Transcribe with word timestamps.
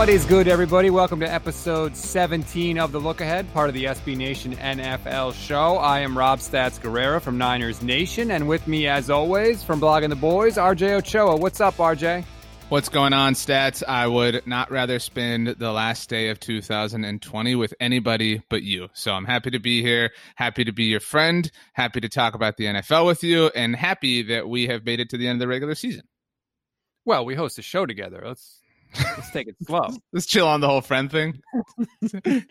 What 0.00 0.08
is 0.08 0.24
good, 0.24 0.48
everybody? 0.48 0.88
Welcome 0.88 1.20
to 1.20 1.30
episode 1.30 1.94
17 1.94 2.78
of 2.78 2.90
The 2.90 2.98
Look 2.98 3.20
Ahead, 3.20 3.52
part 3.52 3.68
of 3.68 3.74
the 3.74 3.84
SB 3.84 4.16
Nation 4.16 4.56
NFL 4.56 5.34
show. 5.34 5.76
I 5.76 6.00
am 6.00 6.16
Rob 6.16 6.38
Stats 6.38 6.80
Guerrera 6.80 7.20
from 7.20 7.36
Niners 7.36 7.82
Nation, 7.82 8.30
and 8.30 8.48
with 8.48 8.66
me, 8.66 8.86
as 8.86 9.10
always, 9.10 9.62
from 9.62 9.78
Blogging 9.78 10.08
the 10.08 10.16
Boys, 10.16 10.56
RJ 10.56 10.92
Ochoa. 10.92 11.36
What's 11.36 11.60
up, 11.60 11.76
RJ? 11.76 12.24
What's 12.70 12.88
going 12.88 13.12
on, 13.12 13.34
Stats? 13.34 13.82
I 13.86 14.06
would 14.06 14.46
not 14.46 14.70
rather 14.70 14.98
spend 15.00 15.48
the 15.48 15.70
last 15.70 16.08
day 16.08 16.30
of 16.30 16.40
2020 16.40 17.54
with 17.56 17.74
anybody 17.78 18.42
but 18.48 18.62
you. 18.62 18.88
So 18.94 19.12
I'm 19.12 19.26
happy 19.26 19.50
to 19.50 19.60
be 19.60 19.82
here, 19.82 20.12
happy 20.34 20.64
to 20.64 20.72
be 20.72 20.84
your 20.84 21.00
friend, 21.00 21.50
happy 21.74 22.00
to 22.00 22.08
talk 22.08 22.32
about 22.32 22.56
the 22.56 22.64
NFL 22.64 23.06
with 23.06 23.22
you, 23.22 23.50
and 23.54 23.76
happy 23.76 24.22
that 24.22 24.48
we 24.48 24.66
have 24.68 24.82
made 24.86 25.00
it 25.00 25.10
to 25.10 25.18
the 25.18 25.28
end 25.28 25.36
of 25.36 25.40
the 25.40 25.48
regular 25.48 25.74
season. 25.74 26.04
Well, 27.04 27.26
we 27.26 27.34
host 27.34 27.58
a 27.58 27.62
show 27.62 27.84
together. 27.84 28.22
Let's 28.24 28.59
Let's 28.98 29.30
take 29.30 29.48
it 29.48 29.56
slow. 29.66 29.88
Let's 30.12 30.26
chill 30.26 30.46
on 30.46 30.60
the 30.60 30.68
whole 30.68 30.80
friend 30.80 31.10
thing. 31.10 31.40
it 32.02 32.46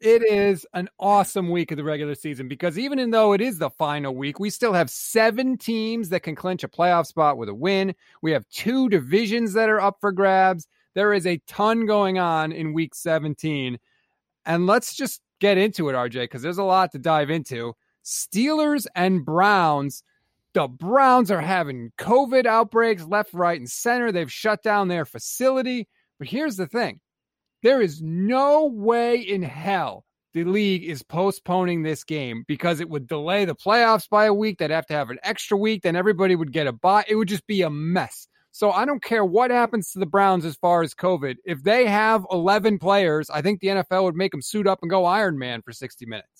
is 0.00 0.66
an 0.74 0.88
awesome 0.98 1.50
week 1.50 1.70
of 1.70 1.76
the 1.76 1.84
regular 1.84 2.14
season 2.14 2.48
because 2.48 2.78
even 2.78 3.10
though 3.10 3.32
it 3.32 3.40
is 3.40 3.58
the 3.58 3.70
final 3.70 4.14
week, 4.14 4.38
we 4.38 4.50
still 4.50 4.72
have 4.72 4.90
seven 4.90 5.56
teams 5.56 6.10
that 6.10 6.20
can 6.20 6.34
clinch 6.34 6.64
a 6.64 6.68
playoff 6.68 7.06
spot 7.06 7.38
with 7.38 7.48
a 7.48 7.54
win. 7.54 7.94
We 8.22 8.32
have 8.32 8.48
two 8.48 8.88
divisions 8.88 9.52
that 9.54 9.68
are 9.68 9.80
up 9.80 9.96
for 10.00 10.12
grabs. 10.12 10.66
There 10.94 11.12
is 11.12 11.26
a 11.26 11.40
ton 11.46 11.86
going 11.86 12.18
on 12.18 12.52
in 12.52 12.72
week 12.72 12.94
17. 12.94 13.78
And 14.46 14.66
let's 14.66 14.94
just 14.94 15.20
get 15.40 15.58
into 15.58 15.88
it, 15.88 15.94
RJ, 15.94 16.24
because 16.24 16.42
there's 16.42 16.58
a 16.58 16.64
lot 16.64 16.92
to 16.92 16.98
dive 16.98 17.30
into. 17.30 17.74
Steelers 18.04 18.86
and 18.94 19.24
Browns 19.24 20.02
the 20.54 20.68
Browns 20.68 21.30
are 21.30 21.40
having 21.40 21.92
COVID 21.98 22.46
outbreaks 22.46 23.04
left, 23.04 23.32
right, 23.32 23.58
and 23.58 23.70
center. 23.70 24.10
They've 24.10 24.32
shut 24.32 24.62
down 24.62 24.88
their 24.88 25.04
facility. 25.04 25.88
But 26.18 26.28
here's 26.28 26.56
the 26.56 26.66
thing 26.66 27.00
there 27.62 27.80
is 27.80 28.02
no 28.02 28.66
way 28.66 29.16
in 29.16 29.42
hell 29.42 30.04
the 30.32 30.44
league 30.44 30.84
is 30.84 31.02
postponing 31.02 31.82
this 31.82 32.04
game 32.04 32.44
because 32.46 32.80
it 32.80 32.88
would 32.88 33.06
delay 33.06 33.44
the 33.44 33.54
playoffs 33.54 34.08
by 34.08 34.26
a 34.26 34.34
week. 34.34 34.58
They'd 34.58 34.70
have 34.70 34.86
to 34.86 34.94
have 34.94 35.10
an 35.10 35.18
extra 35.22 35.56
week. 35.56 35.82
Then 35.82 35.96
everybody 35.96 36.36
would 36.36 36.52
get 36.52 36.66
a 36.66 36.72
bye. 36.72 37.04
It 37.08 37.16
would 37.16 37.28
just 37.28 37.46
be 37.46 37.62
a 37.62 37.70
mess. 37.70 38.28
So 38.52 38.70
I 38.70 38.84
don't 38.84 39.02
care 39.02 39.24
what 39.24 39.50
happens 39.50 39.92
to 39.92 39.98
the 39.98 40.06
Browns 40.06 40.44
as 40.44 40.56
far 40.56 40.82
as 40.82 40.94
COVID. 40.94 41.36
If 41.44 41.62
they 41.62 41.86
have 41.86 42.26
11 42.30 42.78
players, 42.78 43.30
I 43.30 43.42
think 43.42 43.60
the 43.60 43.68
NFL 43.68 44.04
would 44.04 44.16
make 44.16 44.32
them 44.32 44.42
suit 44.42 44.66
up 44.66 44.80
and 44.82 44.90
go 44.90 45.04
Iron 45.04 45.38
Man 45.38 45.62
for 45.62 45.72
60 45.72 46.06
minutes. 46.06 46.39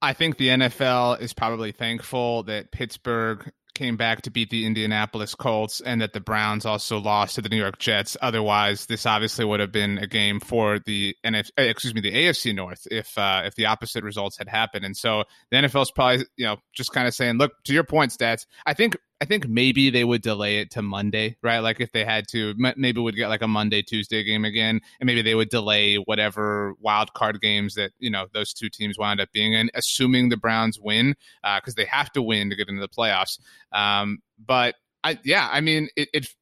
I 0.00 0.12
think 0.12 0.36
the 0.36 0.48
NFL 0.48 1.20
is 1.20 1.32
probably 1.32 1.72
thankful 1.72 2.44
that 2.44 2.70
Pittsburgh 2.70 3.50
came 3.74 3.96
back 3.96 4.22
to 4.22 4.30
beat 4.30 4.50
the 4.50 4.66
Indianapolis 4.66 5.34
Colts 5.34 5.80
and 5.80 6.00
that 6.00 6.12
the 6.12 6.20
Browns 6.20 6.66
also 6.66 6.98
lost 6.98 7.36
to 7.36 7.42
the 7.42 7.48
New 7.48 7.56
York 7.56 7.78
Jets. 7.78 8.16
Otherwise, 8.20 8.86
this 8.86 9.06
obviously 9.06 9.44
would 9.44 9.60
have 9.60 9.70
been 9.70 9.98
a 9.98 10.06
game 10.06 10.40
for 10.40 10.80
the 10.80 11.14
NF, 11.24 11.50
eh, 11.56 11.64
excuse 11.64 11.94
me, 11.94 12.00
the 12.00 12.12
AFC 12.12 12.54
North 12.54 12.86
if 12.90 13.16
uh, 13.16 13.42
if 13.44 13.54
the 13.54 13.66
opposite 13.66 14.02
results 14.02 14.36
had 14.36 14.48
happened. 14.48 14.84
And 14.84 14.96
so 14.96 15.24
the 15.50 15.58
NFL 15.58 15.82
is 15.82 15.92
probably 15.92 16.26
you 16.36 16.46
know 16.46 16.56
just 16.74 16.92
kind 16.92 17.06
of 17.06 17.14
saying, 17.14 17.38
look, 17.38 17.52
to 17.64 17.72
your 17.72 17.84
point, 17.84 18.12
stats. 18.12 18.46
I 18.66 18.74
think 18.74 18.96
I 19.20 19.24
think 19.24 19.48
maybe 19.48 19.90
they 19.90 20.04
would 20.04 20.22
delay 20.22 20.60
it 20.60 20.70
to 20.72 20.82
Monday, 20.82 21.36
right? 21.42 21.58
Like 21.58 21.80
if 21.80 21.90
they 21.90 22.04
had 22.04 22.28
to, 22.28 22.54
maybe 22.56 23.00
would 23.00 23.16
get 23.16 23.28
like 23.28 23.42
a 23.42 23.48
Monday 23.48 23.82
Tuesday 23.82 24.22
game 24.22 24.44
again, 24.44 24.80
and 25.00 25.06
maybe 25.06 25.22
they 25.22 25.34
would 25.34 25.48
delay 25.48 25.96
whatever 25.96 26.74
wild 26.80 27.12
card 27.14 27.40
games 27.40 27.74
that 27.74 27.90
you 27.98 28.10
know 28.10 28.26
those 28.32 28.52
two 28.52 28.68
teams 28.68 28.96
wound 28.96 29.20
up 29.20 29.32
being 29.32 29.54
in, 29.54 29.70
assuming 29.74 30.28
the 30.28 30.36
Browns 30.36 30.78
win 30.78 31.16
because 31.42 31.74
uh, 31.74 31.78
they 31.78 31.84
have 31.86 32.12
to 32.12 32.22
win 32.22 32.48
to 32.50 32.56
get 32.56 32.68
into 32.68 32.80
the 32.80 32.88
playoffs. 32.88 33.40
Um, 33.72 34.18
but 34.44 34.76
I, 35.02 35.18
yeah, 35.24 35.48
I 35.50 35.62
mean, 35.62 35.88
it, 35.96 36.08
it 36.12 36.34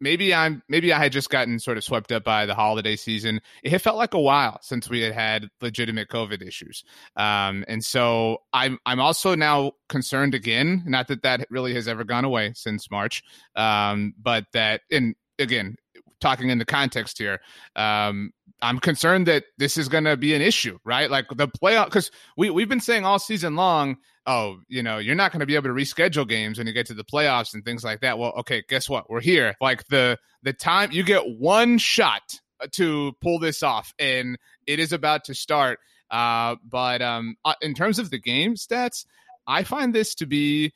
maybe 0.00 0.34
I'm 0.34 0.62
maybe 0.68 0.92
I 0.92 0.98
had 0.98 1.12
just 1.12 1.30
gotten 1.30 1.58
sort 1.58 1.76
of 1.76 1.84
swept 1.84 2.12
up 2.12 2.24
by 2.24 2.46
the 2.46 2.54
holiday 2.54 2.96
season. 2.96 3.40
It 3.62 3.78
felt 3.78 3.96
like 3.96 4.14
a 4.14 4.20
while 4.20 4.58
since 4.62 4.88
we 4.88 5.00
had 5.00 5.12
had 5.12 5.48
legitimate 5.60 6.08
COVID 6.08 6.42
issues, 6.46 6.84
um, 7.16 7.64
and 7.68 7.84
so 7.84 8.38
I'm 8.52 8.78
I'm 8.86 9.00
also 9.00 9.34
now 9.34 9.72
concerned 9.88 10.34
again. 10.34 10.82
Not 10.86 11.08
that 11.08 11.22
that 11.22 11.46
really 11.50 11.74
has 11.74 11.88
ever 11.88 12.04
gone 12.04 12.24
away 12.24 12.52
since 12.54 12.90
March, 12.90 13.22
um, 13.56 14.14
but 14.20 14.44
that 14.52 14.82
and 14.90 15.14
again 15.38 15.76
talking 16.20 16.50
in 16.50 16.58
the 16.58 16.66
context 16.66 17.18
here, 17.18 17.40
um, 17.76 18.30
I'm 18.62 18.78
concerned 18.78 19.26
that 19.26 19.44
this 19.58 19.76
is 19.76 19.88
going 19.88 20.04
to 20.04 20.16
be 20.16 20.34
an 20.34 20.42
issue, 20.42 20.78
right? 20.84 21.10
Like 21.10 21.26
the 21.34 21.48
playoff, 21.48 21.86
because 21.86 22.10
we 22.36 22.50
we've 22.50 22.68
been 22.68 22.80
saying 22.80 23.04
all 23.04 23.18
season 23.18 23.56
long, 23.56 23.96
oh, 24.26 24.58
you 24.68 24.82
know, 24.82 24.98
you're 24.98 25.14
not 25.14 25.32
going 25.32 25.40
to 25.40 25.46
be 25.46 25.54
able 25.54 25.68
to 25.68 25.74
reschedule 25.74 26.28
games 26.28 26.58
when 26.58 26.66
you 26.66 26.72
get 26.72 26.86
to 26.86 26.94
the 26.94 27.04
playoffs 27.04 27.54
and 27.54 27.64
things 27.64 27.84
like 27.84 28.00
that. 28.00 28.18
Well, 28.18 28.32
okay, 28.38 28.62
guess 28.68 28.88
what? 28.88 29.08
We're 29.08 29.20
here. 29.20 29.54
Like 29.60 29.86
the 29.88 30.18
the 30.42 30.52
time 30.52 30.92
you 30.92 31.02
get 31.02 31.22
one 31.38 31.78
shot 31.78 32.40
to 32.72 33.12
pull 33.22 33.38
this 33.38 33.62
off, 33.62 33.94
and 33.98 34.38
it 34.66 34.78
is 34.78 34.92
about 34.92 35.24
to 35.24 35.34
start. 35.34 35.78
Uh, 36.10 36.56
but 36.68 37.00
um, 37.02 37.36
uh, 37.44 37.54
in 37.62 37.72
terms 37.72 37.98
of 37.98 38.10
the 38.10 38.18
game 38.18 38.54
stats, 38.56 39.06
I 39.46 39.64
find 39.64 39.94
this 39.94 40.14
to 40.16 40.26
be, 40.26 40.72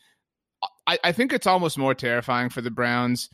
I, 0.87 0.99
I 1.03 1.13
think 1.13 1.33
it's 1.33 1.47
almost 1.47 1.77
more 1.77 1.95
terrifying 1.95 2.51
for 2.51 2.61
the 2.61 2.71
Browns 2.71 3.29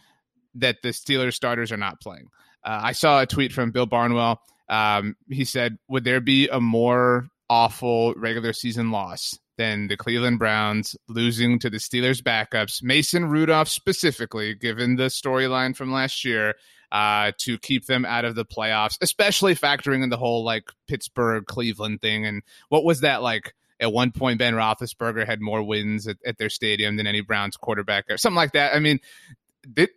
that 0.54 0.82
the 0.82 0.88
Steelers 0.88 1.34
starters 1.34 1.70
are 1.70 1.76
not 1.76 2.00
playing. 2.00 2.28
Uh, 2.65 2.81
I 2.84 2.93
saw 2.93 3.21
a 3.21 3.26
tweet 3.26 3.53
from 3.53 3.71
Bill 3.71 3.87
Barnwell. 3.87 4.41
Um, 4.69 5.16
he 5.28 5.44
said, 5.44 5.78
"Would 5.88 6.04
there 6.04 6.21
be 6.21 6.48
a 6.48 6.60
more 6.60 7.28
awful 7.48 8.15
regular 8.15 8.53
season 8.53 8.91
loss 8.91 9.37
than 9.59 9.88
the 9.88 9.97
Cleveland 9.97 10.38
Browns 10.38 10.97
losing 11.09 11.59
to 11.59 11.69
the 11.69 11.76
Steelers 11.76 12.22
backups, 12.22 12.82
Mason 12.82 13.26
Rudolph 13.26 13.69
specifically, 13.69 14.54
given 14.54 14.97
the 14.97 15.09
storyline 15.09 15.76
from 15.76 15.93
last 15.93 16.25
year, 16.25 16.54
uh, 16.93 17.32
to 17.38 17.59
keep 17.59 17.87
them 17.87 18.04
out 18.06 18.25
of 18.25 18.37
the 18.37 18.44
playoffs, 18.44 18.97
especially 19.03 19.54
factoring 19.54 20.03
in 20.03 20.09
the 20.09 20.16
whole 20.16 20.44
like 20.44 20.71
Pittsburgh 20.88 21.44
Cleveland 21.44 22.00
thing. 22.00 22.25
And 22.25 22.42
what 22.69 22.84
was 22.84 23.00
that 23.00 23.22
like? 23.22 23.54
At 23.78 23.92
one 23.92 24.12
point, 24.12 24.38
Ben 24.38 24.54
Roethlisberger 24.54 25.27
had 25.27 25.41
more 25.41 25.62
wins 25.62 26.06
at, 26.06 26.19
at 26.25 26.37
their 26.37 26.50
stadium 26.50 26.97
than 26.97 27.06
any 27.06 27.22
Browns 27.22 27.56
quarterback 27.56 28.04
or 28.10 28.19
something 28.19 28.37
like 28.37 28.53
that. 28.53 28.75
I 28.75 28.78
mean, 28.78 28.98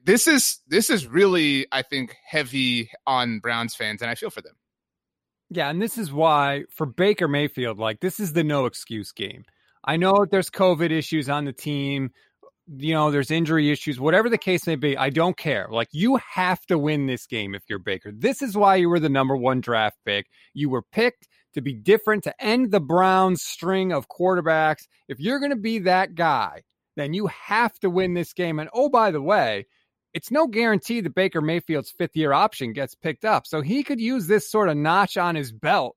this 0.04 0.28
is 0.28 0.60
this 0.68 0.90
is 0.90 1.08
really 1.08 1.68
I 1.72 1.82
think 1.82 2.16
heavy 2.26 2.90
on 3.08 3.40
Browns 3.40 3.76
fans, 3.76 4.02
and 4.02 4.10
I 4.12 4.16
feel 4.16 4.30
for 4.30 4.42
them. 4.42 4.56
Yeah, 5.50 5.70
and 5.70 5.82
this 5.82 5.98
is 5.98 6.12
why 6.12 6.64
for 6.70 6.86
Baker 6.86 7.28
Mayfield, 7.28 7.78
like 7.78 8.00
this 8.00 8.20
is 8.20 8.34
the 8.34 8.44
no 8.44 8.66
excuse 8.66 9.12
game. 9.12 9.46
I 9.84 9.98
know 9.98 10.26
there's 10.30 10.50
COVID 10.50 10.92
issues 10.92 11.30
on 11.30 11.46
the 11.46 11.54
team, 11.54 12.12
you 12.68 12.94
know, 12.94 13.12
there's 13.12 13.32
injury 13.32 13.70
issues, 13.70 14.00
whatever 14.00 14.30
the 14.30 14.38
case 14.38 14.66
may 14.66 14.76
be. 14.76 14.98
I 14.98 15.10
don't 15.10 15.38
care. 15.38 15.68
Like 15.70 15.90
you 15.92 16.18
have 16.18 16.62
to 16.68 16.78
win 16.78 17.08
this 17.08 17.26
game 17.26 17.56
if 17.56 17.64
you're 17.68 17.80
Baker. 17.80 18.12
This 18.12 18.42
is 18.42 18.56
why 18.56 18.78
you 18.78 18.90
were 18.90 19.00
the 19.00 19.10
number 19.10 19.36
one 19.36 19.62
draft 19.62 19.98
pick. 20.06 20.28
You 20.54 20.70
were 20.70 20.82
picked 20.82 21.28
to 21.54 21.62
be 21.62 21.74
different 21.74 22.24
to 22.24 22.44
end 22.44 22.72
the 22.72 22.80
Browns 22.80 23.44
string 23.44 23.92
of 23.92 24.08
quarterbacks. 24.08 24.88
If 25.08 25.20
you're 25.20 25.40
going 25.40 25.52
to 25.52 25.58
be 25.58 25.80
that 25.80 26.16
guy, 26.16 26.64
then 26.96 27.14
you 27.14 27.28
have 27.28 27.78
to 27.80 27.90
win 27.90 28.14
this 28.14 28.34
game. 28.34 28.60
And 28.60 28.70
oh, 28.74 28.90
by 28.90 29.12
the 29.12 29.22
way, 29.22 29.68
it's 30.14 30.32
no 30.32 30.48
guarantee 30.48 31.02
that 31.02 31.16
Baker 31.16 31.42
Mayfield's 31.42 31.92
fifth 31.92 32.16
year 32.16 32.34
option 32.34 32.74
gets 32.74 32.96
picked 32.96 33.26
up. 33.26 33.48
So 33.48 33.62
he 33.62 33.84
could 33.84 34.00
use 34.00 34.28
this 34.28 34.50
sort 34.50 34.70
of 34.70 34.78
notch 34.78 35.18
on 35.18 35.36
his 35.36 35.52
belt 35.52 35.96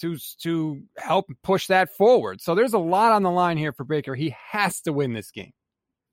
to 0.00 0.16
to 0.42 0.82
help 0.98 1.26
push 1.42 1.68
that 1.68 1.90
forward. 1.90 2.40
So 2.40 2.54
there's 2.54 2.74
a 2.74 2.78
lot 2.78 3.12
on 3.12 3.22
the 3.22 3.30
line 3.30 3.56
here 3.56 3.72
for 3.72 3.84
Baker. 3.84 4.14
He 4.14 4.34
has 4.50 4.80
to 4.82 4.92
win 4.92 5.12
this 5.12 5.30
game. 5.30 5.52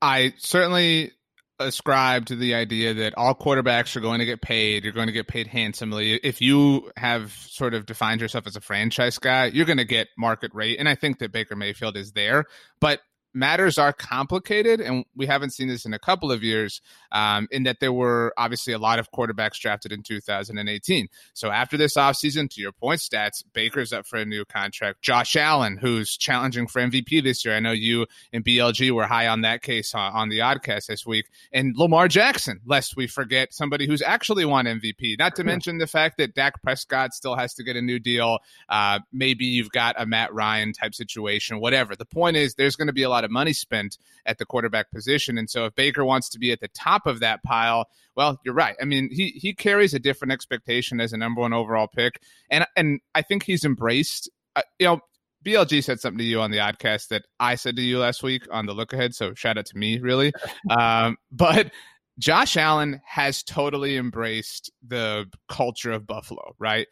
I 0.00 0.34
certainly 0.38 1.12
ascribe 1.58 2.26
to 2.26 2.36
the 2.36 2.54
idea 2.54 2.94
that 2.94 3.16
all 3.16 3.34
quarterbacks 3.34 3.94
are 3.96 4.00
going 4.00 4.18
to 4.18 4.24
get 4.24 4.40
paid. 4.40 4.84
You're 4.84 4.92
going 4.92 5.06
to 5.06 5.12
get 5.12 5.28
paid 5.28 5.46
handsomely. 5.46 6.14
If 6.14 6.40
you 6.40 6.90
have 6.96 7.32
sort 7.32 7.74
of 7.74 7.86
defined 7.86 8.20
yourself 8.20 8.46
as 8.46 8.56
a 8.56 8.60
franchise 8.60 9.18
guy, 9.18 9.46
you're 9.46 9.66
going 9.66 9.78
to 9.78 9.84
get 9.84 10.08
market 10.18 10.52
rate. 10.54 10.78
And 10.78 10.88
I 10.88 10.94
think 10.94 11.18
that 11.18 11.30
Baker 11.32 11.54
Mayfield 11.54 11.96
is 11.96 12.12
there. 12.12 12.46
But 12.80 13.00
matters 13.34 13.78
are 13.78 13.92
complicated, 13.92 14.80
and 14.80 15.04
we 15.16 15.26
haven't 15.26 15.50
seen 15.50 15.68
this 15.68 15.84
in 15.84 15.94
a 15.94 15.98
couple 15.98 16.30
of 16.30 16.42
years, 16.42 16.80
um, 17.12 17.48
in 17.50 17.62
that 17.64 17.80
there 17.80 17.92
were 17.92 18.32
obviously 18.36 18.72
a 18.72 18.78
lot 18.78 18.98
of 18.98 19.10
quarterbacks 19.10 19.58
drafted 19.58 19.92
in 19.92 20.02
2018. 20.02 21.08
So 21.34 21.50
after 21.50 21.76
this 21.76 21.96
offseason, 21.96 22.50
to 22.50 22.60
your 22.60 22.72
point, 22.72 23.00
stats, 23.00 23.42
Baker's 23.52 23.92
up 23.92 24.06
for 24.06 24.18
a 24.18 24.24
new 24.24 24.44
contract. 24.44 25.02
Josh 25.02 25.36
Allen, 25.36 25.78
who's 25.78 26.16
challenging 26.16 26.66
for 26.66 26.80
MVP 26.80 27.22
this 27.22 27.44
year. 27.44 27.54
I 27.54 27.60
know 27.60 27.72
you 27.72 28.06
and 28.32 28.44
BLG 28.44 28.90
were 28.90 29.06
high 29.06 29.28
on 29.28 29.42
that 29.42 29.62
case 29.62 29.94
on, 29.94 30.12
on 30.12 30.28
the 30.28 30.38
Oddcast 30.38 30.86
this 30.86 31.06
week. 31.06 31.26
And 31.52 31.76
Lamar 31.76 32.08
Jackson, 32.08 32.60
lest 32.66 32.96
we 32.96 33.06
forget 33.06 33.52
somebody 33.52 33.86
who's 33.86 34.02
actually 34.02 34.44
won 34.44 34.66
MVP. 34.66 35.18
Not 35.18 35.36
to 35.36 35.44
mention 35.44 35.78
the 35.78 35.86
fact 35.86 36.18
that 36.18 36.34
Dak 36.34 36.62
Prescott 36.62 37.14
still 37.14 37.36
has 37.36 37.54
to 37.54 37.64
get 37.64 37.76
a 37.76 37.82
new 37.82 37.98
deal. 37.98 38.38
Uh, 38.68 39.00
maybe 39.12 39.44
you've 39.44 39.70
got 39.70 39.94
a 39.98 40.06
Matt 40.06 40.32
Ryan 40.32 40.72
type 40.72 40.94
situation, 40.94 41.60
whatever. 41.60 41.96
The 41.96 42.04
point 42.04 42.36
is, 42.36 42.54
there's 42.54 42.76
going 42.76 42.86
to 42.86 42.92
be 42.92 43.02
a 43.02 43.08
lot 43.08 43.21
lot 43.22 43.24
of 43.24 43.30
money 43.30 43.52
spent 43.52 43.98
at 44.26 44.38
the 44.38 44.44
quarterback 44.44 44.90
position. 44.90 45.38
And 45.38 45.48
so 45.48 45.66
if 45.66 45.74
Baker 45.74 46.04
wants 46.04 46.28
to 46.30 46.38
be 46.38 46.52
at 46.52 46.60
the 46.60 46.68
top 46.68 47.06
of 47.06 47.20
that 47.20 47.42
pile, 47.42 47.86
well, 48.16 48.40
you're 48.44 48.54
right. 48.54 48.76
I 48.80 48.84
mean, 48.84 49.08
he 49.10 49.28
he 49.28 49.54
carries 49.54 49.94
a 49.94 49.98
different 49.98 50.32
expectation 50.32 51.00
as 51.00 51.12
a 51.12 51.16
number 51.16 51.40
one 51.40 51.52
overall 51.52 51.88
pick, 51.88 52.20
and 52.50 52.66
and 52.76 53.00
I 53.14 53.22
think 53.22 53.44
he's 53.44 53.64
embraced. 53.64 54.30
Uh, 54.54 54.62
you 54.78 54.86
know, 54.86 55.00
BLG 55.44 55.82
said 55.82 56.00
something 56.00 56.18
to 56.18 56.24
you 56.24 56.40
on 56.40 56.50
the 56.50 56.58
oddcast 56.58 57.08
that 57.08 57.22
I 57.40 57.54
said 57.54 57.76
to 57.76 57.82
you 57.82 57.98
last 57.98 58.22
week 58.22 58.46
on 58.50 58.66
the 58.66 58.74
look 58.74 58.92
ahead. 58.92 59.14
So 59.14 59.34
shout 59.34 59.56
out 59.56 59.66
to 59.66 59.78
me, 59.78 59.98
really. 59.98 60.32
um, 60.70 61.16
but 61.30 61.70
Josh 62.18 62.56
Allen 62.56 63.00
has 63.06 63.42
totally 63.42 63.96
embraced 63.96 64.70
the 64.86 65.26
culture 65.48 65.92
of 65.92 66.06
Buffalo, 66.06 66.54
right? 66.58 66.86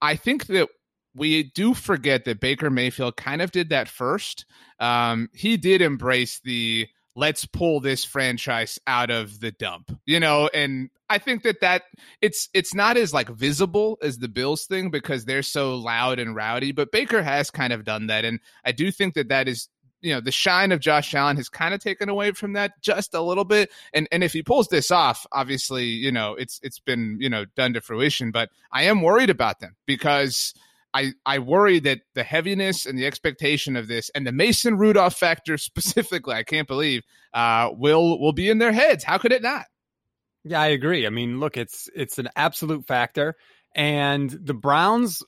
I 0.00 0.16
think 0.16 0.46
that 0.46 0.68
we 1.14 1.44
do 1.44 1.74
forget 1.74 2.24
that 2.24 2.40
Baker 2.40 2.70
Mayfield 2.70 3.16
kind 3.16 3.42
of 3.42 3.50
did 3.52 3.70
that 3.70 3.88
first. 3.88 4.46
Um, 4.78 5.28
he 5.34 5.56
did 5.56 5.82
embrace 5.82 6.40
the 6.44 6.88
let's 7.14 7.44
pull 7.44 7.80
this 7.80 8.04
franchise 8.04 8.78
out 8.86 9.10
of 9.10 9.40
the 9.40 9.52
dump, 9.52 9.96
you 10.06 10.18
know, 10.18 10.48
and 10.54 10.88
I 11.10 11.18
think 11.18 11.42
that 11.42 11.60
that 11.60 11.82
it's 12.22 12.48
it's 12.54 12.74
not 12.74 12.96
as 12.96 13.12
like 13.12 13.28
visible 13.28 13.98
as 14.02 14.18
the 14.18 14.28
Bills 14.28 14.64
thing 14.64 14.90
because 14.90 15.24
they're 15.24 15.42
so 15.42 15.74
loud 15.74 16.18
and 16.18 16.34
rowdy, 16.34 16.72
but 16.72 16.90
Baker 16.90 17.22
has 17.22 17.50
kind 17.50 17.72
of 17.72 17.84
done 17.84 18.06
that, 18.06 18.24
and 18.24 18.40
I 18.64 18.72
do 18.72 18.90
think 18.90 19.14
that 19.14 19.28
that 19.28 19.46
is 19.48 19.68
you 20.00 20.12
know 20.14 20.20
the 20.20 20.32
shine 20.32 20.72
of 20.72 20.80
Josh 20.80 21.14
Allen 21.14 21.36
has 21.36 21.48
kind 21.48 21.74
of 21.74 21.80
taken 21.80 22.08
away 22.08 22.32
from 22.32 22.54
that 22.54 22.80
just 22.80 23.14
a 23.14 23.20
little 23.20 23.44
bit. 23.44 23.70
And 23.92 24.08
and 24.10 24.24
if 24.24 24.32
he 24.32 24.42
pulls 24.42 24.68
this 24.68 24.90
off, 24.90 25.26
obviously 25.32 25.84
you 25.84 26.12
know 26.12 26.34
it's 26.34 26.60
it's 26.62 26.78
been 26.78 27.18
you 27.20 27.28
know 27.28 27.44
done 27.56 27.74
to 27.74 27.80
fruition. 27.80 28.30
But 28.30 28.50
I 28.72 28.84
am 28.84 29.02
worried 29.02 29.30
about 29.30 29.60
them 29.60 29.76
because. 29.86 30.54
I, 30.94 31.12
I 31.24 31.38
worry 31.38 31.78
that 31.80 32.00
the 32.14 32.22
heaviness 32.22 32.84
and 32.86 32.98
the 32.98 33.06
expectation 33.06 33.76
of 33.76 33.88
this 33.88 34.10
and 34.10 34.26
the 34.26 34.32
Mason 34.32 34.76
Rudolph 34.76 35.16
factor 35.16 35.56
specifically, 35.58 36.34
I 36.34 36.42
can't 36.42 36.68
believe, 36.68 37.02
uh, 37.32 37.70
will 37.72 38.18
will 38.20 38.32
be 38.32 38.48
in 38.48 38.58
their 38.58 38.72
heads. 38.72 39.04
How 39.04 39.18
could 39.18 39.32
it 39.32 39.42
not? 39.42 39.66
Yeah, 40.44 40.60
I 40.60 40.68
agree. 40.68 41.06
I 41.06 41.10
mean, 41.10 41.40
look, 41.40 41.56
it's 41.56 41.88
it's 41.94 42.18
an 42.18 42.28
absolute 42.36 42.86
factor, 42.86 43.36
and 43.74 44.30
the 44.30 44.54
Browns 44.54 45.22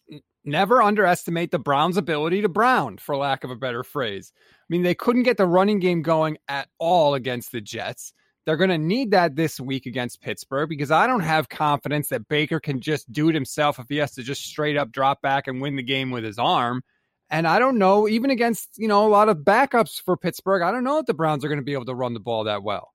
never 0.45 0.83
underestimate 0.83 1.51
the 1.51 1.59
Browns' 1.59 1.97
ability 1.97 2.43
to 2.43 2.49
brown, 2.49 2.99
for 2.99 3.17
lack 3.17 3.45
of 3.45 3.51
a 3.51 3.57
better 3.57 3.83
phrase. 3.83 4.33
I 4.37 4.67
mean, 4.69 4.83
they 4.83 4.95
couldn't 4.95 5.23
get 5.23 5.37
the 5.37 5.47
running 5.47 5.79
game 5.79 6.03
going 6.03 6.37
at 6.49 6.69
all 6.79 7.15
against 7.15 7.53
the 7.53 7.61
Jets. 7.61 8.13
They're 8.47 8.57
going 8.57 8.71
to 8.71 8.79
need 8.79 9.13
that 9.13 9.37
this 9.37 9.59
week 9.59 9.87
against 9.87 10.21
Pittsburgh 10.21 10.69
because 10.69 10.91
I 10.91 11.07
don't 11.07 11.21
have 11.21 11.49
confidence 11.49 12.09
that 12.09 12.29
Baker 12.29 12.61
can 12.61 12.81
just 12.81 13.11
do 13.11 13.29
it 13.29 13.35
himself 13.35 13.79
if 13.79 13.87
he 13.89 13.97
has 13.97 14.13
to 14.13 14.23
just 14.23 14.45
straight 14.45 14.77
up 14.77 14.93
drop 14.93 15.23
back 15.23 15.47
and 15.47 15.61
win 15.61 15.77
the 15.77 15.83
game 15.83 16.11
with 16.11 16.25
his 16.25 16.39
arm. 16.39 16.83
And 17.31 17.49
I 17.49 17.59
don't 17.59 17.79
know, 17.79 18.07
even 18.07 18.31
against, 18.31 18.71
you 18.77 18.87
know, 18.87 19.07
a 19.07 19.09
lot 19.09 19.29
of 19.29 19.39
backups 19.39 20.01
for 20.01 20.17
Pittsburgh, 20.17 20.63
I 20.63 20.71
don't 20.71 20.85
know 20.85 20.99
if 20.99 21.07
the 21.07 21.15
Browns 21.15 21.45
are 21.45 21.49
going 21.49 21.59
to 21.59 21.65
be 21.65 21.73
able 21.73 21.87
to 21.87 21.95
run 21.95 22.13
the 22.15 22.21
ball 22.21 22.45
that 22.45 22.63
well. 22.63 22.93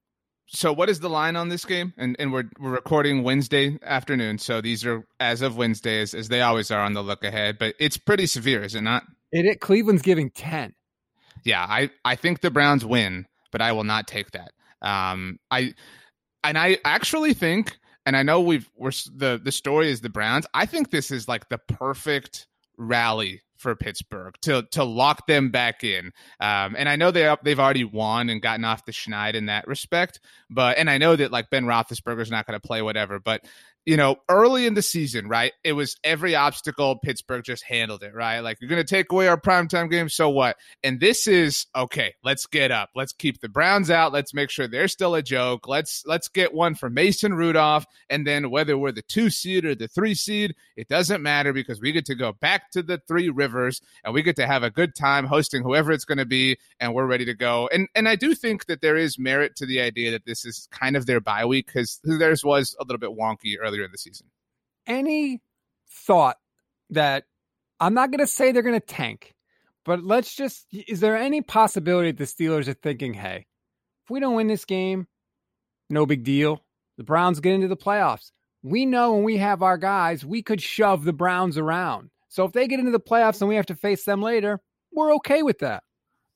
So 0.47 0.71
what 0.71 0.89
is 0.89 0.99
the 0.99 1.09
line 1.09 1.35
on 1.35 1.49
this 1.49 1.63
game? 1.63 1.93
And 1.95 2.15
and 2.17 2.33
we're 2.33 2.49
we're 2.59 2.71
recording 2.71 3.21
Wednesday 3.21 3.77
afternoon, 3.83 4.39
so 4.39 4.61
these 4.61 4.83
are 4.83 5.05
as 5.19 5.43
of 5.43 5.57
Wednesday 5.57 6.01
as, 6.01 6.15
as 6.15 6.29
they 6.29 6.41
always 6.41 6.71
are 6.71 6.81
on 6.81 6.93
the 6.93 7.03
look 7.03 7.23
ahead, 7.23 7.59
but 7.59 7.75
it's 7.79 7.97
pretty 7.97 8.25
severe, 8.25 8.63
is 8.63 8.73
it 8.73 8.81
not? 8.81 9.03
It, 9.31 9.45
it 9.45 9.59
Cleveland's 9.59 10.01
giving 10.01 10.31
10 10.31 10.73
yeah, 11.43 11.65
I, 11.67 11.89
I 12.05 12.15
think 12.15 12.41
the 12.41 12.51
Browns 12.51 12.85
win, 12.85 13.25
but 13.51 13.61
I 13.61 13.71
will 13.71 13.83
not 13.83 14.07
take 14.07 14.31
that. 14.31 14.51
Um, 14.81 15.39
I 15.51 15.73
and 16.43 16.57
I 16.57 16.77
actually 16.85 17.33
think, 17.33 17.77
and 18.05 18.15
I 18.15 18.23
know 18.23 18.41
we've 18.41 18.69
we're 18.75 18.91
the 19.13 19.39
the 19.43 19.51
story 19.51 19.91
is 19.91 20.01
the 20.01 20.09
Browns. 20.09 20.45
I 20.53 20.65
think 20.65 20.91
this 20.91 21.11
is 21.11 21.27
like 21.27 21.49
the 21.49 21.57
perfect 21.57 22.47
rally 22.77 23.41
for 23.57 23.75
Pittsburgh 23.75 24.35
to 24.41 24.63
to 24.71 24.83
lock 24.83 25.27
them 25.27 25.49
back 25.49 25.83
in. 25.83 26.11
Um, 26.39 26.75
and 26.77 26.87
I 26.87 26.95
know 26.95 27.11
they 27.11 27.35
they've 27.43 27.59
already 27.59 27.83
won 27.83 28.29
and 28.29 28.41
gotten 28.41 28.65
off 28.65 28.85
the 28.85 28.91
schneid 28.91 29.35
in 29.35 29.47
that 29.47 29.67
respect. 29.67 30.21
But 30.49 30.77
and 30.77 30.89
I 30.89 30.97
know 30.97 31.15
that 31.15 31.31
like 31.31 31.49
Ben 31.49 31.65
Roethlisberger's 31.65 32.31
not 32.31 32.47
going 32.47 32.59
to 32.59 32.65
play 32.65 32.81
whatever. 32.81 33.19
But 33.19 33.45
you 33.89 33.97
know, 33.97 34.17
early 34.29 34.67
in 34.67 34.75
the 34.75 34.83
season, 34.83 35.27
right? 35.27 35.51
It 35.63 35.73
was 35.73 35.97
every 36.03 36.35
obstacle 36.35 36.99
Pittsburgh 36.99 37.43
just 37.43 37.63
handled 37.63 38.03
it, 38.03 38.13
right? 38.13 38.41
Like 38.41 38.61
you're 38.61 38.69
going 38.69 38.85
to 38.85 38.87
take 38.87 39.11
away 39.11 39.27
our 39.27 39.41
primetime 39.41 39.89
game, 39.89 40.09
so 40.09 40.29
what? 40.29 40.57
And 40.83 40.99
this 40.99 41.25
is 41.25 41.65
okay. 41.75 42.13
Let's 42.23 42.45
get 42.45 42.69
up. 42.69 42.91
Let's 42.93 43.13
keep 43.13 43.41
the 43.41 43.49
Browns 43.49 43.89
out. 43.89 44.13
Let's 44.13 44.31
make 44.31 44.51
sure 44.51 44.67
they're 44.67 44.87
still 44.87 45.15
a 45.15 45.23
joke. 45.23 45.67
Let's 45.67 46.03
let's 46.05 46.27
get 46.27 46.53
one 46.53 46.75
for 46.75 46.91
Mason 46.91 47.33
Rudolph, 47.33 47.87
and 48.11 48.27
then 48.27 48.51
whether 48.51 48.77
we're 48.77 48.91
the 48.91 49.01
two 49.01 49.31
seed 49.31 49.65
or 49.65 49.73
the 49.73 49.87
three 49.87 50.13
seed, 50.13 50.53
it 50.77 50.87
doesn't 50.87 51.23
matter 51.23 51.51
because 51.51 51.81
we 51.81 51.91
get 51.91 52.05
to 52.05 52.15
go 52.15 52.33
back 52.33 52.69
to 52.73 52.83
the 52.83 53.01
Three 53.07 53.29
Rivers 53.29 53.81
and 54.03 54.13
we 54.13 54.21
get 54.21 54.35
to 54.35 54.45
have 54.45 54.61
a 54.61 54.69
good 54.69 54.93
time 54.93 55.25
hosting 55.25 55.63
whoever 55.63 55.91
it's 55.91 56.05
going 56.05 56.19
to 56.19 56.27
be, 56.27 56.59
and 56.79 56.93
we're 56.93 57.07
ready 57.07 57.25
to 57.25 57.33
go. 57.33 57.67
And 57.73 57.87
and 57.95 58.07
I 58.07 58.15
do 58.17 58.35
think 58.35 58.67
that 58.67 58.81
there 58.81 58.97
is 58.97 59.17
merit 59.17 59.55
to 59.55 59.65
the 59.65 59.81
idea 59.81 60.11
that 60.11 60.25
this 60.25 60.45
is 60.45 60.67
kind 60.69 60.95
of 60.95 61.07
their 61.07 61.19
bye 61.19 61.45
week 61.45 61.65
because 61.65 61.99
theirs 62.03 62.43
was 62.45 62.75
a 62.79 62.83
little 62.83 62.99
bit 62.99 63.17
wonky 63.17 63.55
earlier 63.59 63.78
earlier 63.79 63.85
in 63.85 63.91
the 63.91 63.97
season. 63.97 64.27
Any 64.85 65.41
thought 65.89 66.37
that 66.91 67.23
I'm 67.79 67.93
not 67.93 68.11
going 68.11 68.19
to 68.19 68.27
say 68.27 68.51
they're 68.51 68.61
going 68.61 68.79
to 68.79 68.85
tank, 68.85 69.33
but 69.85 70.03
let's 70.03 70.35
just 70.35 70.65
is 70.71 70.99
there 70.99 71.17
any 71.17 71.41
possibility 71.41 72.11
that 72.11 72.17
the 72.17 72.25
Steelers 72.25 72.67
are 72.67 72.73
thinking, 72.73 73.13
hey, 73.13 73.45
if 74.05 74.09
we 74.09 74.19
don't 74.19 74.35
win 74.35 74.47
this 74.47 74.65
game, 74.65 75.07
no 75.89 76.05
big 76.05 76.23
deal. 76.23 76.63
The 76.97 77.03
Browns 77.03 77.39
get 77.39 77.53
into 77.53 77.67
the 77.67 77.77
playoffs. 77.77 78.31
We 78.61 78.85
know 78.85 79.13
when 79.13 79.23
we 79.23 79.37
have 79.37 79.63
our 79.63 79.77
guys, 79.77 80.25
we 80.25 80.43
could 80.43 80.61
shove 80.61 81.05
the 81.05 81.13
Browns 81.13 81.57
around. 81.57 82.09
So 82.27 82.43
if 82.43 82.51
they 82.51 82.67
get 82.67 82.79
into 82.79 82.91
the 82.91 82.99
playoffs 82.99 83.41
and 83.41 83.47
we 83.47 83.55
have 83.55 83.67
to 83.67 83.75
face 83.75 84.03
them 84.03 84.21
later, 84.21 84.59
we're 84.91 85.15
okay 85.15 85.41
with 85.43 85.59
that. 85.59 85.83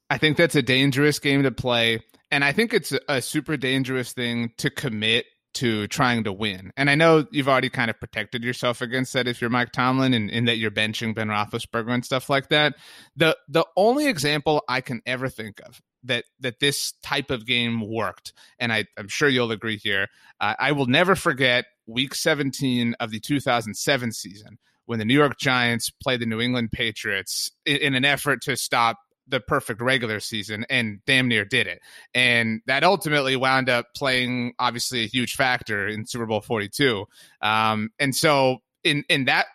I 0.09 0.17
think 0.17 0.37
that's 0.37 0.55
a 0.55 0.61
dangerous 0.61 1.19
game 1.19 1.43
to 1.43 1.51
play. 1.51 1.99
And 2.31 2.43
I 2.43 2.51
think 2.51 2.73
it's 2.73 2.93
a 3.09 3.21
super 3.21 3.57
dangerous 3.57 4.13
thing 4.13 4.51
to 4.57 4.69
commit 4.69 5.25
to 5.55 5.87
trying 5.87 6.23
to 6.23 6.33
win. 6.33 6.71
And 6.75 6.89
I 6.89 6.95
know 6.95 7.25
you've 7.31 7.47
already 7.47 7.69
kind 7.69 7.89
of 7.89 7.99
protected 7.99 8.43
yourself 8.43 8.81
against 8.81 9.13
that 9.13 9.27
if 9.27 9.41
you're 9.41 9.49
Mike 9.49 9.71
Tomlin 9.71 10.13
and 10.13 10.29
in 10.29 10.45
that 10.45 10.57
you're 10.57 10.71
benching 10.71 11.13
Ben 11.13 11.27
Roethlisberger 11.27 11.91
and 11.91 12.05
stuff 12.05 12.29
like 12.29 12.49
that. 12.49 12.75
The 13.15 13.37
the 13.47 13.65
only 13.75 14.07
example 14.07 14.63
I 14.67 14.81
can 14.81 15.01
ever 15.05 15.29
think 15.29 15.61
of 15.65 15.81
that 16.03 16.25
that 16.39 16.59
this 16.59 16.93
type 17.03 17.31
of 17.31 17.45
game 17.45 17.81
worked, 17.81 18.33
and 18.59 18.73
I, 18.73 18.85
I'm 18.97 19.07
sure 19.07 19.29
you'll 19.29 19.51
agree 19.51 19.77
here. 19.77 20.07
Uh, 20.39 20.55
I 20.59 20.71
will 20.71 20.87
never 20.87 21.15
forget 21.15 21.65
Week 21.85 22.15
17 22.15 22.95
of 22.99 23.11
the 23.11 23.19
2007 23.19 24.11
season 24.11 24.57
when 24.85 24.99
the 24.99 25.05
New 25.05 25.13
York 25.13 25.37
Giants 25.37 25.89
played 25.89 26.19
the 26.19 26.25
New 26.25 26.41
England 26.41 26.71
Patriots 26.71 27.51
in, 27.65 27.77
in 27.77 27.95
an 27.95 28.05
effort 28.05 28.41
to 28.43 28.57
stop 28.57 28.97
the 29.27 29.39
perfect 29.39 29.81
regular 29.81 30.19
season 30.19 30.65
and 30.69 30.99
damn 31.05 31.27
near 31.27 31.45
did 31.45 31.67
it. 31.67 31.79
And 32.13 32.61
that 32.67 32.83
ultimately 32.83 33.35
wound 33.35 33.69
up 33.69 33.87
playing 33.95 34.53
obviously 34.59 35.03
a 35.03 35.07
huge 35.07 35.33
factor 35.33 35.87
in 35.87 36.05
Super 36.05 36.25
Bowl 36.25 36.41
42. 36.41 37.05
Um, 37.41 37.89
and 37.99 38.15
so 38.15 38.59
in 38.83 39.03
in 39.09 39.25
that 39.25 39.47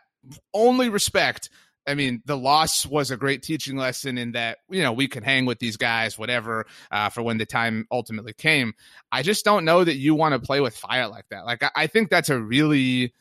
only 0.55 0.89
respect, 0.89 1.51
I 1.87 1.95
mean, 1.95 2.23
the 2.27 2.37
loss 2.37 2.85
was 2.85 3.11
a 3.11 3.17
great 3.17 3.43
teaching 3.43 3.77
lesson 3.77 4.19
in 4.19 4.33
that, 4.33 4.59
you 4.69 4.83
know, 4.83 4.93
we 4.93 5.09
could 5.09 5.25
hang 5.25 5.47
with 5.47 5.59
these 5.59 5.79
guys, 5.79 6.19
whatever, 6.19 6.67
uh, 6.91 7.09
for 7.09 7.23
when 7.23 7.39
the 7.39 7.47
time 7.47 7.87
ultimately 7.91 8.35
came. 8.35 8.75
I 9.11 9.23
just 9.23 9.45
don't 9.45 9.65
know 9.65 9.83
that 9.83 9.97
you 9.97 10.15
want 10.15 10.35
to 10.35 10.39
play 10.39 10.61
with 10.61 10.77
fire 10.77 11.09
like 11.09 11.25
that. 11.31 11.47
Like, 11.47 11.63
I, 11.63 11.71
I 11.75 11.87
think 11.87 12.11
that's 12.11 12.29
a 12.29 12.39
really 12.39 13.15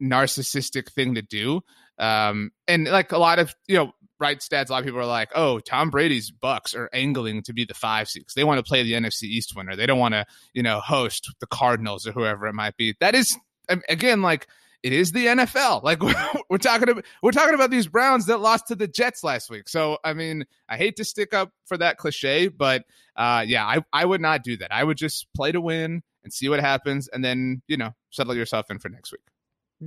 narcissistic 0.00 0.90
thing 0.92 1.16
to 1.16 1.22
do. 1.22 1.62
Um, 1.98 2.52
and 2.68 2.86
like 2.86 3.10
a 3.10 3.18
lot 3.18 3.40
of, 3.40 3.54
you 3.66 3.76
know, 3.76 3.92
right 4.22 4.38
stats, 4.38 4.68
a 4.68 4.72
lot 4.72 4.78
of 4.78 4.84
people 4.84 5.00
are 5.00 5.06
like, 5.06 5.30
oh, 5.34 5.58
Tom 5.58 5.90
Brady's 5.90 6.30
Bucks 6.30 6.74
are 6.74 6.88
angling 6.92 7.42
to 7.42 7.52
be 7.52 7.64
the 7.64 7.74
five 7.74 8.08
seeds. 8.08 8.34
They 8.34 8.44
want 8.44 8.58
to 8.58 8.62
play 8.62 8.82
the 8.84 8.92
NFC 8.92 9.24
East 9.24 9.54
winner. 9.54 9.76
They 9.76 9.84
don't 9.84 9.98
want 9.98 10.14
to, 10.14 10.24
you 10.54 10.62
know, 10.62 10.80
host 10.80 11.34
the 11.40 11.46
Cardinals 11.46 12.06
or 12.06 12.12
whoever 12.12 12.46
it 12.46 12.54
might 12.54 12.76
be. 12.76 12.94
That 13.00 13.14
is, 13.16 13.36
again, 13.68 14.22
like, 14.22 14.46
it 14.82 14.92
is 14.92 15.12
the 15.12 15.26
NFL. 15.26 15.82
Like 15.92 16.00
we're 16.48 16.58
talking 16.58 16.88
about, 16.88 17.04
we're 17.22 17.32
talking 17.32 17.54
about 17.54 17.70
these 17.70 17.88
Browns 17.88 18.26
that 18.26 18.38
lost 18.38 18.68
to 18.68 18.74
the 18.74 18.86
Jets 18.86 19.24
last 19.24 19.50
week. 19.50 19.68
So 19.68 19.98
I 20.04 20.12
mean, 20.14 20.44
I 20.68 20.76
hate 20.76 20.96
to 20.96 21.04
stick 21.04 21.34
up 21.34 21.50
for 21.66 21.76
that 21.78 21.96
cliche, 21.98 22.48
but 22.48 22.84
uh, 23.16 23.44
yeah, 23.46 23.66
I 23.66 23.80
I 23.92 24.04
would 24.04 24.20
not 24.20 24.44
do 24.44 24.56
that. 24.58 24.72
I 24.72 24.82
would 24.82 24.96
just 24.96 25.26
play 25.34 25.52
to 25.52 25.60
win 25.60 26.02
and 26.22 26.32
see 26.32 26.48
what 26.48 26.60
happens, 26.60 27.08
and 27.08 27.24
then 27.24 27.62
you 27.66 27.76
know 27.76 27.90
settle 28.10 28.34
yourself 28.34 28.70
in 28.70 28.78
for 28.78 28.88
next 28.88 29.12
week. 29.12 29.31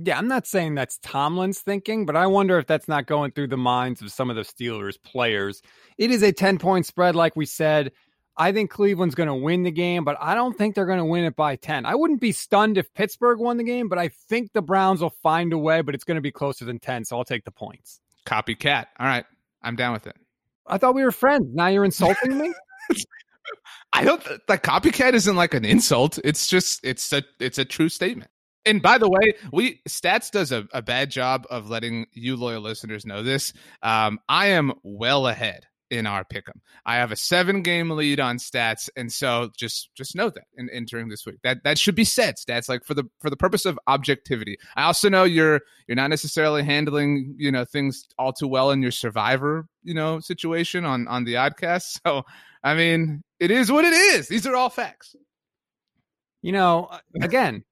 Yeah, 0.04 0.18
I'm 0.18 0.28
not 0.28 0.46
saying 0.46 0.74
that's 0.74 0.98
Tomlin's 0.98 1.60
thinking, 1.60 2.04
but 2.04 2.16
I 2.16 2.26
wonder 2.26 2.58
if 2.58 2.66
that's 2.66 2.86
not 2.86 3.06
going 3.06 3.32
through 3.32 3.48
the 3.48 3.56
minds 3.56 4.02
of 4.02 4.12
some 4.12 4.28
of 4.28 4.36
the 4.36 4.42
Steelers 4.42 5.02
players. 5.02 5.62
It 5.96 6.10
is 6.10 6.22
a 6.22 6.32
10 6.32 6.58
point 6.58 6.84
spread, 6.84 7.16
like 7.16 7.34
we 7.34 7.46
said. 7.46 7.92
I 8.36 8.52
think 8.52 8.70
Cleveland's 8.70 9.14
going 9.14 9.28
to 9.28 9.34
win 9.34 9.62
the 9.62 9.70
game, 9.70 10.04
but 10.04 10.18
I 10.20 10.34
don't 10.34 10.56
think 10.56 10.74
they're 10.74 10.84
going 10.84 10.98
to 10.98 11.04
win 11.06 11.24
it 11.24 11.34
by 11.34 11.56
10. 11.56 11.86
I 11.86 11.94
wouldn't 11.94 12.20
be 12.20 12.32
stunned 12.32 12.76
if 12.76 12.92
Pittsburgh 12.92 13.38
won 13.38 13.56
the 13.56 13.64
game, 13.64 13.88
but 13.88 13.98
I 13.98 14.08
think 14.08 14.52
the 14.52 14.60
Browns 14.60 15.00
will 15.00 15.14
find 15.22 15.54
a 15.54 15.58
way, 15.58 15.80
but 15.80 15.94
it's 15.94 16.04
going 16.04 16.16
to 16.16 16.20
be 16.20 16.32
closer 16.32 16.66
than 16.66 16.78
10, 16.78 17.06
so 17.06 17.16
I'll 17.16 17.24
take 17.24 17.44
the 17.44 17.50
points. 17.50 18.00
Copycat. 18.26 18.86
All 18.98 19.06
right. 19.06 19.24
I'm 19.62 19.76
down 19.76 19.94
with 19.94 20.06
it. 20.06 20.16
I 20.66 20.76
thought 20.76 20.94
we 20.94 21.04
were 21.04 21.12
friends. 21.12 21.46
Now 21.54 21.68
you're 21.68 21.86
insulting 21.86 22.36
me? 22.36 22.52
I 23.92 24.04
don't 24.04 24.22
the 24.22 24.58
copycat 24.58 25.14
isn't 25.14 25.36
like 25.36 25.54
an 25.54 25.64
insult. 25.64 26.18
It's 26.24 26.46
just 26.46 26.80
it's 26.84 27.12
a 27.12 27.22
it's 27.40 27.58
a 27.58 27.64
true 27.64 27.88
statement. 27.88 28.30
And 28.66 28.82
by 28.82 28.98
the 28.98 29.08
way, 29.08 29.34
we 29.52 29.80
stats 29.88 30.30
does 30.30 30.52
a, 30.52 30.66
a 30.72 30.82
bad 30.82 31.10
job 31.10 31.46
of 31.48 31.70
letting 31.70 32.06
you 32.12 32.36
loyal 32.36 32.60
listeners 32.60 33.06
know 33.06 33.22
this. 33.22 33.52
Um, 33.82 34.18
I 34.28 34.48
am 34.48 34.72
well 34.82 35.26
ahead 35.26 35.66
in 35.90 36.06
our 36.06 36.24
pick'em. 36.24 36.60
I 36.84 36.96
have 36.96 37.12
a 37.12 37.16
seven 37.16 37.62
game 37.62 37.90
lead 37.90 38.18
on 38.18 38.38
stats, 38.38 38.88
and 38.96 39.12
so 39.12 39.50
just 39.56 39.90
just 39.96 40.16
note 40.16 40.34
that 40.34 40.44
in 40.56 40.68
entering 40.70 41.08
this 41.08 41.24
week. 41.24 41.36
That 41.44 41.62
that 41.64 41.78
should 41.78 41.94
be 41.94 42.04
said. 42.04 42.36
Stats 42.36 42.68
like 42.68 42.84
for 42.84 42.94
the 42.94 43.04
for 43.20 43.30
the 43.30 43.36
purpose 43.36 43.64
of 43.64 43.78
objectivity. 43.86 44.58
I 44.76 44.84
also 44.84 45.08
know 45.08 45.24
you're 45.24 45.60
you're 45.86 45.96
not 45.96 46.10
necessarily 46.10 46.64
handling 46.64 47.36
you 47.38 47.52
know 47.52 47.64
things 47.64 48.06
all 48.18 48.32
too 48.32 48.48
well 48.48 48.70
in 48.70 48.82
your 48.82 48.90
survivor 48.90 49.66
you 49.82 49.94
know 49.94 50.20
situation 50.20 50.84
on 50.84 51.06
on 51.08 51.24
the 51.24 51.34
oddcast. 51.34 52.00
So 52.06 52.24
I 52.64 52.74
mean, 52.74 53.22
it 53.38 53.52
is 53.52 53.70
what 53.70 53.84
it 53.84 53.92
is. 53.92 54.26
These 54.28 54.46
are 54.46 54.56
all 54.56 54.70
facts. 54.70 55.14
You 56.42 56.52
know, 56.52 56.90
again, 57.22 57.64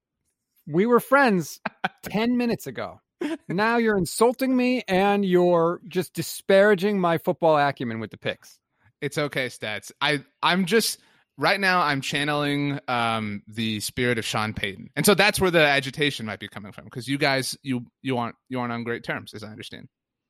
we 0.67 0.85
were 0.85 0.99
friends 0.99 1.59
10 2.03 2.37
minutes 2.37 2.67
ago. 2.67 2.99
Now 3.47 3.77
you're 3.77 3.97
insulting 3.97 4.55
me 4.55 4.83
and 4.87 5.23
you're 5.25 5.79
just 5.87 6.13
disparaging 6.13 6.99
my 6.99 7.17
football 7.17 7.57
acumen 7.57 7.99
with 7.99 8.11
the 8.11 8.17
picks. 8.17 8.59
It's 9.01 9.17
okay, 9.17 9.47
stats. 9.47 9.91
I 10.01 10.23
I'm 10.43 10.65
just 10.65 10.99
right 11.37 11.59
now 11.59 11.81
I'm 11.81 12.01
channeling 12.01 12.79
um 12.87 13.41
the 13.47 13.79
spirit 13.79 14.19
of 14.19 14.25
Sean 14.25 14.53
Payton. 14.53 14.89
And 14.95 15.05
so 15.05 15.15
that's 15.15 15.39
where 15.39 15.49
the 15.49 15.61
agitation 15.61 16.25
might 16.25 16.39
be 16.39 16.47
coming 16.47 16.71
from 16.71 16.83
because 16.83 17.07
you 17.07 17.17
guys 17.17 17.57
you 17.63 17.85
you 18.01 18.17
aren't 18.17 18.35
you 18.49 18.59
aren't 18.59 18.73
on 18.73 18.83
great 18.83 19.03
terms 19.03 19.33
as 19.33 19.43
I 19.43 19.47
understand. 19.47 19.87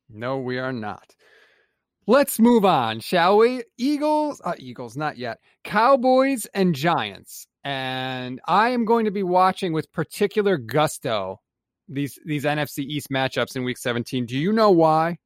No, 0.08 0.38
we 0.38 0.58
are 0.58 0.72
not. 0.72 1.14
Let's 2.06 2.38
move 2.38 2.64
on, 2.64 3.00
shall 3.00 3.38
we? 3.38 3.64
Eagles, 3.76 4.40
uh, 4.44 4.54
Eagles, 4.58 4.96
not 4.96 5.18
yet. 5.18 5.38
Cowboys 5.64 6.46
and 6.54 6.72
Giants. 6.72 7.48
And 7.66 8.40
I 8.46 8.68
am 8.68 8.84
going 8.84 9.06
to 9.06 9.10
be 9.10 9.24
watching 9.24 9.72
with 9.72 9.90
particular 9.90 10.56
gusto 10.56 11.40
these 11.88 12.16
these 12.24 12.44
NFC 12.44 12.84
East 12.84 13.10
matchups 13.10 13.56
in 13.56 13.64
week 13.64 13.76
17. 13.76 14.24
Do 14.24 14.38
you 14.38 14.52
know 14.52 14.70
why? 14.70 15.18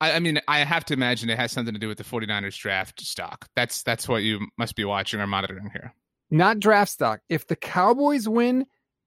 I, 0.00 0.12
I, 0.12 0.18
mean, 0.18 0.40
I 0.48 0.60
have 0.60 0.86
to 0.86 0.94
imagine 0.94 1.28
it 1.28 1.38
has 1.38 1.52
something 1.52 1.74
to 1.74 1.78
do 1.78 1.88
with 1.88 1.98
the 1.98 2.04
49ers 2.04 2.56
draft 2.56 3.02
stock. 3.02 3.48
That's 3.54 3.82
that's 3.82 4.08
what 4.08 4.22
you 4.22 4.46
must 4.56 4.76
be 4.76 4.84
watching 4.86 5.20
or 5.20 5.26
monitoring 5.26 5.68
here. 5.70 5.92
Not 6.30 6.58
draft 6.58 6.90
stock. 6.90 7.20
If 7.28 7.46
the 7.46 7.56
Cowboys 7.56 8.26
win 8.26 8.64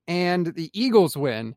and 0.07 0.45
the 0.45 0.69
Eagles 0.71 1.17
win, 1.17 1.55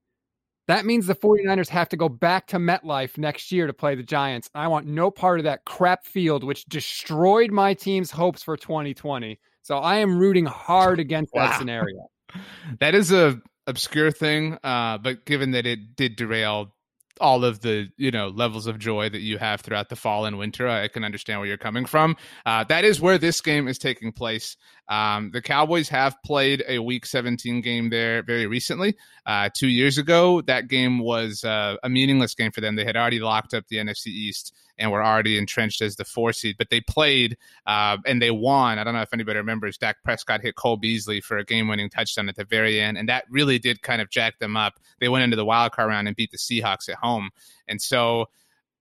that 0.69 0.87
means 0.87 1.07
the 1.07 1.15
49ers 1.15 1.69
have 1.69 1.91
to 1.91 1.99
go 1.99 2.09
back 2.09 2.47
to 2.47 2.57
MetLife 2.57 3.19
next 3.19 3.53
year 3.53 3.67
to 3.67 3.75
play 3.75 3.95
the 3.95 4.03
Giants. 4.03 4.49
I 4.55 4.69
want 4.69 4.87
no 4.87 5.11
part 5.11 5.39
of 5.39 5.45
that 5.45 5.67
crap 5.67 6.07
field 6.07 6.45
which 6.45 6.65
destroyed 6.65 7.51
my 7.51 7.75
team's 7.75 8.11
hopes 8.11 8.43
for 8.43 8.57
2020. 8.57 9.39
So 9.65 9.79
I 9.79 9.97
am 9.97 10.19
rooting 10.19 10.45
hard 10.45 11.01
against 11.01 11.33
wow. 11.35 11.49
that 11.49 11.59
scenario. 11.59 12.07
That 12.81 12.97
is 12.97 13.13
a 13.13 13.41
obscure 13.69 14.11
thing, 14.11 14.59
uh, 14.65 14.99
but 14.99 15.25
given 15.25 15.53
that 15.53 15.67
it 15.67 15.95
did 15.95 16.17
derail 16.17 16.75
all 17.21 17.45
of 17.45 17.61
the 17.61 17.89
you 17.97 18.11
know 18.11 18.29
levels 18.29 18.67
of 18.67 18.79
joy 18.79 19.09
that 19.09 19.21
you 19.21 19.39
have 19.39 19.61
throughout 19.61 19.89
the 19.89 19.95
fall 19.95 20.25
and 20.27 20.37
winter 20.37 20.69
i 20.69 20.89
can 20.89 21.05
understand 21.05 21.39
where 21.39 21.47
you're 21.47 21.57
coming 21.57 21.87
from. 21.87 22.17
Uh, 22.45 22.65
that 22.65 22.85
is 22.85 23.01
where 23.01 23.19
this 23.19 23.41
game 23.41 23.69
is 23.69 23.79
taking 23.79 24.11
place. 24.11 24.57
Um, 24.89 25.31
the 25.33 25.41
cowboys 25.41 25.89
have 25.91 26.17
played 26.25 26.65
a 26.67 26.81
week 26.81 27.07
17 27.07 27.61
game 27.61 27.89
there 27.89 28.25
very 28.25 28.47
recently. 28.47 28.97
Uh, 29.25 29.49
two 29.55 29.69
years 29.69 29.97
ago 29.97 30.41
that 30.43 30.67
game 30.67 30.99
was 30.99 31.45
uh, 31.45 31.77
a 31.85 31.89
meaningless 31.89 32.35
game 32.35 32.51
for 32.51 32.61
them. 32.61 32.75
They 32.75 32.85
had 32.85 32.97
already 32.97 33.21
locked 33.21 33.55
up 33.55 33.69
the 33.69 33.77
nfc 33.77 34.07
east 34.09 34.53
and 34.79 34.91
were 34.91 35.03
already 35.03 35.39
entrenched 35.39 35.81
as 35.83 35.97
the 35.97 36.05
four 36.05 36.33
seed. 36.33 36.57
But 36.59 36.71
they 36.71 36.81
played 36.81 37.37
uh, 37.67 37.99
and 38.07 38.21
they 38.21 38.31
won. 38.31 38.79
I 38.79 38.85
don't 38.85 38.95
know 38.95 39.03
if 39.03 39.13
anybody 39.13 39.39
remembers. 39.39 39.79
Dak 39.79 40.03
Prescott 40.03 40.41
hit 40.41 40.57
Cole 40.57 40.77
Beasley 40.77 41.21
for 41.21 41.39
a 41.39 41.45
game-winning 41.45 41.91
touchdown 41.91 42.29
at 42.29 42.37
the 42.37 42.45
very 42.45 42.81
end, 42.81 42.99
and 42.99 43.09
that 43.09 43.25
really 43.31 43.59
did 43.59 43.83
kind 43.83 44.03
of 44.03 44.11
jack 44.11 44.39
them 44.39 44.57
up. 44.57 44.81
They 45.01 45.09
went 45.09 45.25
into 45.25 45.37
the 45.37 45.45
wild 45.45 45.73
card 45.73 45.89
round 45.89 46.09
and 46.09 46.17
beat 46.17 46.31
the 46.31 46.39
Seahawks 46.39 46.89
at 46.89 46.97
home, 46.97 47.31
and 47.69 47.81
so 47.81 48.27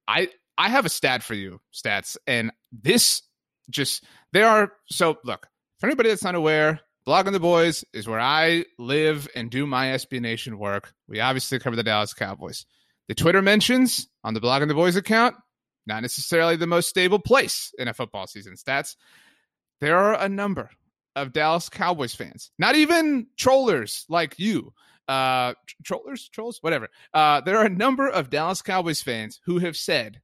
I 0.08 0.30
I 0.58 0.70
have 0.70 0.86
a 0.86 0.90
stat 0.90 1.24
for 1.24 1.34
you, 1.34 1.60
stats, 1.74 2.18
and 2.28 2.52
this 2.72 3.22
just 3.70 4.04
there 4.32 4.48
are 4.48 4.74
so 4.90 5.18
look 5.24 5.48
for 5.80 5.88
anybody 5.88 6.10
that's 6.10 6.24
not 6.24 6.36
aware. 6.36 6.80
Blogging 7.06 7.34
the 7.34 7.40
Boys 7.40 7.84
is 7.92 8.08
where 8.08 8.20
I 8.20 8.64
live 8.80 9.28
and 9.36 9.52
do 9.52 9.66
my 9.66 9.88
SB 9.88 10.22
Nation 10.22 10.58
work. 10.58 10.94
We 11.10 11.20
obviously 11.20 11.60
cover 11.60 11.76
the 11.76 11.84
Dallas 11.84 12.14
Cowboys. 12.14 12.66
The 13.10 13.16
Twitter 13.16 13.42
mentions 13.42 14.08
on 14.24 14.34
the 14.34 14.40
Blogging 14.40 14.70
the 14.70 14.74
Boys 14.74 14.96
account 14.96 15.36
not 15.86 16.02
necessarily 16.02 16.56
the 16.56 16.68
most 16.68 16.90
stable 16.90 17.20
place 17.20 17.74
in 17.78 17.88
a 17.88 17.94
football 17.94 18.28
season 18.28 18.56
stats. 18.56 18.96
There 19.82 19.98
are 19.98 20.20
a 20.20 20.30
number 20.30 20.70
of 21.16 21.34
Dallas 21.34 21.70
Cowboys 21.70 22.16
fans, 22.16 22.52
not 22.58 22.76
even 22.76 23.28
trollers 23.38 24.06
like 24.10 24.36
you, 24.40 24.74
uh, 25.08 25.54
trollers, 25.84 26.30
trolls, 26.30 26.60
whatever. 26.62 26.88
Uh, 27.14 27.42
there 27.42 27.58
are 27.58 27.66
a 27.66 27.70
number 27.70 28.08
of 28.08 28.30
Dallas 28.30 28.62
Cowboys 28.62 29.02
fans 29.02 29.40
who 29.46 29.60
have 29.60 29.76
said, 29.76 30.22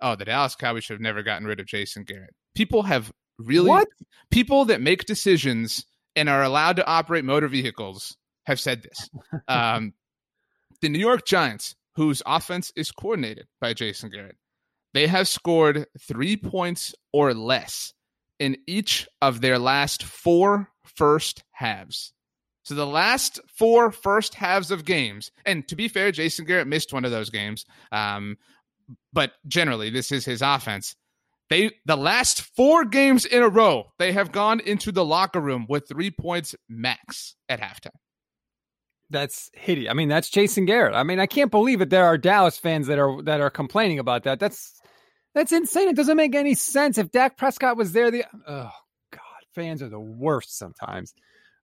"Oh, 0.00 0.16
the 0.16 0.24
Dallas 0.24 0.56
Cowboys 0.56 0.84
should 0.84 0.94
have 0.94 1.00
never 1.00 1.22
gotten 1.22 1.46
rid 1.46 1.60
of 1.60 1.66
Jason 1.66 2.04
Garrett." 2.04 2.34
People 2.54 2.82
have 2.82 3.12
really 3.38 3.68
what? 3.68 3.88
people 4.30 4.66
that 4.66 4.80
make 4.80 5.04
decisions 5.04 5.84
and 6.16 6.28
are 6.28 6.42
allowed 6.42 6.76
to 6.76 6.86
operate 6.86 7.24
motor 7.24 7.48
vehicles 7.48 8.16
have 8.46 8.60
said 8.60 8.82
this. 8.82 9.08
Um, 9.48 9.94
the 10.80 10.88
New 10.88 10.98
York 10.98 11.26
Giants, 11.26 11.74
whose 11.96 12.22
offense 12.26 12.72
is 12.76 12.92
coordinated 12.92 13.46
by 13.60 13.74
Jason 13.74 14.10
Garrett, 14.10 14.36
they 14.94 15.06
have 15.06 15.28
scored 15.28 15.86
three 16.00 16.36
points 16.36 16.94
or 17.12 17.34
less 17.34 17.92
in 18.38 18.56
each 18.66 19.08
of 19.20 19.40
their 19.40 19.58
last 19.58 20.02
four 20.02 20.68
first 20.84 21.42
halves. 21.52 22.12
So 22.64 22.74
the 22.74 22.86
last 22.86 23.40
four 23.56 23.90
first 23.90 24.34
halves 24.34 24.70
of 24.70 24.84
games, 24.84 25.30
and 25.46 25.66
to 25.68 25.76
be 25.76 25.88
fair, 25.88 26.12
Jason 26.12 26.44
Garrett 26.44 26.66
missed 26.66 26.92
one 26.92 27.04
of 27.04 27.10
those 27.10 27.30
games. 27.30 27.64
Um, 27.92 28.36
but 29.12 29.32
generally, 29.46 29.90
this 29.90 30.12
is 30.12 30.24
his 30.24 30.42
offense. 30.42 30.94
They 31.50 31.70
the 31.86 31.96
last 31.96 32.42
four 32.42 32.84
games 32.84 33.24
in 33.24 33.42
a 33.42 33.48
row, 33.48 33.92
they 33.98 34.12
have 34.12 34.32
gone 34.32 34.60
into 34.60 34.92
the 34.92 35.04
locker 35.04 35.40
room 35.40 35.64
with 35.68 35.88
three 35.88 36.10
points 36.10 36.54
max 36.68 37.36
at 37.48 37.60
halftime. 37.60 37.96
That's 39.10 39.50
hideous. 39.54 39.90
I 39.90 39.94
mean, 39.94 40.08
that's 40.08 40.28
Jason 40.28 40.66
Garrett. 40.66 40.94
I 40.94 41.02
mean, 41.02 41.18
I 41.18 41.26
can't 41.26 41.50
believe 41.50 41.80
it. 41.80 41.90
There 41.90 42.04
are 42.04 42.18
Dallas 42.18 42.58
fans 42.58 42.86
that 42.88 42.98
are 42.98 43.22
that 43.22 43.40
are 43.40 43.50
complaining 43.50 43.98
about 43.98 44.24
that. 44.24 44.38
That's 44.38 44.80
that's 45.34 45.52
insane. 45.52 45.88
It 45.88 45.96
doesn't 45.96 46.16
make 46.16 46.34
any 46.34 46.54
sense. 46.54 46.98
If 46.98 47.10
Dak 47.10 47.36
Prescott 47.36 47.76
was 47.76 47.92
there, 47.92 48.10
the 48.10 48.24
oh 48.46 48.70
god, 49.10 49.42
fans 49.54 49.82
are 49.82 49.88
the 49.88 50.00
worst 50.00 50.58
sometimes. 50.58 51.14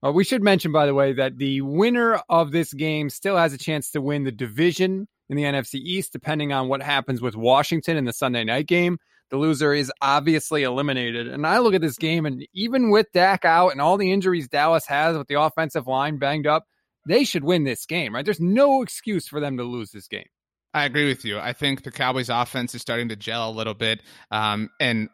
Uh, 0.05 0.11
we 0.11 0.23
should 0.23 0.43
mention, 0.43 0.71
by 0.71 0.85
the 0.85 0.93
way, 0.93 1.13
that 1.13 1.37
the 1.37 1.61
winner 1.61 2.21
of 2.29 2.51
this 2.51 2.73
game 2.73 3.09
still 3.09 3.37
has 3.37 3.53
a 3.53 3.57
chance 3.57 3.91
to 3.91 4.01
win 4.01 4.23
the 4.23 4.31
division 4.31 5.07
in 5.29 5.37
the 5.37 5.43
NFC 5.43 5.75
East, 5.75 6.13
depending 6.13 6.53
on 6.53 6.67
what 6.67 6.81
happens 6.81 7.21
with 7.21 7.35
Washington 7.35 7.97
in 7.97 8.05
the 8.05 8.13
Sunday 8.13 8.43
night 8.43 8.67
game. 8.67 8.97
The 9.31 9.37
loser 9.37 9.73
is 9.73 9.91
obviously 10.01 10.63
eliminated. 10.63 11.27
And 11.27 11.47
I 11.47 11.57
look 11.57 11.73
at 11.73 11.81
this 11.81 11.97
game, 11.97 12.25
and 12.25 12.45
even 12.53 12.91
with 12.91 13.11
Dak 13.13 13.43
out 13.43 13.69
and 13.69 13.81
all 13.81 13.97
the 13.97 14.11
injuries 14.11 14.47
Dallas 14.47 14.85
has 14.85 15.17
with 15.17 15.27
the 15.27 15.41
offensive 15.41 15.87
line 15.87 16.17
banged 16.17 16.45
up, 16.45 16.65
they 17.05 17.23
should 17.23 17.43
win 17.43 17.63
this 17.63 17.85
game, 17.85 18.13
right? 18.13 18.25
There's 18.25 18.39
no 18.39 18.81
excuse 18.81 19.27
for 19.27 19.39
them 19.39 19.57
to 19.57 19.63
lose 19.63 19.91
this 19.91 20.07
game. 20.07 20.27
I 20.73 20.85
agree 20.85 21.07
with 21.07 21.23
you. 21.23 21.39
I 21.39 21.53
think 21.53 21.83
the 21.83 21.91
Cowboys' 21.91 22.29
offense 22.29 22.75
is 22.75 22.81
starting 22.81 23.07
to 23.09 23.15
gel 23.15 23.49
a 23.49 23.51
little 23.51 23.73
bit, 23.73 24.01
um, 24.31 24.69
and 24.79 25.09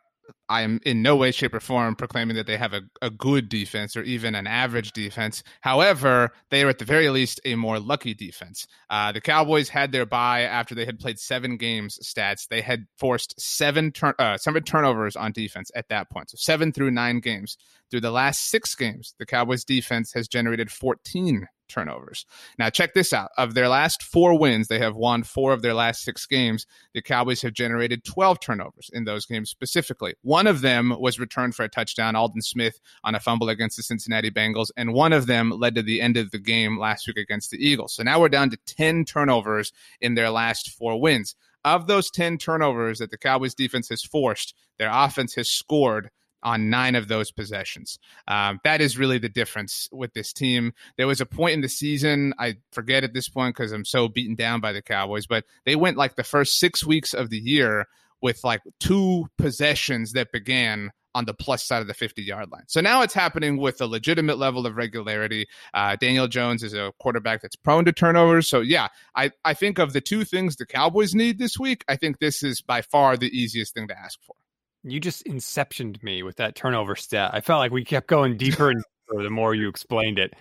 I 0.52 0.64
am 0.64 0.82
in 0.86 1.02
no 1.02 1.16
way, 1.16 1.32
shape, 1.32 1.54
or 1.54 1.62
form 1.62 1.96
proclaiming 1.96 2.36
that 2.36 2.46
they 2.46 2.58
have 2.58 2.74
a, 2.74 2.82
a 3.02 3.10
good 3.10 3.48
defense 3.48 3.96
or 3.96 4.04
even 4.04 4.36
an 4.36 4.48
average 4.48 4.92
defense. 4.92 5.44
However, 5.62 6.32
they 6.50 6.62
are 6.64 6.68
at 6.68 6.78
the 6.78 6.86
very 6.86 7.10
least 7.10 7.40
a 7.46 7.56
more 7.56 7.80
lucky 7.80 8.14
defense. 8.14 8.68
Uh, 8.90 9.14
the 9.14 9.22
Cowboys 9.22 9.70
had 9.70 9.94
their 9.94 10.06
bye 10.06 10.42
after 10.42 10.76
they 10.76 10.86
had 10.86 11.00
played 11.00 11.20
seven 11.20 11.56
games. 11.56 11.98
Stats 12.04 12.50
they 12.50 12.60
had 12.60 12.86
forced 12.98 13.40
seven 13.40 13.92
turn 13.94 14.14
uh, 14.20 14.38
seven 14.38 14.62
turnovers 14.64 15.16
on 15.16 15.32
defense 15.32 15.72
at 15.74 15.88
that 15.88 16.10
point. 16.10 16.30
So 16.30 16.36
seven 16.38 16.74
through 16.74 16.92
nine 16.92 17.22
games. 17.22 17.58
Through 17.90 18.02
the 18.02 18.12
last 18.12 18.50
six 18.50 18.74
games, 18.76 19.14
the 19.20 19.26
Cowboys' 19.26 19.66
defense 19.66 20.14
has 20.14 20.30
generated 20.30 20.72
14 20.72 21.48
turnovers. 21.72 22.26
Now, 22.60 22.70
check 22.70 22.94
this 22.94 23.14
out. 23.14 23.32
Of 23.38 23.54
their 23.54 23.70
last 23.70 24.04
four 24.04 24.38
wins, 24.38 24.68
they 24.68 24.80
have 24.80 24.96
won 24.96 25.24
four 25.24 25.54
of 25.54 25.62
their 25.62 25.74
last 25.74 26.04
six 26.04 26.26
games. 26.26 26.68
The 26.94 27.02
Cowboys 27.02 27.42
have 27.42 27.54
generated 27.54 28.04
12 28.04 28.40
turnovers 28.40 28.90
in 28.94 29.06
those 29.06 29.26
games 29.26 29.50
specifically. 29.50 30.16
One 30.22 30.41
of 30.48 30.62
them 30.62 30.96
was 31.00 31.20
returned 31.20 31.56
for 31.56 31.64
a 31.64 31.70
touchdown, 31.70 32.16
Aldon 32.16 32.42
Smith 32.42 32.80
on 33.04 33.16
a 33.16 33.20
fumble 33.20 33.50
against 33.50 33.78
the 33.78 33.84
Cincinnati 33.84 34.32
Bengals, 34.32 34.72
and 34.78 34.94
one 34.94 35.14
of 35.14 35.28
them 35.28 35.52
led 35.52 35.76
to 35.76 35.82
the 35.82 36.02
end 36.02 36.18
of 36.18 36.32
the 36.32 36.40
game 36.40 36.80
last 36.80 37.08
week 37.08 37.18
against 37.18 37.52
the 37.52 37.66
Eagles. 37.66 37.94
So 37.94 38.04
now 38.04 38.20
we're 38.20 38.30
down 38.30 38.50
to 38.52 38.58
10 38.66 39.06
turnovers 39.06 39.74
in 40.00 40.16
their 40.16 40.30
last 40.30 40.72
four 40.72 41.00
wins. 41.00 41.36
Of 41.64 41.88
those 41.88 42.10
10 42.10 42.38
turnovers 42.38 43.00
that 43.00 43.12
the 43.12 43.18
Cowboys 43.18 43.54
defense 43.54 43.90
has 43.90 44.04
forced, 44.04 44.56
their 44.80 44.90
offense 44.92 45.36
has 45.36 45.48
scored 45.48 46.10
on 46.44 46.70
nine 46.70 46.96
of 46.96 47.08
those 47.08 47.32
possessions. 47.32 48.00
Um, 48.28 48.60
that 48.64 48.82
is 48.82 48.98
really 48.98 49.18
the 49.18 49.30
difference 49.30 49.88
with 49.92 50.14
this 50.14 50.34
team. 50.34 50.74
There 50.98 51.08
was 51.08 51.22
a 51.22 51.26
point 51.26 51.54
in 51.54 51.62
the 51.62 51.70
season, 51.70 52.34
I 52.40 52.58
forget 52.72 53.04
at 53.04 53.14
this 53.14 53.30
point 53.30 53.56
because 53.56 53.72
I'm 53.72 53.86
so 53.86 54.08
beaten 54.08 54.36
down 54.36 54.60
by 54.60 54.72
the 54.72 54.82
Cowboys, 54.82 55.28
but 55.28 55.46
they 55.66 55.76
went 55.76 55.98
like 55.98 56.16
the 56.16 56.24
first 56.24 56.60
six 56.60 56.84
weeks 56.84 57.14
of 57.14 57.30
the 57.30 57.38
year 57.38 57.88
with 58.22 58.44
like 58.44 58.62
two 58.80 59.28
possessions 59.38 60.14
that 60.14 60.32
began 60.32 60.92
on 61.14 61.26
the 61.26 61.34
plus 61.34 61.64
side 61.64 61.82
of 61.82 61.88
the 61.88 61.94
50 61.94 62.22
yard 62.22 62.52
line. 62.52 62.64
So 62.68 62.82
now 62.82 63.02
it's 63.02 63.14
happening 63.14 63.58
with 63.58 63.82
a 63.82 63.86
legitimate 63.86 64.38
level 64.38 64.66
of 64.66 64.78
regularity. 64.78 65.48
Uh, 65.74 65.96
Daniel 65.96 66.28
Jones 66.28 66.64
is 66.64 66.74
a 66.74 66.94
quarterback 67.00 67.42
that's 67.42 67.56
prone 67.56 67.86
to 67.86 67.92
turnovers. 67.92 68.48
So, 68.48 68.62
yeah, 68.62 68.88
I, 69.16 69.32
I 69.44 69.54
think 69.54 69.78
of 69.80 69.94
the 69.94 70.02
two 70.02 70.24
things 70.24 70.56
the 70.56 70.66
Cowboys 70.66 71.14
need 71.14 71.38
this 71.38 71.60
week, 71.60 71.84
I 71.88 71.96
think 71.96 72.20
this 72.20 72.44
is 72.44 72.62
by 72.62 72.82
far 72.82 73.18
the 73.18 73.28
easiest 73.38 73.74
thing 73.74 73.88
to 73.90 73.98
ask 73.98 74.20
for. 74.24 74.36
You 74.84 75.00
just 75.00 75.26
inceptioned 75.26 76.02
me 76.02 76.24
with 76.24 76.38
that 76.38 76.56
turnover 76.56 76.96
stat. 76.96 77.32
I 77.34 77.42
felt 77.42 77.60
like 77.60 77.72
we 77.72 77.84
kept 77.84 78.08
going 78.08 78.38
deeper 78.38 78.72
and 78.72 78.84
deeper 79.10 79.24
the 79.24 79.30
more 79.30 79.54
you 79.54 79.70
explained 79.70 80.18
it. 80.18 80.34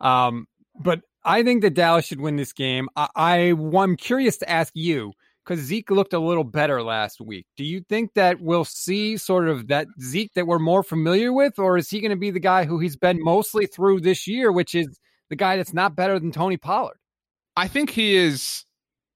Um, 0.00 0.46
but 0.78 1.00
I 1.24 1.42
think 1.42 1.62
that 1.62 1.74
Dallas 1.74 2.04
should 2.04 2.20
win 2.20 2.36
this 2.36 2.52
game. 2.52 2.88
I, 2.94 3.08
I 3.16 3.36
I'm 3.76 3.96
curious 3.96 4.36
to 4.38 4.50
ask 4.50 4.72
you 4.74 5.12
because 5.46 5.62
Zeke 5.62 5.90
looked 5.90 6.12
a 6.12 6.18
little 6.18 6.44
better 6.44 6.82
last 6.82 7.20
week. 7.20 7.46
Do 7.56 7.64
you 7.64 7.82
think 7.88 8.14
that 8.14 8.40
we'll 8.40 8.64
see 8.64 9.16
sort 9.16 9.48
of 9.48 9.68
that 9.68 9.86
Zeke 10.00 10.32
that 10.34 10.46
we're 10.46 10.58
more 10.58 10.82
familiar 10.82 11.32
with, 11.32 11.58
or 11.58 11.76
is 11.76 11.88
he 11.88 12.00
going 12.00 12.10
to 12.10 12.16
be 12.16 12.30
the 12.30 12.40
guy 12.40 12.64
who 12.64 12.78
he's 12.78 12.96
been 12.96 13.22
mostly 13.22 13.66
through 13.66 14.00
this 14.00 14.26
year, 14.26 14.50
which 14.50 14.74
is 14.74 14.98
the 15.30 15.36
guy 15.36 15.56
that's 15.56 15.74
not 15.74 15.96
better 15.96 16.18
than 16.18 16.32
Tony 16.32 16.56
Pollard? 16.56 16.98
I 17.56 17.68
think 17.68 17.90
he 17.90 18.16
is. 18.16 18.64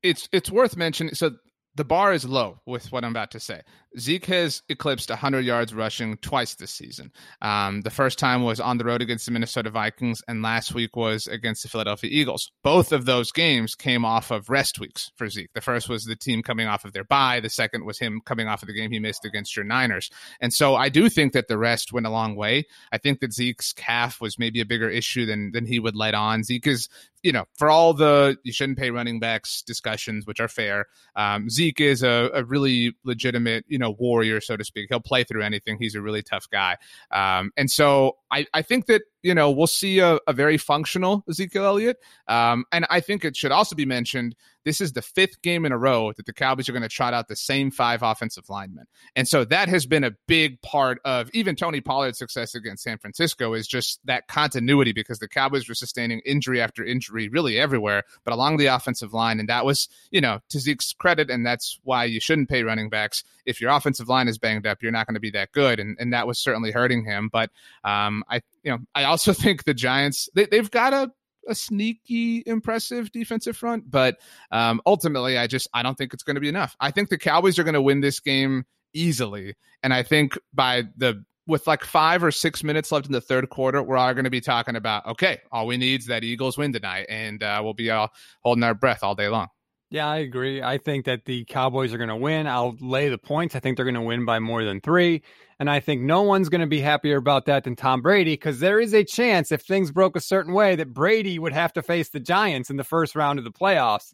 It's 0.02 0.28
it's 0.32 0.50
worth 0.50 0.76
mentioning. 0.76 1.14
So 1.14 1.32
the 1.74 1.84
bar 1.84 2.12
is 2.12 2.24
low 2.24 2.60
with 2.66 2.90
what 2.92 3.04
I'm 3.04 3.10
about 3.10 3.30
to 3.32 3.40
say. 3.40 3.60
Zeke 3.98 4.26
has 4.26 4.62
eclipsed 4.68 5.10
100 5.10 5.40
yards 5.40 5.74
rushing 5.74 6.16
twice 6.18 6.54
this 6.54 6.70
season. 6.70 7.10
Um, 7.42 7.80
the 7.82 7.90
first 7.90 8.18
time 8.18 8.42
was 8.42 8.60
on 8.60 8.78
the 8.78 8.84
road 8.84 9.02
against 9.02 9.26
the 9.26 9.32
Minnesota 9.32 9.70
Vikings, 9.70 10.22
and 10.28 10.42
last 10.42 10.74
week 10.74 10.94
was 10.96 11.26
against 11.26 11.62
the 11.62 11.68
Philadelphia 11.68 12.10
Eagles. 12.12 12.52
Both 12.62 12.92
of 12.92 13.04
those 13.04 13.32
games 13.32 13.74
came 13.74 14.04
off 14.04 14.30
of 14.30 14.48
rest 14.48 14.78
weeks 14.78 15.10
for 15.16 15.28
Zeke. 15.28 15.52
The 15.54 15.60
first 15.60 15.88
was 15.88 16.04
the 16.04 16.16
team 16.16 16.42
coming 16.42 16.68
off 16.68 16.84
of 16.84 16.92
their 16.92 17.04
bye. 17.04 17.40
The 17.40 17.50
second 17.50 17.84
was 17.84 17.98
him 17.98 18.20
coming 18.24 18.46
off 18.46 18.62
of 18.62 18.68
the 18.68 18.74
game 18.74 18.92
he 18.92 19.00
missed 19.00 19.24
against 19.24 19.56
your 19.56 19.64
Niners. 19.64 20.10
And 20.40 20.52
so 20.52 20.76
I 20.76 20.88
do 20.88 21.08
think 21.08 21.32
that 21.32 21.48
the 21.48 21.58
rest 21.58 21.92
went 21.92 22.06
a 22.06 22.10
long 22.10 22.36
way. 22.36 22.66
I 22.92 22.98
think 22.98 23.20
that 23.20 23.32
Zeke's 23.32 23.72
calf 23.72 24.20
was 24.20 24.38
maybe 24.38 24.60
a 24.60 24.66
bigger 24.66 24.88
issue 24.88 25.26
than 25.26 25.52
than 25.52 25.66
he 25.66 25.80
would 25.80 25.96
let 25.96 26.14
on. 26.14 26.44
Zeke 26.44 26.68
is 26.68 26.88
you 27.22 27.32
know, 27.32 27.44
for 27.58 27.68
all 27.68 27.92
the 27.92 28.36
you 28.44 28.52
shouldn't 28.52 28.78
pay 28.78 28.90
running 28.90 29.20
backs 29.20 29.62
discussions, 29.62 30.26
which 30.26 30.40
are 30.40 30.48
fair, 30.48 30.86
um, 31.16 31.50
Zeke 31.50 31.80
is 31.80 32.02
a, 32.02 32.30
a 32.32 32.44
really 32.44 32.94
legitimate, 33.04 33.64
you 33.68 33.78
know, 33.80 33.90
warrior, 33.90 34.40
so 34.40 34.56
to 34.56 34.64
speak. 34.64 34.86
He'll 34.90 35.00
play 35.00 35.24
through 35.24 35.42
anything. 35.42 35.78
He's 35.80 35.94
a 35.94 36.00
really 36.00 36.22
tough 36.22 36.48
guy. 36.50 36.76
Um, 37.10 37.50
and 37.56 37.70
so 37.70 38.18
I, 38.30 38.46
I 38.54 38.62
think 38.62 38.86
that, 38.86 39.02
you 39.22 39.34
know, 39.34 39.50
we'll 39.50 39.66
see 39.66 39.98
a, 39.98 40.18
a 40.26 40.32
very 40.32 40.56
functional 40.56 41.24
Ezekiel 41.28 41.64
Elliott. 41.64 41.98
Um, 42.28 42.64
and 42.72 42.86
I 42.90 43.00
think 43.00 43.24
it 43.24 43.36
should 43.36 43.52
also 43.52 43.76
be 43.76 43.84
mentioned 43.84 44.34
this 44.64 44.80
is 44.80 44.92
the 44.92 45.02
fifth 45.02 45.40
game 45.42 45.64
in 45.64 45.72
a 45.72 45.78
row 45.78 46.12
that 46.12 46.26
the 46.26 46.32
Cowboys 46.32 46.68
are 46.68 46.72
going 46.72 46.82
to 46.82 46.88
trot 46.88 47.14
out 47.14 47.28
the 47.28 47.36
same 47.36 47.70
five 47.70 48.02
offensive 48.02 48.48
linemen. 48.48 48.86
And 49.16 49.26
so 49.26 49.44
that 49.46 49.68
has 49.68 49.86
been 49.86 50.04
a 50.04 50.12
big 50.26 50.60
part 50.60 51.00
of 51.04 51.30
even 51.32 51.56
Tony 51.56 51.80
Pollard's 51.80 52.18
success 52.18 52.54
against 52.54 52.82
San 52.82 52.98
Francisco 52.98 53.54
is 53.54 53.66
just 53.66 54.00
that 54.04 54.28
continuity 54.28 54.92
because 54.92 55.18
the 55.18 55.28
Cowboys 55.28 55.68
were 55.68 55.74
sustaining 55.74 56.20
injury 56.20 56.60
after 56.60 56.84
injury 56.84 57.28
really 57.28 57.58
everywhere, 57.58 58.04
but 58.24 58.34
along 58.34 58.58
the 58.58 58.66
offensive 58.66 59.14
line. 59.14 59.40
And 59.40 59.48
that 59.48 59.64
was, 59.64 59.88
you 60.10 60.20
know, 60.20 60.40
to 60.50 60.60
Zeke's 60.60 60.92
credit. 60.92 61.30
And 61.30 61.44
that's 61.44 61.78
why 61.82 62.04
you 62.04 62.20
shouldn't 62.20 62.50
pay 62.50 62.62
running 62.62 62.90
backs. 62.90 63.24
If 63.46 63.60
your 63.60 63.70
offensive 63.70 64.08
line 64.08 64.28
is 64.28 64.38
banged 64.38 64.66
up, 64.66 64.82
you're 64.82 64.92
not 64.92 65.06
going 65.06 65.14
to 65.14 65.20
be 65.20 65.30
that 65.30 65.52
good. 65.52 65.80
And, 65.80 65.96
and 65.98 66.12
that 66.12 66.26
was 66.26 66.38
certainly 66.38 66.70
hurting 66.70 67.04
him. 67.04 67.30
But 67.32 67.50
um, 67.82 68.22
I, 68.28 68.42
you 68.62 68.72
know, 68.72 68.78
I 68.94 69.04
also 69.04 69.32
think 69.34 69.64
the 69.64 69.74
Giants, 69.74 70.28
they, 70.34 70.46
they've 70.46 70.70
got 70.70 70.92
a 70.92 71.10
a 71.48 71.54
sneaky, 71.54 72.42
impressive 72.46 73.10
defensive 73.12 73.56
front, 73.56 73.90
but 73.90 74.18
um, 74.52 74.80
ultimately, 74.86 75.38
I 75.38 75.46
just 75.46 75.68
I 75.72 75.82
don't 75.82 75.96
think 75.96 76.12
it's 76.12 76.22
going 76.22 76.34
to 76.34 76.40
be 76.40 76.48
enough. 76.48 76.76
I 76.80 76.90
think 76.90 77.08
the 77.08 77.18
Cowboys 77.18 77.58
are 77.58 77.64
going 77.64 77.74
to 77.74 77.82
win 77.82 78.00
this 78.00 78.20
game 78.20 78.64
easily, 78.92 79.54
and 79.82 79.94
I 79.94 80.02
think 80.02 80.38
by 80.52 80.84
the 80.96 81.24
with 81.46 81.66
like 81.66 81.82
five 81.82 82.22
or 82.22 82.30
six 82.30 82.62
minutes 82.62 82.92
left 82.92 83.06
in 83.06 83.12
the 83.12 83.20
third 83.20 83.48
quarter, 83.48 83.82
we're 83.82 83.96
all 83.96 84.12
going 84.12 84.24
to 84.24 84.30
be 84.30 84.40
talking 84.40 84.76
about 84.76 85.06
okay, 85.06 85.40
all 85.50 85.66
we 85.66 85.76
need 85.76 86.00
is 86.00 86.06
that 86.06 86.24
Eagles 86.24 86.58
win 86.58 86.72
tonight, 86.72 87.06
and 87.08 87.42
uh, 87.42 87.60
we'll 87.62 87.74
be 87.74 87.90
all 87.90 88.10
holding 88.42 88.64
our 88.64 88.74
breath 88.74 89.02
all 89.02 89.14
day 89.14 89.28
long. 89.28 89.48
Yeah, 89.90 90.08
I 90.08 90.18
agree. 90.18 90.62
I 90.62 90.78
think 90.78 91.04
that 91.06 91.24
the 91.24 91.44
Cowboys 91.46 91.92
are 91.92 91.98
going 91.98 92.10
to 92.10 92.16
win. 92.16 92.46
I'll 92.46 92.76
lay 92.80 93.08
the 93.08 93.18
points. 93.18 93.56
I 93.56 93.60
think 93.60 93.76
they're 93.76 93.84
going 93.84 93.94
to 93.96 94.00
win 94.00 94.24
by 94.24 94.38
more 94.38 94.62
than 94.62 94.80
three. 94.80 95.22
And 95.58 95.68
I 95.68 95.80
think 95.80 96.00
no 96.02 96.22
one's 96.22 96.48
going 96.48 96.60
to 96.60 96.68
be 96.68 96.80
happier 96.80 97.16
about 97.16 97.46
that 97.46 97.64
than 97.64 97.74
Tom 97.74 98.00
Brady 98.00 98.34
because 98.34 98.60
there 98.60 98.78
is 98.78 98.94
a 98.94 99.02
chance 99.02 99.50
if 99.50 99.62
things 99.62 99.90
broke 99.90 100.14
a 100.14 100.20
certain 100.20 100.54
way 100.54 100.76
that 100.76 100.94
Brady 100.94 101.40
would 101.40 101.52
have 101.52 101.72
to 101.72 101.82
face 101.82 102.08
the 102.08 102.20
Giants 102.20 102.70
in 102.70 102.76
the 102.76 102.84
first 102.84 103.16
round 103.16 103.40
of 103.40 103.44
the 103.44 103.50
playoffs. 103.50 104.12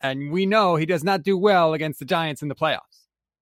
And 0.00 0.32
we 0.32 0.44
know 0.44 0.74
he 0.74 0.86
does 0.86 1.04
not 1.04 1.22
do 1.22 1.38
well 1.38 1.72
against 1.72 2.00
the 2.00 2.04
Giants 2.04 2.42
in 2.42 2.48
the 2.48 2.56
playoffs. 2.56 2.91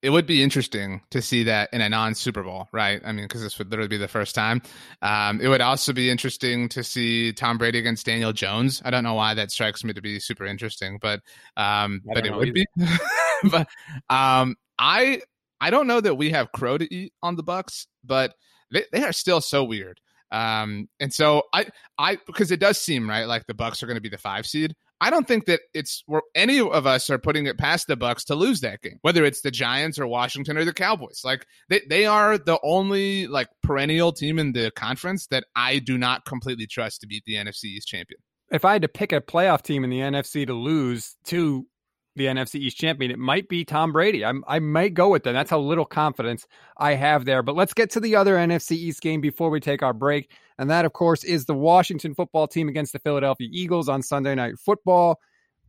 It 0.02 0.10
would 0.10 0.26
be 0.26 0.42
interesting 0.42 1.02
to 1.10 1.20
see 1.20 1.44
that 1.44 1.68
in 1.72 1.80
a 1.80 1.88
non 1.88 2.14
Super 2.14 2.42
Bowl, 2.42 2.68
right? 2.72 3.02
I 3.04 3.12
mean, 3.12 3.26
because 3.26 3.42
this 3.42 3.58
would 3.58 3.70
literally 3.70 3.88
be 3.88 3.98
the 3.98 4.08
first 4.08 4.34
time. 4.34 4.62
Um, 5.02 5.40
it 5.40 5.48
would 5.48 5.60
also 5.60 5.92
be 5.92 6.08
interesting 6.10 6.68
to 6.70 6.82
see 6.82 7.32
Tom 7.32 7.58
Brady 7.58 7.78
against 7.78 8.06
Daniel 8.06 8.32
Jones. 8.32 8.80
I 8.84 8.90
don't 8.90 9.04
know 9.04 9.14
why 9.14 9.34
that 9.34 9.50
strikes 9.50 9.84
me 9.84 9.92
to 9.92 10.00
be 10.00 10.18
super 10.18 10.46
interesting, 10.46 10.98
but 11.00 11.20
um, 11.56 12.00
but 12.04 12.26
it 12.26 12.34
would 12.34 12.48
either. 12.48 12.66
be. 12.76 13.46
but 13.50 13.68
um, 14.08 14.56
I 14.78 15.20
I 15.60 15.70
don't 15.70 15.86
know 15.86 16.00
that 16.00 16.14
we 16.14 16.30
have 16.30 16.52
crow 16.52 16.78
to 16.78 16.94
eat 16.94 17.12
on 17.22 17.36
the 17.36 17.42
Bucks, 17.42 17.86
but 18.02 18.34
they, 18.72 18.84
they 18.92 19.04
are 19.04 19.12
still 19.12 19.40
so 19.40 19.62
weird. 19.64 20.00
Um, 20.32 20.88
and 21.00 21.12
so 21.12 21.42
I, 21.52 21.66
I, 21.98 22.18
because 22.26 22.50
it 22.50 22.60
does 22.60 22.80
seem 22.80 23.08
right, 23.08 23.24
like 23.24 23.46
the 23.46 23.54
Bucks 23.54 23.82
are 23.82 23.86
going 23.86 23.96
to 23.96 24.00
be 24.00 24.08
the 24.08 24.18
five 24.18 24.46
seed. 24.46 24.74
I 25.00 25.10
don't 25.10 25.26
think 25.26 25.46
that 25.46 25.60
it's 25.72 26.04
any 26.34 26.60
of 26.60 26.86
us 26.86 27.08
are 27.08 27.18
putting 27.18 27.46
it 27.46 27.58
past 27.58 27.86
the 27.86 27.96
Bucks 27.96 28.24
to 28.24 28.34
lose 28.34 28.60
that 28.60 28.82
game, 28.82 28.98
whether 29.00 29.24
it's 29.24 29.40
the 29.40 29.50
Giants 29.50 29.98
or 29.98 30.06
Washington 30.06 30.58
or 30.58 30.64
the 30.64 30.74
Cowboys. 30.74 31.22
Like 31.24 31.46
they, 31.68 31.80
they 31.88 32.06
are 32.06 32.36
the 32.36 32.58
only 32.62 33.26
like 33.26 33.48
perennial 33.62 34.12
team 34.12 34.38
in 34.38 34.52
the 34.52 34.70
conference 34.72 35.26
that 35.28 35.44
I 35.56 35.78
do 35.78 35.96
not 35.96 36.26
completely 36.26 36.66
trust 36.66 37.00
to 37.00 37.06
beat 37.06 37.24
the 37.24 37.34
NFC 37.34 37.64
East 37.64 37.88
champion. 37.88 38.20
If 38.50 38.64
I 38.64 38.72
had 38.74 38.82
to 38.82 38.88
pick 38.88 39.12
a 39.12 39.20
playoff 39.20 39.62
team 39.62 39.84
in 39.84 39.90
the 39.90 40.00
NFC 40.00 40.46
to 40.46 40.54
lose 40.54 41.16
to 41.26 41.66
the 42.16 42.26
NFC 42.26 42.56
East 42.56 42.76
champion, 42.76 43.10
it 43.10 43.18
might 43.18 43.48
be 43.48 43.64
Tom 43.64 43.92
Brady. 43.92 44.24
I'm, 44.24 44.44
I 44.46 44.58
might 44.58 44.94
go 44.94 45.10
with 45.10 45.22
them. 45.22 45.34
That's 45.34 45.50
how 45.50 45.60
little 45.60 45.84
confidence 45.84 46.46
I 46.76 46.94
have 46.94 47.24
there. 47.24 47.42
But 47.42 47.54
let's 47.54 47.74
get 47.74 47.90
to 47.90 48.00
the 48.00 48.16
other 48.16 48.36
NFC 48.36 48.72
East 48.72 49.00
game 49.00 49.20
before 49.20 49.50
we 49.50 49.60
take 49.60 49.82
our 49.82 49.92
break. 49.92 50.30
And 50.58 50.70
that, 50.70 50.84
of 50.84 50.92
course, 50.92 51.24
is 51.24 51.44
the 51.44 51.54
Washington 51.54 52.14
football 52.14 52.48
team 52.48 52.68
against 52.68 52.92
the 52.92 52.98
Philadelphia 52.98 53.48
Eagles 53.50 53.88
on 53.88 54.02
Sunday 54.02 54.34
Night 54.34 54.58
Football. 54.58 55.18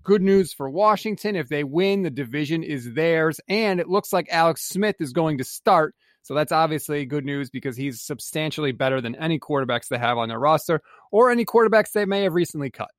Good 0.03 0.23
news 0.23 0.51
for 0.51 0.69
Washington. 0.69 1.35
If 1.35 1.47
they 1.47 1.63
win, 1.63 2.01
the 2.01 2.09
division 2.09 2.63
is 2.63 2.93
theirs. 2.93 3.39
And 3.47 3.79
it 3.79 3.87
looks 3.87 4.11
like 4.11 4.27
Alex 4.31 4.67
Smith 4.67 4.95
is 4.99 5.13
going 5.13 5.37
to 5.37 5.43
start. 5.43 5.93
So 6.23 6.33
that's 6.33 6.51
obviously 6.51 7.05
good 7.05 7.25
news 7.25 7.49
because 7.49 7.77
he's 7.77 8.01
substantially 8.01 8.71
better 8.71 8.99
than 8.99 9.15
any 9.15 9.39
quarterbacks 9.39 9.87
they 9.89 9.97
have 9.97 10.17
on 10.17 10.29
their 10.29 10.39
roster 10.39 10.81
or 11.11 11.31
any 11.31 11.45
quarterbacks 11.45 11.91
they 11.91 12.05
may 12.05 12.23
have 12.23 12.33
recently 12.33 12.69
cut. 12.69 12.91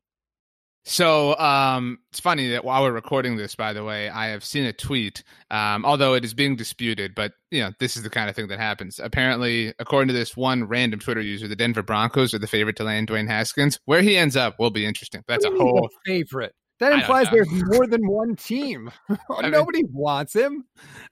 So 0.84 1.38
um, 1.38 1.98
it's 2.10 2.18
funny 2.18 2.50
that 2.50 2.64
while 2.64 2.82
we're 2.82 2.92
recording 2.92 3.36
this, 3.36 3.54
by 3.54 3.72
the 3.72 3.84
way, 3.84 4.08
I 4.08 4.28
have 4.28 4.44
seen 4.44 4.64
a 4.64 4.72
tweet, 4.72 5.22
um, 5.50 5.84
although 5.84 6.14
it 6.14 6.24
is 6.24 6.34
being 6.34 6.56
disputed, 6.56 7.14
but 7.14 7.32
you 7.52 7.60
know 7.60 7.70
this 7.78 7.96
is 7.96 8.02
the 8.02 8.10
kind 8.10 8.28
of 8.28 8.34
thing 8.34 8.48
that 8.48 8.58
happens. 8.58 8.98
Apparently, 8.98 9.72
according 9.78 10.08
to 10.08 10.14
this 10.14 10.36
one 10.36 10.64
random 10.64 10.98
Twitter 10.98 11.20
user, 11.20 11.46
the 11.46 11.54
Denver 11.54 11.82
Broncos 11.82 12.34
are 12.34 12.40
the 12.40 12.48
favorite 12.48 12.76
to 12.76 12.84
land 12.84 13.08
Dwayne 13.08 13.28
Haskins. 13.28 13.78
Where 13.84 14.02
he 14.02 14.16
ends 14.16 14.36
up 14.36 14.58
will 14.58 14.70
be 14.70 14.84
interesting. 14.84 15.22
That's 15.28 15.44
a 15.44 15.50
whole 15.50 15.88
favorite. 16.04 16.54
That 16.82 16.94
implies 16.94 17.30
there's 17.30 17.48
more 17.48 17.86
than 17.86 18.08
one 18.08 18.34
team. 18.34 18.90
Nobody 19.30 19.84
mean, 19.84 19.92
wants 19.92 20.34
him. 20.34 20.64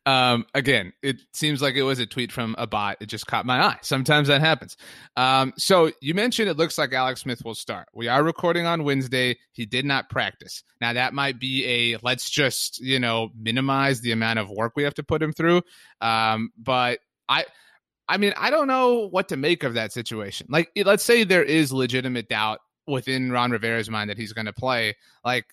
Um, 0.04 0.44
again, 0.52 0.92
it 1.00 1.20
seems 1.32 1.62
like 1.62 1.76
it 1.76 1.84
was 1.84 2.00
a 2.00 2.06
tweet 2.06 2.32
from 2.32 2.56
a 2.58 2.66
bot. 2.66 2.96
It 3.00 3.06
just 3.06 3.28
caught 3.28 3.46
my 3.46 3.62
eye. 3.62 3.76
Sometimes 3.80 4.26
that 4.26 4.40
happens. 4.40 4.76
Um, 5.16 5.52
so 5.56 5.92
you 6.02 6.14
mentioned 6.14 6.50
it 6.50 6.56
looks 6.56 6.76
like 6.76 6.92
Alex 6.92 7.20
Smith 7.20 7.44
will 7.44 7.54
start. 7.54 7.86
We 7.94 8.08
are 8.08 8.20
recording 8.24 8.66
on 8.66 8.82
Wednesday. 8.82 9.38
He 9.52 9.64
did 9.64 9.84
not 9.84 10.10
practice. 10.10 10.64
Now 10.80 10.92
that 10.94 11.14
might 11.14 11.38
be 11.38 11.64
a 11.66 11.98
let's 12.02 12.28
just 12.28 12.80
you 12.80 12.98
know 12.98 13.28
minimize 13.40 14.00
the 14.00 14.10
amount 14.10 14.40
of 14.40 14.50
work 14.50 14.72
we 14.74 14.82
have 14.82 14.94
to 14.94 15.04
put 15.04 15.22
him 15.22 15.32
through. 15.32 15.62
Um, 16.00 16.50
but 16.58 16.98
I. 17.28 17.44
I 18.08 18.16
mean, 18.16 18.32
I 18.36 18.50
don't 18.50 18.66
know 18.66 19.06
what 19.06 19.28
to 19.28 19.36
make 19.36 19.62
of 19.62 19.74
that 19.74 19.92
situation. 19.92 20.48
Like, 20.50 20.68
let's 20.84 21.04
say 21.04 21.22
there 21.22 21.44
is 21.44 21.72
legitimate 21.72 22.28
doubt 22.28 22.58
within 22.88 23.30
Ron 23.30 23.52
Rivera's 23.52 23.88
mind 23.88 24.10
that 24.10 24.18
he's 24.18 24.32
going 24.32 24.46
to 24.46 24.52
play. 24.52 24.96
Like, 25.24 25.46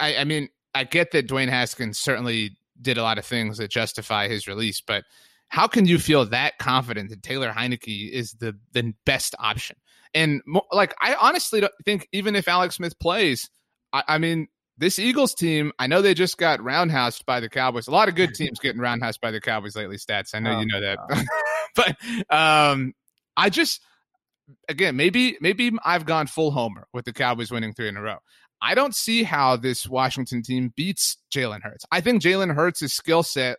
I, 0.00 0.16
I 0.16 0.24
mean, 0.24 0.48
I 0.74 0.84
get 0.84 1.12
that 1.12 1.28
Dwayne 1.28 1.48
Haskins 1.48 1.98
certainly 1.98 2.56
did 2.80 2.98
a 2.98 3.02
lot 3.02 3.18
of 3.18 3.24
things 3.24 3.58
that 3.58 3.70
justify 3.70 4.28
his 4.28 4.46
release, 4.46 4.80
but 4.80 5.04
how 5.48 5.66
can 5.66 5.86
you 5.86 5.98
feel 5.98 6.26
that 6.26 6.58
confident 6.58 7.10
that 7.10 7.22
Taylor 7.22 7.50
Heinicke 7.50 8.10
is 8.10 8.32
the 8.34 8.56
the 8.72 8.94
best 9.04 9.34
option? 9.38 9.76
And 10.14 10.42
like, 10.72 10.94
I 11.00 11.14
honestly 11.14 11.60
don't 11.60 11.72
think 11.84 12.08
even 12.12 12.36
if 12.36 12.48
Alex 12.48 12.76
Smith 12.76 12.98
plays, 12.98 13.50
I, 13.92 14.04
I 14.06 14.18
mean, 14.18 14.48
this 14.76 14.98
Eagles 14.98 15.34
team, 15.34 15.72
I 15.78 15.86
know 15.86 16.02
they 16.02 16.14
just 16.14 16.38
got 16.38 16.60
roundhoused 16.60 17.24
by 17.26 17.40
the 17.40 17.48
Cowboys. 17.48 17.88
A 17.88 17.90
lot 17.90 18.08
of 18.08 18.14
good 18.14 18.34
teams 18.34 18.58
getting 18.60 18.80
roundhoused 18.80 19.20
by 19.20 19.30
the 19.30 19.40
Cowboys 19.40 19.74
lately. 19.74 19.96
Stats, 19.96 20.34
I 20.34 20.38
know 20.38 20.56
oh, 20.56 20.60
you 20.60 20.66
know 20.66 20.80
that, 20.80 21.26
but 21.74 22.34
um, 22.34 22.94
I 23.36 23.50
just 23.50 23.80
again, 24.68 24.96
maybe 24.96 25.36
maybe 25.40 25.72
I've 25.84 26.06
gone 26.06 26.26
full 26.26 26.50
homer 26.50 26.86
with 26.92 27.04
the 27.04 27.12
Cowboys 27.12 27.50
winning 27.50 27.72
three 27.72 27.88
in 27.88 27.96
a 27.96 28.02
row. 28.02 28.18
I 28.60 28.74
don't 28.74 28.94
see 28.94 29.22
how 29.22 29.56
this 29.56 29.88
Washington 29.88 30.42
team 30.42 30.72
beats 30.76 31.16
Jalen 31.32 31.62
Hurts. 31.62 31.84
I 31.90 32.00
think 32.00 32.22
Jalen 32.22 32.54
Hurts' 32.54 32.92
skill 32.92 33.22
set, 33.22 33.58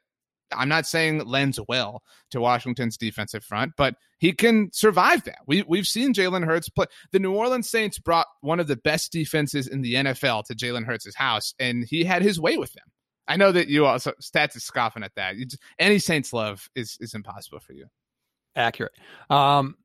I'm 0.52 0.70
not 0.70 0.86
saying 0.86 1.26
lends 1.26 1.60
well 1.68 2.04
to 2.32 2.42
Washington's 2.42 2.98
defensive 2.98 3.44
front, 3.44 3.74
but 3.78 3.96
he 4.18 4.34
can 4.34 4.70
survive 4.74 5.24
that. 5.24 5.40
We, 5.48 5.64
we've 5.64 5.88
seen 5.88 6.14
Jalen 6.14 6.46
Hurts 6.46 6.70
play. 6.70 6.86
The 7.12 7.20
New 7.20 7.34
Orleans 7.34 7.70
Saints 7.70 8.00
brought 8.00 8.28
one 8.42 8.60
of 8.60 8.68
the 8.68 8.76
best 8.76 9.12
defenses 9.12 9.68
in 9.68 9.82
the 9.82 9.94
NFL 9.96 10.46
to 10.46 10.56
Jalen 10.56 10.86
Hurts' 10.86 11.16
house, 11.16 11.54
and 11.60 11.86
he 11.86 12.04
had 12.04 12.22
his 12.22 12.40
way 12.40 12.58
with 12.58 12.74
them. 12.74 12.86
I 13.28 13.38
know 13.38 13.52
that 13.52 13.68
you 13.68 13.86
also 13.86 14.12
stats 14.22 14.58
is 14.58 14.64
scoffing 14.64 15.04
at 15.04 15.14
that. 15.16 15.38
Just, 15.38 15.60
any 15.78 16.00
Saints 16.00 16.34
love 16.34 16.68
is 16.76 16.98
is 17.00 17.14
impossible 17.14 17.60
for 17.60 17.74
you. 17.74 17.86
Accurate. 18.56 18.94
Um, 19.30 19.76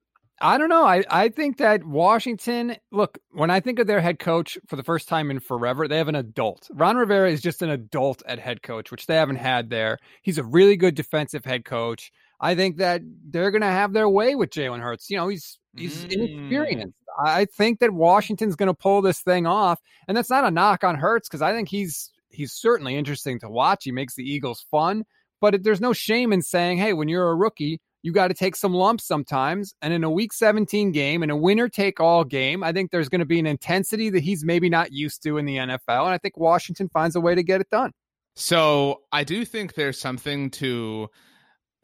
I 0.41 0.59
don't 0.59 0.69
know. 0.69 0.85
I, 0.85 1.05
I 1.09 1.29
think 1.29 1.59
that 1.59 1.85
Washington, 1.85 2.77
look, 2.91 3.19
when 3.31 3.51
I 3.51 3.61
think 3.61 3.79
of 3.79 3.87
their 3.87 4.01
head 4.01 4.19
coach 4.19 4.59
for 4.67 4.77
the 4.77 4.83
first 4.83 5.09
time 5.09 5.31
in 5.31 5.39
forever, 5.41 5.87
they 5.87 5.97
have 5.97 6.09
an 6.09 6.17
adult. 6.17 6.69
Ron 6.73 6.97
Rivera 6.97 7.31
is 7.31 7.41
just 7.41 7.63
an 7.63 7.71
adult 7.71 8.23
at 8.27 8.39
head 8.39 8.63
coach, 8.63 8.91
which 8.91 9.07
they 9.07 9.15
haven't 9.15 9.37
had 9.37 9.71
there. 9.71 9.99
He's 10.23 10.39
a 10.39 10.45
really 10.45 10.77
good 10.77 10.97
defensive 10.97 11.45
head 11.45 11.65
coach. 11.65 12.11
I 12.41 12.55
think 12.57 12.79
that 12.79 13.03
they're 13.31 13.53
going 13.53 13.63
to 13.63 13.69
have 13.69 13.93
their 13.93 14.09
way 14.09 14.35
with 14.35 14.51
Jalen 14.51 14.81
Hurts. 14.81 15.09
You 15.09 15.17
know, 15.17 15.29
he's 15.29 15.59
he's 15.77 16.05
mm. 16.05 16.13
inexperienced. 16.13 16.99
I 17.25 17.45
think 17.45 17.79
that 17.79 17.93
Washington's 17.93 18.57
going 18.57 18.67
to 18.67 18.75
pull 18.75 19.03
this 19.03 19.21
thing 19.21 19.47
off, 19.47 19.81
and 20.09 20.17
that's 20.17 20.31
not 20.31 20.45
a 20.45 20.51
knock 20.51 20.83
on 20.83 20.97
Hurts 20.97 21.29
because 21.29 21.43
I 21.43 21.53
think 21.53 21.69
he's 21.69 22.11
he's 22.29 22.53
certainly 22.53 22.97
interesting 22.97 23.39
to 23.41 23.49
watch. 23.49 23.85
He 23.85 23.93
makes 23.93 24.17
the 24.17 24.25
Eagles 24.25 24.67
fun, 24.71 25.05
but 25.41 25.63
there's 25.63 25.81
no 25.81 25.93
shame 25.93 26.33
in 26.33 26.43
saying, 26.43 26.79
"Hey, 26.79 26.93
when 26.93 27.09
you're 27.09 27.31
a 27.31 27.37
rookie, 27.37 27.81
you 28.05 28.13
got 28.13 28.29
to 28.29 28.35
take 28.35 28.55
some 28.55 28.75
lumps 28.75 29.07
sometimes. 29.07 29.75
And 29.81 29.95
in 29.95 30.05
a 30.05 30.11
week 30.11 30.35
17 30.35 30.93
game, 30.93 31.23
in 31.23 31.31
a 31.31 31.37
winner 31.37 31.71
take 31.71 32.01
all 32.01 32.23
game, 32.23 32.63
I 32.63 32.71
think 32.71 32.91
there's 32.91 33.09
going 33.09 33.21
to 33.21 33.25
be 33.25 33.39
an 33.39 33.47
intensity 33.47 34.11
that 34.11 34.23
he's 34.23 34.45
maybe 34.45 34.69
not 34.69 34.93
used 34.93 35.23
to 35.23 35.39
in 35.39 35.47
the 35.47 35.57
NFL. 35.57 36.05
And 36.05 36.11
I 36.11 36.19
think 36.19 36.37
Washington 36.37 36.91
finds 36.91 37.17
a 37.17 37.21
way 37.21 37.35
to 37.35 37.43
get 37.43 37.63
it 37.63 37.71
done. 37.71 37.93
So 38.37 39.01
I 39.11 39.25
do 39.25 39.47
think 39.47 39.73
there's 39.73 39.99
something 39.99 40.51
to 40.51 41.09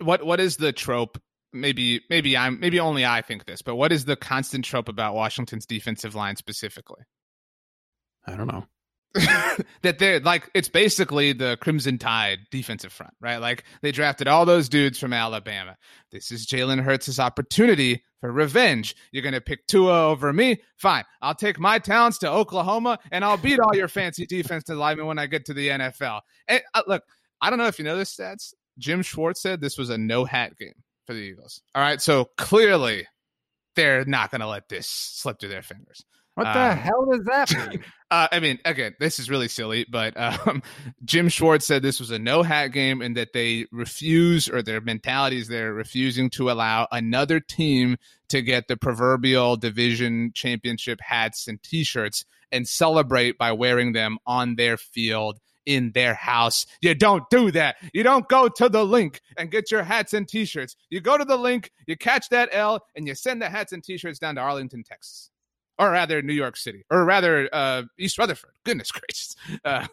what 0.03 0.25
what 0.25 0.41
is 0.41 0.59
the 0.59 0.73
trope? 0.73 1.19
Maybe 1.55 2.03
maybe 2.11 2.37
I'm 2.37 2.61
maybe 2.61 2.79
only 2.81 3.07
I 3.07 3.23
think 3.23 3.47
this, 3.47 3.63
but 3.63 3.77
what 3.77 3.91
is 3.91 4.05
the 4.05 4.17
constant 4.17 4.67
trope 4.67 4.91
about 4.91 5.15
Washington's 5.15 5.65
defensive 5.65 6.15
line 6.15 6.37
specifically? 6.37 7.03
I 8.27 8.37
don't 8.37 8.47
know. 8.47 8.67
that 9.83 9.99
they're 9.99 10.21
like 10.21 10.49
it's 10.55 10.69
basically 10.69 11.33
the 11.33 11.59
Crimson 11.61 11.99
Tide 11.99 12.41
defensive 12.53 12.93
front, 12.93 13.13
right? 13.21 13.39
Like 13.39 13.65
they 13.83 13.91
drafted 13.91 14.29
all 14.29 14.45
those 14.45 14.69
dudes 14.69 15.01
from 15.01 15.13
Alabama. 15.13 15.77
This 16.13 16.31
is 16.31 16.47
Jalen 16.47 16.81
Hurts' 16.81 17.19
opportunity 17.19 18.05
for 18.21 18.31
revenge. 18.31 18.95
You're 19.11 19.25
gonna 19.25 19.41
pick 19.41 19.67
Tua 19.67 20.07
over 20.07 20.33
me? 20.33 20.63
Fine. 20.77 21.05
I'll 21.21 21.35
take 21.35 21.59
my 21.59 21.81
talents 21.81 22.19
to 22.19 22.31
Oklahoma 22.31 23.01
and 23.11 23.25
I'll 23.25 23.37
beat 23.37 23.59
all 23.59 23.75
your 23.75 23.89
fancy 23.89 24.27
defensive 24.27 24.77
linemen 24.77 25.07
when 25.07 25.19
I 25.19 25.27
get 25.27 25.45
to 25.47 25.55
the 25.55 25.69
NFL. 25.69 26.21
And 26.47 26.63
uh, 26.75 26.83
look, 26.87 27.03
I 27.41 27.51
don't 27.51 27.59
know 27.59 27.67
if 27.67 27.81
you 27.81 27.85
know 27.85 27.97
this 27.97 28.15
stats. 28.15 28.55
Jim 28.79 29.03
Schwartz 29.03 29.43
said 29.43 29.61
this 29.61 29.77
was 29.77 29.91
a 29.91 29.99
no 29.99 30.25
hat 30.25 30.57
game 30.57 30.85
for 31.07 31.15
the 31.15 31.21
Eagles. 31.21 31.63
All 31.75 31.83
right, 31.83 32.01
so 32.01 32.31
clearly 32.37 33.09
they're 33.75 34.05
not 34.05 34.31
gonna 34.31 34.47
let 34.47 34.69
this 34.69 34.89
slip 34.89 35.41
through 35.41 35.49
their 35.49 35.63
fingers. 35.63 36.05
What 36.35 36.45
the 36.45 36.71
um, 36.71 36.77
hell 36.77 37.07
does 37.11 37.25
that 37.25 37.51
mean? 37.71 37.85
uh, 38.11 38.29
I 38.31 38.41
mean, 38.41 38.59
again, 38.65 38.95
this 38.99 39.19
is 39.19 39.29
really 39.29 39.49
silly, 39.49 39.85
but 39.89 40.17
um, 40.17 40.63
Jim 41.05 41.29
Schwartz 41.29 41.67
said 41.67 41.83
this 41.83 42.01
was 42.01 42.11
a 42.11 42.19
no 42.19 42.43
hat 42.43 42.69
game 42.69 43.03
and 43.03 43.17
that 43.17 43.33
they 43.33 43.67
refuse, 43.73 44.49
or 44.49 44.63
their 44.63 44.81
mentality 44.81 45.39
is 45.39 45.49
they're 45.49 45.73
refusing 45.73 46.31
to 46.31 46.51
allow 46.51 46.87
another 46.91 47.41
team 47.41 47.97
to 48.29 48.43
get 48.43 48.69
the 48.69 48.77
proverbial 48.77 49.57
division 49.57 50.31
championship 50.35 51.01
hats 51.03 51.49
and 51.49 51.63
t 51.63 51.85
shirts 51.85 52.25
and 52.53 52.67
celebrate 52.67 53.39
by 53.39 53.53
wearing 53.53 53.93
them 53.93 54.19
on 54.27 54.57
their 54.57 54.77
field 54.77 55.39
in 55.67 55.93
their 55.93 56.15
house. 56.15 56.67
You 56.81 56.95
don't 56.95 57.29
do 57.31 57.51
that. 57.53 57.77
You 57.93 58.03
don't 58.03 58.29
go 58.29 58.49
to 58.49 58.69
the 58.69 58.85
Linc 58.85 59.21
and 59.37 59.51
get 59.51 59.71
your 59.71 59.83
hats 59.83 60.15
and 60.15 60.27
t-shirts. 60.27 60.75
You 60.89 61.01
go 61.01 61.17
to 61.17 61.25
the 61.25 61.37
Linc, 61.37 61.71
you 61.87 61.97
catch 61.97 62.29
that 62.31 62.49
L, 62.51 62.81
and 62.97 63.07
you 63.07 63.15
send 63.15 63.41
the 63.41 63.49
hats 63.49 63.73
and 63.73 63.85
t-shirts 63.85 64.19
down 64.19 64.35
to 64.37 64.41
Arlington, 64.41 64.83
Texas 64.83 65.31
or 65.81 65.91
rather 65.91 66.21
New 66.21 66.35
York 66.35 66.59
City, 66.59 66.85
or 66.91 67.05
rather 67.07 67.49
uh, 67.53 67.83
East 67.99 68.19
Rutherford. 68.19 68.53
Goodness 68.65 68.93
gracious. 68.93 69.35
Uh, 69.65 69.87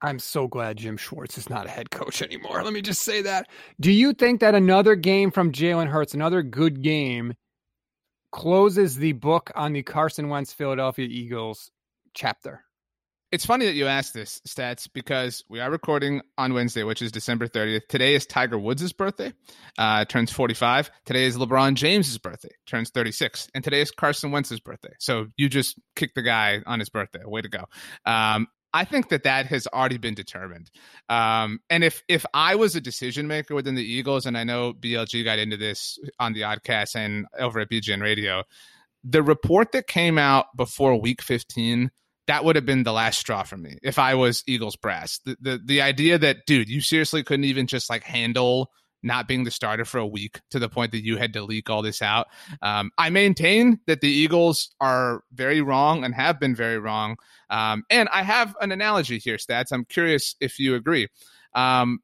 I'm 0.00 0.20
so 0.20 0.46
glad 0.46 0.78
Jim 0.78 0.96
Schwartz 0.96 1.36
is 1.36 1.50
not 1.50 1.66
a 1.66 1.70
head 1.70 1.90
coach 1.90 2.22
anymore. 2.22 2.62
Let 2.62 2.72
me 2.72 2.82
just 2.82 3.02
say 3.02 3.22
that. 3.22 3.48
Do 3.80 3.90
you 3.90 4.12
think 4.14 4.40
that 4.40 4.54
another 4.54 4.94
game 4.94 5.30
from 5.30 5.52
Jalen 5.52 5.88
Hurts, 5.88 6.14
another 6.14 6.42
good 6.42 6.82
game, 6.82 7.34
closes 8.30 8.96
the 8.96 9.12
book 9.12 9.50
on 9.54 9.72
the 9.72 9.82
Carson 9.82 10.28
Wentz 10.28 10.52
Philadelphia 10.52 11.06
Eagles 11.06 11.70
chapter? 12.14 12.64
It's 13.32 13.46
funny 13.46 13.64
that 13.64 13.72
you 13.72 13.86
asked 13.86 14.12
this, 14.12 14.42
Stats, 14.46 14.86
because 14.92 15.42
we 15.48 15.58
are 15.58 15.70
recording 15.70 16.20
on 16.36 16.52
Wednesday, 16.52 16.82
which 16.82 17.00
is 17.00 17.10
December 17.10 17.48
30th. 17.48 17.88
Today 17.88 18.14
is 18.14 18.26
Tiger 18.26 18.58
Woods' 18.58 18.92
birthday, 18.92 19.32
uh, 19.78 20.04
turns 20.04 20.30
45. 20.30 20.90
Today 21.06 21.24
is 21.24 21.38
LeBron 21.38 21.72
James's 21.72 22.18
birthday, 22.18 22.50
turns 22.66 22.90
36. 22.90 23.48
And 23.54 23.64
today 23.64 23.80
is 23.80 23.90
Carson 23.90 24.32
Wentz's 24.32 24.60
birthday. 24.60 24.92
So 24.98 25.28
you 25.38 25.48
just 25.48 25.80
kicked 25.96 26.14
the 26.14 26.20
guy 26.20 26.60
on 26.66 26.78
his 26.78 26.90
birthday. 26.90 27.20
Way 27.24 27.40
to 27.40 27.48
go. 27.48 27.64
Um, 28.04 28.48
I 28.74 28.84
think 28.84 29.08
that 29.08 29.22
that 29.22 29.46
has 29.46 29.66
already 29.66 29.96
been 29.96 30.14
determined. 30.14 30.70
Um, 31.08 31.60
and 31.70 31.82
if 31.82 32.02
if 32.08 32.26
I 32.34 32.56
was 32.56 32.76
a 32.76 32.82
decision 32.82 33.28
maker 33.28 33.54
within 33.54 33.76
the 33.76 33.82
Eagles, 33.82 34.26
and 34.26 34.36
I 34.36 34.44
know 34.44 34.74
BLG 34.74 35.24
got 35.24 35.38
into 35.38 35.56
this 35.56 35.98
on 36.18 36.34
the 36.34 36.42
Oddcast 36.42 36.96
and 36.96 37.24
over 37.38 37.60
at 37.60 37.70
BGN 37.70 38.02
Radio, 38.02 38.42
the 39.02 39.22
report 39.22 39.72
that 39.72 39.86
came 39.86 40.18
out 40.18 40.54
before 40.54 41.00
Week 41.00 41.22
15 41.22 41.90
that 42.26 42.44
would 42.44 42.56
have 42.56 42.66
been 42.66 42.84
the 42.84 42.92
last 42.92 43.18
straw 43.18 43.42
for 43.42 43.56
me 43.56 43.78
if 43.82 43.98
I 43.98 44.14
was 44.14 44.42
Eagles 44.46 44.76
brass. 44.76 45.18
The, 45.24 45.36
the 45.40 45.60
the 45.64 45.82
idea 45.82 46.18
that 46.18 46.38
dude, 46.46 46.68
you 46.68 46.80
seriously 46.80 47.22
couldn't 47.22 47.44
even 47.44 47.66
just 47.66 47.90
like 47.90 48.04
handle 48.04 48.70
not 49.02 49.26
being 49.26 49.44
the 49.44 49.50
starter 49.50 49.84
for 49.84 49.98
a 49.98 50.06
week 50.06 50.40
to 50.50 50.58
the 50.58 50.68
point 50.68 50.92
that 50.92 51.04
you 51.04 51.16
had 51.16 51.32
to 51.32 51.42
leak 51.42 51.68
all 51.68 51.82
this 51.82 52.02
out. 52.02 52.28
Um, 52.60 52.90
I 52.96 53.10
maintain 53.10 53.80
that 53.86 54.00
the 54.00 54.08
Eagles 54.08 54.74
are 54.80 55.22
very 55.32 55.60
wrong 55.60 56.04
and 56.04 56.14
have 56.14 56.38
been 56.38 56.54
very 56.54 56.78
wrong. 56.78 57.16
Um, 57.50 57.82
and 57.90 58.08
I 58.12 58.22
have 58.22 58.54
an 58.60 58.70
analogy 58.70 59.18
here, 59.18 59.36
stats. 59.36 59.72
I'm 59.72 59.84
curious 59.84 60.36
if 60.40 60.58
you 60.58 60.74
agree. 60.76 61.08
Um, 61.54 61.98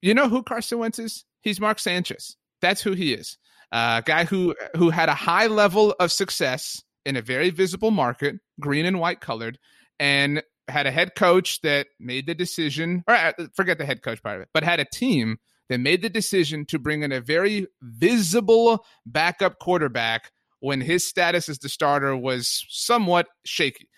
you 0.00 0.14
know 0.14 0.28
who 0.28 0.42
Carson 0.42 0.78
Wentz 0.78 0.98
is? 0.98 1.24
He's 1.42 1.60
Mark 1.60 1.78
Sanchez. 1.78 2.36
That's 2.62 2.80
who 2.82 2.92
he 2.92 3.12
is. 3.12 3.36
A 3.72 3.76
uh, 3.76 4.00
guy 4.00 4.24
who 4.24 4.54
who 4.76 4.90
had 4.90 5.08
a 5.08 5.14
high 5.14 5.46
level 5.46 5.94
of 6.00 6.10
success 6.10 6.82
in 7.04 7.16
a 7.16 7.22
very 7.22 7.50
visible 7.50 7.90
market, 7.90 8.36
green 8.58 8.86
and 8.86 9.00
white 9.00 9.20
colored, 9.20 9.58
and 9.98 10.42
had 10.68 10.86
a 10.86 10.90
head 10.90 11.14
coach 11.14 11.60
that 11.62 11.88
made 11.98 12.26
the 12.26 12.34
decision, 12.34 13.04
or 13.06 13.14
uh, 13.14 13.32
forget 13.54 13.78
the 13.78 13.86
head 13.86 14.02
coach 14.02 14.22
part 14.22 14.36
of 14.36 14.42
it, 14.42 14.48
but 14.54 14.62
had 14.62 14.80
a 14.80 14.84
team 14.84 15.38
that 15.68 15.78
made 15.78 16.02
the 16.02 16.10
decision 16.10 16.66
to 16.66 16.78
bring 16.78 17.02
in 17.02 17.12
a 17.12 17.20
very 17.20 17.66
visible 17.80 18.84
backup 19.06 19.58
quarterback 19.58 20.32
when 20.60 20.80
his 20.80 21.08
status 21.08 21.48
as 21.48 21.58
the 21.58 21.68
starter 21.68 22.16
was 22.16 22.64
somewhat 22.68 23.26
shaky. 23.44 23.88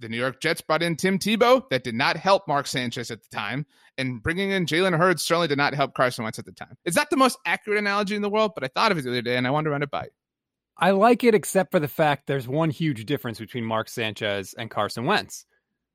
The 0.00 0.08
New 0.08 0.16
York 0.18 0.40
Jets 0.40 0.60
brought 0.60 0.82
in 0.82 0.96
Tim 0.96 1.18
Tebow. 1.18 1.68
That 1.70 1.84
did 1.84 1.94
not 1.94 2.16
help 2.16 2.48
Mark 2.48 2.66
Sanchez 2.66 3.10
at 3.10 3.22
the 3.22 3.34
time. 3.34 3.64
And 3.96 4.22
bringing 4.22 4.50
in 4.50 4.66
Jalen 4.66 4.98
Hurts 4.98 5.22
certainly 5.22 5.48
did 5.48 5.56
not 5.56 5.72
help 5.72 5.94
Carson 5.94 6.24
Wentz 6.24 6.38
at 6.38 6.44
the 6.44 6.52
time. 6.52 6.76
It's 6.84 6.96
not 6.96 7.10
the 7.10 7.16
most 7.16 7.38
accurate 7.46 7.78
analogy 7.78 8.16
in 8.16 8.22
the 8.22 8.28
world, 8.28 8.52
but 8.54 8.64
I 8.64 8.68
thought 8.68 8.90
of 8.92 8.98
it 8.98 9.02
the 9.02 9.10
other 9.10 9.22
day 9.22 9.36
and 9.36 9.46
I 9.46 9.50
wanted 9.50 9.66
to 9.66 9.70
run 9.70 9.82
it 9.82 9.90
by 9.90 10.04
you. 10.04 10.10
I 10.76 10.90
like 10.90 11.22
it, 11.24 11.34
except 11.34 11.70
for 11.70 11.80
the 11.80 11.88
fact 11.88 12.26
there's 12.26 12.48
one 12.48 12.70
huge 12.70 13.06
difference 13.06 13.38
between 13.38 13.64
Mark 13.64 13.88
Sanchez 13.88 14.54
and 14.58 14.70
Carson 14.70 15.04
Wentz. 15.04 15.46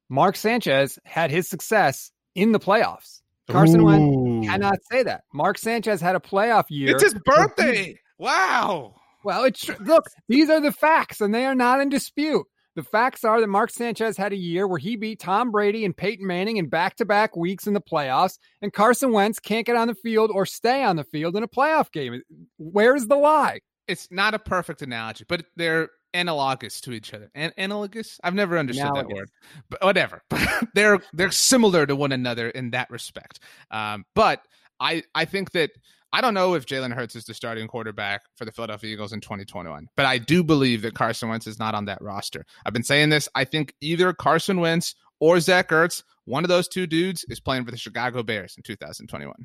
Mark 0.10 0.36
Sanchez 0.36 0.98
had 1.06 1.32
his 1.32 1.50
success 1.50 2.12
in 2.36 2.52
the 2.52 2.60
playoffs. 2.60 3.22
Carson 3.50 3.82
Ooh. 3.82 3.86
Wentz 3.86 4.48
cannot 4.48 4.80
say 4.92 5.04
that. 5.04 5.24
Mark 5.34 5.58
Sanchez 5.58 6.02
had 6.02 6.16
a 6.16 6.20
playoff 6.20 6.66
year. 6.70 6.92
It's 6.92 7.04
his 7.04 7.16
birthday. 7.26 7.98
Wow. 8.18 8.96
Well, 9.24 9.44
it's 9.44 9.68
look, 9.80 10.06
these 10.28 10.50
are 10.50 10.62
the 10.62 10.72
facts, 10.72 11.20
and 11.22 11.34
they 11.34 11.46
are 11.46 11.56
not 11.56 11.82
in 11.82 11.90
dispute. 11.90 12.46
The 12.76 12.84
facts 12.84 13.26
are 13.26 13.42
that 13.42 13.48
Mark 13.48 13.72
Sanchez 13.72 14.16
had 14.16 14.32
a 14.32 14.38
year 14.38 14.66
where 14.68 14.78
he 14.78 14.96
beat 14.96 15.20
Tom 15.20 15.52
Brady 15.52 15.84
and 15.84 15.98
Peyton 15.98 16.26
Manning 16.26 16.58
in 16.58 16.70
back 16.70 16.96
to 16.98 17.06
back 17.06 17.36
weeks 17.36 17.68
in 17.68 17.74
the 17.74 17.82
playoffs, 17.82 18.38
and 18.62 18.72
Carson 18.72 19.12
Wentz 19.12 19.40
can't 19.40 19.66
get 19.66 19.76
on 19.76 19.88
the 19.88 19.96
field 19.96 20.32
or 20.34 20.46
stay 20.46 20.84
on 20.84 20.96
the 20.96 21.04
field 21.04 21.36
in 21.36 21.44
a 21.44 21.48
playoff 21.48 21.92
game. 21.92 22.22
Where's 22.58 23.08
the 23.08 23.16
lie? 23.16 23.60
It's 23.90 24.08
not 24.12 24.34
a 24.34 24.40
perfect 24.40 24.82
analogy, 24.82 25.26
but 25.28 25.46
they're 25.56 25.90
analogous 26.14 26.80
to 26.82 26.92
each 26.92 27.14
other. 27.14 27.30
And 27.36 27.52
analogous? 27.58 28.20
I've 28.24 28.34
never 28.34 28.58
understood 28.58 28.86
analogous. 28.86 29.10
that 29.10 29.16
word, 29.16 29.30
but 29.70 29.84
whatever. 29.84 30.22
they're 30.76 31.00
they're 31.14 31.32
similar 31.32 31.86
to 31.86 31.96
one 31.96 32.12
another 32.12 32.50
in 32.50 32.72
that 32.72 32.90
respect. 32.90 33.40
Um, 33.72 34.06
but 34.16 34.42
I 34.80 35.04
I 35.16 35.26
think 35.26 35.52
that 35.52 35.72
I 36.14 36.22
don't 36.22 36.34
know 36.34 36.54
if 36.54 36.66
Jalen 36.66 36.94
Hurts 36.94 37.16
is 37.16 37.26
the 37.26 37.34
starting 37.34 37.68
quarterback 37.68 38.22
for 38.36 38.46
the 38.46 38.52
Philadelphia 38.52 38.92
Eagles 38.92 39.14
in 39.14 39.22
2021, 39.22 39.88
but 39.96 40.06
I 40.06 40.18
do 40.18 40.44
believe 40.44 40.82
that 40.82 40.96
Carson 40.96 41.30
Wentz 41.30 41.46
is 41.46 41.60
not 41.60 41.76
on 41.76 41.86
that 41.86 42.02
roster. 42.02 42.46
I've 42.66 42.74
been 42.74 42.84
saying 42.84 43.10
this. 43.10 43.28
I 43.36 43.44
think 43.44 43.74
either 43.82 44.14
Carson 44.14 44.60
Wentz 44.60 44.96
or 45.20 45.40
Zach 45.40 45.70
Ertz, 45.70 46.04
one 46.26 46.44
of 46.44 46.48
those 46.50 46.68
two 46.68 46.88
dudes, 46.88 47.26
is 47.30 47.40
playing 47.40 47.66
for 47.66 47.72
the 47.72 47.78
Chicago 47.78 48.24
Bears 48.24 48.56
in 48.58 48.64
2021. 48.64 49.36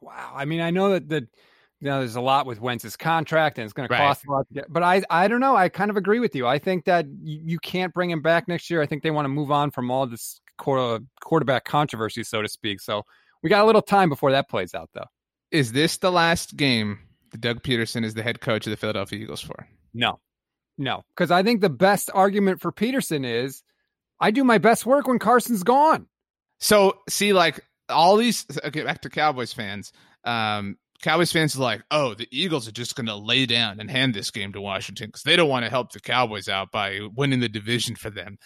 Wow. 0.00 0.32
I 0.34 0.44
mean, 0.44 0.60
I 0.60 0.70
know 0.70 0.92
that 0.92 1.08
the 1.08 1.26
you 1.80 1.88
know, 1.88 1.98
there's 1.98 2.16
a 2.16 2.20
lot 2.20 2.46
with 2.46 2.60
Wentz's 2.60 2.96
contract 2.96 3.58
and 3.58 3.64
it's 3.64 3.74
going 3.74 3.88
to 3.88 3.94
cost 3.94 4.24
a 4.26 4.30
lot. 4.30 4.46
But 4.68 4.82
I, 4.82 5.02
I 5.10 5.28
don't 5.28 5.40
know. 5.40 5.54
I 5.54 5.68
kind 5.68 5.90
of 5.90 5.96
agree 5.96 6.20
with 6.20 6.34
you. 6.34 6.46
I 6.46 6.58
think 6.58 6.86
that 6.86 7.06
you, 7.22 7.40
you 7.44 7.58
can't 7.58 7.92
bring 7.92 8.10
him 8.10 8.22
back 8.22 8.48
next 8.48 8.70
year. 8.70 8.80
I 8.80 8.86
think 8.86 9.02
they 9.02 9.10
want 9.10 9.26
to 9.26 9.30
move 9.30 9.50
on 9.50 9.70
from 9.70 9.90
all 9.90 10.06
this 10.06 10.40
quarter, 10.56 11.04
quarterback 11.20 11.64
controversy, 11.64 12.24
so 12.24 12.40
to 12.40 12.48
speak. 12.48 12.80
So 12.80 13.02
we 13.42 13.50
got 13.50 13.62
a 13.62 13.66
little 13.66 13.82
time 13.82 14.08
before 14.08 14.32
that 14.32 14.48
plays 14.48 14.74
out, 14.74 14.90
though. 14.94 15.06
Is 15.50 15.72
this 15.72 15.98
the 15.98 16.10
last 16.10 16.56
game 16.56 16.98
that 17.30 17.40
Doug 17.40 17.62
Pederson 17.62 18.04
is 18.04 18.14
the 18.14 18.22
head 18.22 18.40
coach 18.40 18.66
of 18.66 18.70
the 18.70 18.76
Philadelphia 18.76 19.20
Eagles 19.20 19.40
for? 19.40 19.68
No, 19.92 20.18
no, 20.78 21.04
because 21.14 21.30
I 21.30 21.42
think 21.42 21.60
the 21.60 21.70
best 21.70 22.10
argument 22.12 22.60
for 22.60 22.72
Pederson 22.72 23.24
is 23.24 23.62
I 24.18 24.30
do 24.30 24.44
my 24.44 24.58
best 24.58 24.86
work 24.86 25.06
when 25.06 25.18
Carson's 25.18 25.62
gone. 25.62 26.06
So 26.58 26.98
see, 27.08 27.32
like 27.32 27.60
all 27.88 28.16
these, 28.16 28.46
okay, 28.64 28.82
back 28.82 29.02
to 29.02 29.10
Cowboys 29.10 29.52
fans. 29.52 29.92
Um, 30.24 30.76
Cowboys 31.02 31.32
fans 31.32 31.56
are 31.56 31.62
like, 31.62 31.82
oh, 31.90 32.14
the 32.14 32.28
Eagles 32.30 32.66
are 32.68 32.72
just 32.72 32.96
going 32.96 33.06
to 33.06 33.16
lay 33.16 33.46
down 33.46 33.80
and 33.80 33.90
hand 33.90 34.14
this 34.14 34.30
game 34.30 34.52
to 34.52 34.60
Washington 34.60 35.08
because 35.08 35.22
they 35.22 35.36
don't 35.36 35.48
want 35.48 35.64
to 35.64 35.70
help 35.70 35.92
the 35.92 36.00
Cowboys 36.00 36.48
out 36.48 36.70
by 36.70 37.00
winning 37.14 37.40
the 37.40 37.48
division 37.48 37.96
for 37.96 38.10
them. 38.10 38.38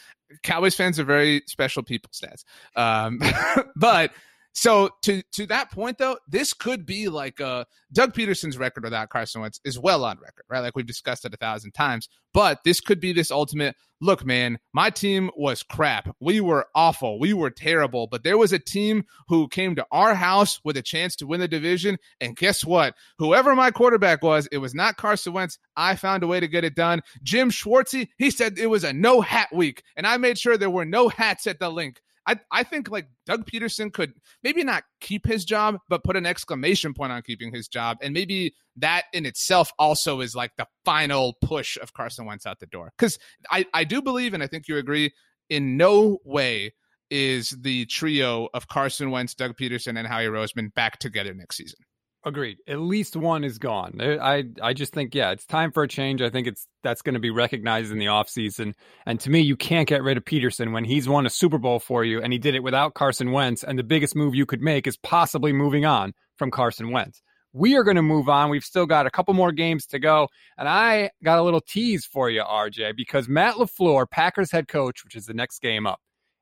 Cowboys 0.43 0.75
fans 0.75 0.99
are 0.99 1.05
very 1.05 1.43
special 1.47 1.83
people, 1.83 2.11
stats. 2.13 2.45
Um, 2.77 3.21
but 3.77 4.13
so 4.53 4.91
to 5.03 5.23
to 5.33 5.47
that 5.47 5.71
point 5.71 5.99
though, 5.99 6.19
this 6.29 6.53
could 6.53 6.87
be 6.87 7.09
like 7.09 7.41
uh 7.41 7.65
Doug 7.93 8.15
Pederson's 8.15 8.59
record 8.59 8.85
without 8.85 9.09
Carson 9.09 9.41
Wentz 9.41 9.61
is 9.65 9.79
well 9.79 10.05
on 10.05 10.19
record, 10.19 10.45
right? 10.49 10.61
Like 10.61 10.77
we've 10.77 10.87
discussed 10.87 11.25
it 11.25 11.35
a 11.35 11.37
thousand 11.37 11.73
times. 11.73 12.09
But 12.33 12.61
this 12.65 12.81
could 12.81 13.01
be 13.01 13.13
this 13.13 13.31
ultimate 13.31 13.75
look, 14.01 14.25
man, 14.25 14.59
my 14.73 14.91
team 14.91 15.31
was 15.37 15.63
crap. 15.63 16.15
We 16.21 16.41
were 16.41 16.67
awful. 16.75 17.19
We 17.19 17.33
were 17.33 17.51
terrible. 17.51 18.07
But 18.07 18.25
there 18.25 18.39
was 18.39 18.53
a 18.53 18.59
team 18.59 19.05
who 19.29 19.49
came 19.49 19.75
to 19.77 19.87
our 19.91 20.15
house 20.15 20.61
with 20.65 20.77
a 20.77 20.83
chance 20.83 21.17
to 21.17 21.27
win 21.27 21.41
the 21.41 21.49
division. 21.49 21.99
And 22.21 22.37
guess 22.37 22.65
what? 22.65 22.95
Whoever 23.19 23.55
my 23.55 23.71
quarterback 23.71 24.23
was, 24.23 24.49
it 24.51 24.59
was 24.59 24.75
not 24.75 24.97
Carson 24.97 25.33
Wentz. 25.33 25.59
I 25.77 25.97
found 25.97 26.23
a 26.23 26.27
way 26.27 26.41
to 26.41 26.49
get 26.49 26.65
it 26.65 26.75
done. 26.75 27.03
Jim 27.23 27.51
Schwartzy, 27.51 28.09
he 28.19 28.31
said 28.31 28.59
it 28.59 28.69
was 28.69 28.85
a 28.85 28.93
no 28.93 29.21
hat 29.21 29.49
week. 29.53 29.83
And 29.97 30.07
I 30.07 30.17
made 30.17 30.39
sure 30.39 30.57
there 30.57 30.71
were 30.71 30.85
no 30.85 31.09
hats 31.09 31.47
at 31.47 31.59
the 31.59 31.71
Linc. 31.71 32.01
I, 32.27 32.39
I 32.51 32.63
think 32.63 32.91
like 32.91 33.09
Doug 33.27 33.47
Pederson 33.47 33.93
could 33.93 34.13
maybe 34.43 34.63
not 34.63 34.85
keep 35.01 35.27
his 35.27 35.45
job, 35.45 35.79
but 35.89 36.05
put 36.05 36.17
an 36.17 36.27
exclamation 36.27 36.95
point 36.95 37.13
on 37.13 37.23
keeping 37.23 37.53
his 37.53 37.67
job. 37.67 37.99
And 38.03 38.13
maybe 38.15 38.55
that 38.77 39.05
in 39.13 39.27
itself 39.27 39.73
also 39.79 40.21
is 40.21 40.35
like 40.35 40.53
the 40.57 40.67
final 40.85 41.37
push 41.43 41.77
of 41.79 41.93
Carson 41.93 42.27
Wentz 42.27 42.47
out 42.47 42.61
the 42.61 42.67
door. 42.67 42.93
Because 42.97 43.19
I, 43.51 43.67
I 43.73 43.85
do 43.85 44.03
believe, 44.03 44.35
and 44.35 44.43
I 44.43 44.47
think 44.47 44.69
you 44.69 44.77
agree, 44.77 45.13
in 45.49 45.77
no 45.77 46.19
way 46.25 46.75
is 47.11 47.51
the 47.51 47.87
trio 47.87 48.49
of 48.55 48.69
Carson 48.69 49.11
Wentz, 49.11 49.35
Doug 49.35 49.57
Pederson, 49.57 49.99
and 49.99 50.07
Howie 50.07 50.27
Roseman 50.27 50.73
back 50.75 50.99
together 50.99 51.35
next 51.35 51.57
season. 51.57 51.81
Agreed. 52.23 52.59
At 52.69 52.81
least 52.81 53.17
one 53.17 53.45
is 53.45 53.57
gone. 53.59 53.99
I 53.99 54.45
I 54.61 54.75
just 54.75 54.93
think 54.93 55.15
yeah, 55.15 55.31
it's 55.31 55.47
time 55.47 55.73
for 55.73 55.83
a 55.83 55.89
change. 55.89 56.21
I 56.21 56.29
think 56.29 56.47
it's 56.47 56.67
that's 56.83 57.01
going 57.01 57.15
to 57.15 57.21
be 57.21 57.31
recognized 57.31 57.91
in 57.91 57.99
the 57.99 58.07
offseason. 58.07 58.75
And 59.07 59.19
to 59.21 59.31
me, 59.31 59.41
you 59.41 59.57
can't 59.57 59.89
get 59.89 60.03
rid 60.03 60.19
of 60.19 60.25
Pederson 60.27 60.73
when 60.73 60.85
he's 60.85 61.09
won 61.09 61.25
a 61.25 61.31
Super 61.31 61.57
Bowl 61.57 61.79
for 61.79 62.05
you 62.05 62.21
and 62.21 62.31
he 62.31 62.39
did 62.39 62.55
it 62.55 62.63
without 62.63 62.93
Carson 62.93 63.33
Wentz 63.33 63.65
and 63.65 63.79
the 63.79 63.83
biggest 63.83 64.15
move 64.15 64.35
you 64.35 64.45
could 64.45 64.61
make 64.61 64.87
is 64.87 64.99
possibly 64.99 65.55
moving 65.55 65.87
on 65.87 66.13
from 66.37 66.51
Carson 66.51 66.91
Wentz. 66.91 67.23
We 67.55 67.75
are 67.77 67.85
going 67.85 67.97
to 67.97 68.03
move 68.03 68.29
on. 68.29 68.51
We've 68.51 68.63
still 68.63 68.87
got 68.87 69.07
a 69.07 69.11
couple 69.11 69.33
more 69.33 69.51
games 69.51 69.87
to 69.87 69.99
go. 69.99 70.29
And 70.59 70.69
I 70.69 71.11
got 71.25 71.39
a 71.39 71.43
little 71.43 71.63
tease 71.63 72.05
for 72.05 72.29
you, 72.29 72.43
RJ, 72.43 72.97
because 72.97 73.29
Matt 73.29 73.57
LaFleur, 73.57 74.09
Packers 74.09 74.53
head 74.53 74.69
coach, 74.69 75.05
which 75.05 75.17
is 75.17 75.25
the 75.25 75.35
next 75.35 75.61
game 75.61 75.87
up, 75.87 76.01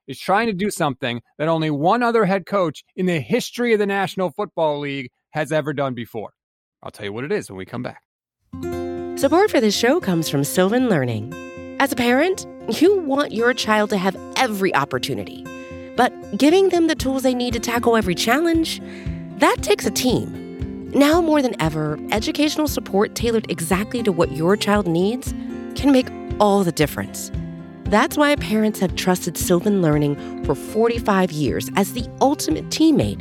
is 0.08 0.18
trying 0.18 0.48
to 0.48 0.52
do 0.52 0.70
something 0.70 1.22
that 1.38 1.48
only 1.48 1.70
one 1.70 2.02
other 2.02 2.24
head 2.24 2.46
coach 2.46 2.82
in 2.96 3.06
the 3.06 3.20
history 3.20 3.72
of 3.72 3.78
the 3.78 3.86
National 3.86 4.30
Football 4.30 4.80
League 4.80 5.10
has 5.30 5.52
ever 5.52 5.72
done 5.72 5.94
before. 5.94 6.32
I'll 6.82 6.90
tell 6.90 7.06
you 7.06 7.12
what 7.12 7.24
it 7.24 7.32
is 7.32 7.50
when 7.50 7.58
we 7.58 7.64
come 7.64 7.82
back. 7.82 8.02
Support 9.18 9.50
for 9.50 9.60
this 9.60 9.76
show 9.76 10.00
comes 10.00 10.28
from 10.28 10.44
Sylvan 10.44 10.88
Learning. 10.88 11.34
As 11.80 11.92
a 11.92 11.96
parent, 11.96 12.46
you 12.80 12.98
want 13.00 13.32
your 13.32 13.52
child 13.52 13.90
to 13.90 13.96
have 13.96 14.16
every 14.36 14.74
opportunity, 14.74 15.44
but 15.96 16.12
giving 16.36 16.68
them 16.68 16.86
the 16.86 16.94
tools 16.94 17.22
they 17.22 17.34
need 17.34 17.52
to 17.54 17.60
tackle 17.60 17.96
every 17.96 18.14
challenge, 18.14 18.80
that 19.38 19.56
takes 19.62 19.86
a 19.86 19.90
team. 19.90 20.90
Now 20.92 21.20
more 21.20 21.42
than 21.42 21.60
ever, 21.60 21.98
educational 22.10 22.68
support 22.68 23.14
tailored 23.14 23.50
exactly 23.50 24.02
to 24.04 24.12
what 24.12 24.32
your 24.32 24.56
child 24.56 24.86
needs 24.86 25.34
can 25.74 25.92
make 25.92 26.08
all 26.40 26.64
the 26.64 26.72
difference. 26.72 27.30
That's 27.84 28.16
why 28.16 28.36
parents 28.36 28.80
have 28.80 28.94
trusted 28.96 29.36
Sylvan 29.36 29.82
Learning 29.82 30.44
for 30.44 30.54
45 30.54 31.32
years 31.32 31.70
as 31.76 31.92
the 31.92 32.08
ultimate 32.20 32.66
teammate 32.66 33.20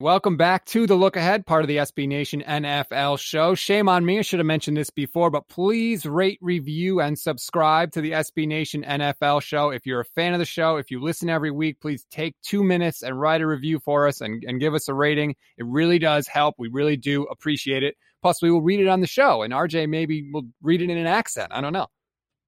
Welcome 0.00 0.36
back 0.36 0.64
to 0.66 0.86
the 0.86 0.94
Look 0.94 1.16
Ahead, 1.16 1.44
part 1.44 1.62
of 1.62 1.68
the 1.68 1.78
SB 1.78 2.06
Nation 2.06 2.44
NFL 2.46 3.18
show. 3.18 3.56
Shame 3.56 3.88
on 3.88 4.04
me. 4.04 4.20
I 4.20 4.22
should 4.22 4.38
have 4.38 4.46
mentioned 4.46 4.76
this 4.76 4.90
before, 4.90 5.28
but 5.28 5.48
please 5.48 6.06
rate, 6.06 6.38
review, 6.40 7.00
and 7.00 7.18
subscribe 7.18 7.90
to 7.90 8.00
the 8.00 8.12
SB 8.12 8.46
Nation 8.46 8.84
NFL 8.84 9.42
show. 9.42 9.70
If 9.70 9.86
you're 9.86 9.98
a 9.98 10.04
fan 10.04 10.34
of 10.34 10.38
the 10.38 10.44
show, 10.44 10.76
if 10.76 10.92
you 10.92 11.00
listen 11.00 11.28
every 11.28 11.50
week, 11.50 11.80
please 11.80 12.06
take 12.12 12.36
two 12.42 12.62
minutes 12.62 13.02
and 13.02 13.18
write 13.18 13.40
a 13.40 13.46
review 13.48 13.80
for 13.80 14.06
us 14.06 14.20
and, 14.20 14.44
and 14.46 14.60
give 14.60 14.72
us 14.72 14.86
a 14.86 14.94
rating. 14.94 15.34
It 15.56 15.66
really 15.66 15.98
does 15.98 16.28
help. 16.28 16.54
We 16.58 16.68
really 16.68 16.96
do 16.96 17.24
appreciate 17.24 17.82
it. 17.82 17.96
Plus, 18.22 18.40
we 18.40 18.52
will 18.52 18.62
read 18.62 18.78
it 18.78 18.86
on 18.86 19.00
the 19.00 19.08
show, 19.08 19.42
and 19.42 19.52
RJ 19.52 19.88
maybe 19.88 20.30
will 20.32 20.46
read 20.62 20.80
it 20.80 20.90
in 20.90 20.96
an 20.96 21.08
accent. 21.08 21.50
I 21.50 21.60
don't 21.60 21.72
know. 21.72 21.88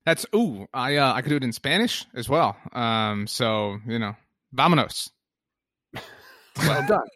That's 0.07 0.25
ooh, 0.33 0.69
I 0.73 0.99
uh, 0.99 1.15
I 1.15 1.23
could 1.23 1.31
do 1.31 1.37
it 1.37 1.43
in 1.43 1.53
Spanish 1.53 2.07
as 2.15 2.29
well. 2.29 2.57
Um, 2.73 3.27
so 3.27 3.79
you 3.89 3.99
know, 3.99 4.15
vámonos. 4.55 5.11
well 6.57 6.87
done 6.87 7.09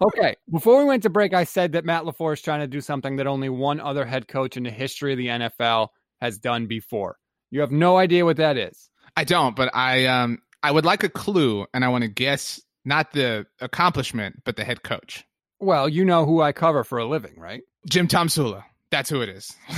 okay. 0.00 0.36
Before 0.50 0.78
we 0.78 0.84
went 0.84 1.02
to 1.04 1.10
break, 1.10 1.34
I 1.34 1.44
said 1.44 1.72
that 1.72 1.84
Matt 1.84 2.04
LaFleur 2.04 2.34
is 2.34 2.42
trying 2.42 2.60
to 2.60 2.66
do 2.66 2.80
something 2.80 3.16
that 3.16 3.26
only 3.26 3.48
one 3.48 3.80
other 3.80 4.04
head 4.04 4.28
coach 4.28 4.56
in 4.56 4.62
the 4.62 4.70
history 4.70 5.12
of 5.12 5.18
the 5.18 5.28
NFL 5.28 5.88
has 6.20 6.38
done 6.38 6.66
before. 6.66 7.16
You 7.50 7.60
have 7.60 7.70
no 7.70 7.98
idea 7.98 8.24
what 8.24 8.38
that 8.38 8.56
is. 8.56 8.88
I 9.16 9.24
don't, 9.24 9.54
but 9.54 9.74
I 9.74 10.06
um 10.06 10.38
I 10.62 10.70
would 10.70 10.84
like 10.84 11.04
a 11.04 11.08
clue 11.08 11.66
and 11.74 11.84
I 11.84 11.88
want 11.88 12.02
to 12.02 12.08
guess 12.08 12.60
not 12.84 13.12
the 13.12 13.46
accomplishment, 13.60 14.42
but 14.44 14.56
the 14.56 14.64
head 14.64 14.82
coach. 14.82 15.24
Well, 15.60 15.88
you 15.88 16.04
know 16.04 16.24
who 16.24 16.40
I 16.40 16.52
cover 16.52 16.82
for 16.82 16.98
a 16.98 17.04
living, 17.06 17.34
right? 17.38 17.62
Jim 17.88 18.08
Tomsula. 18.08 18.64
That's 18.90 19.08
who 19.08 19.20
it 19.22 19.28
is. 19.28 19.54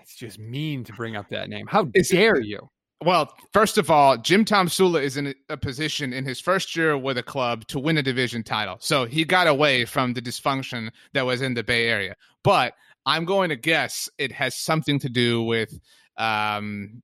it's 0.00 0.14
just 0.14 0.38
mean 0.38 0.84
to 0.84 0.92
bring 0.92 1.16
up 1.16 1.28
that 1.30 1.48
name. 1.48 1.66
How 1.66 1.84
dare 1.84 2.40
you? 2.40 2.70
Well, 3.04 3.32
first 3.52 3.78
of 3.78 3.90
all, 3.90 4.16
Jim 4.16 4.44
Tomsula 4.44 5.00
is 5.00 5.16
in 5.16 5.32
a 5.48 5.56
position 5.56 6.12
in 6.12 6.24
his 6.24 6.40
first 6.40 6.74
year 6.74 6.98
with 6.98 7.16
a 7.16 7.22
club 7.22 7.64
to 7.68 7.78
win 7.78 7.96
a 7.98 8.02
division 8.02 8.42
title. 8.42 8.76
So 8.80 9.04
he 9.04 9.24
got 9.24 9.46
away 9.46 9.84
from 9.84 10.14
the 10.14 10.22
dysfunction 10.22 10.90
that 11.12 11.24
was 11.24 11.40
in 11.40 11.54
the 11.54 11.62
Bay 11.62 11.88
Area. 11.88 12.16
But 12.42 12.74
I'm 13.06 13.24
going 13.24 13.50
to 13.50 13.56
guess 13.56 14.08
it 14.18 14.32
has 14.32 14.56
something 14.56 14.98
to 14.98 15.08
do 15.08 15.44
with 15.44 15.78
um, 16.16 17.02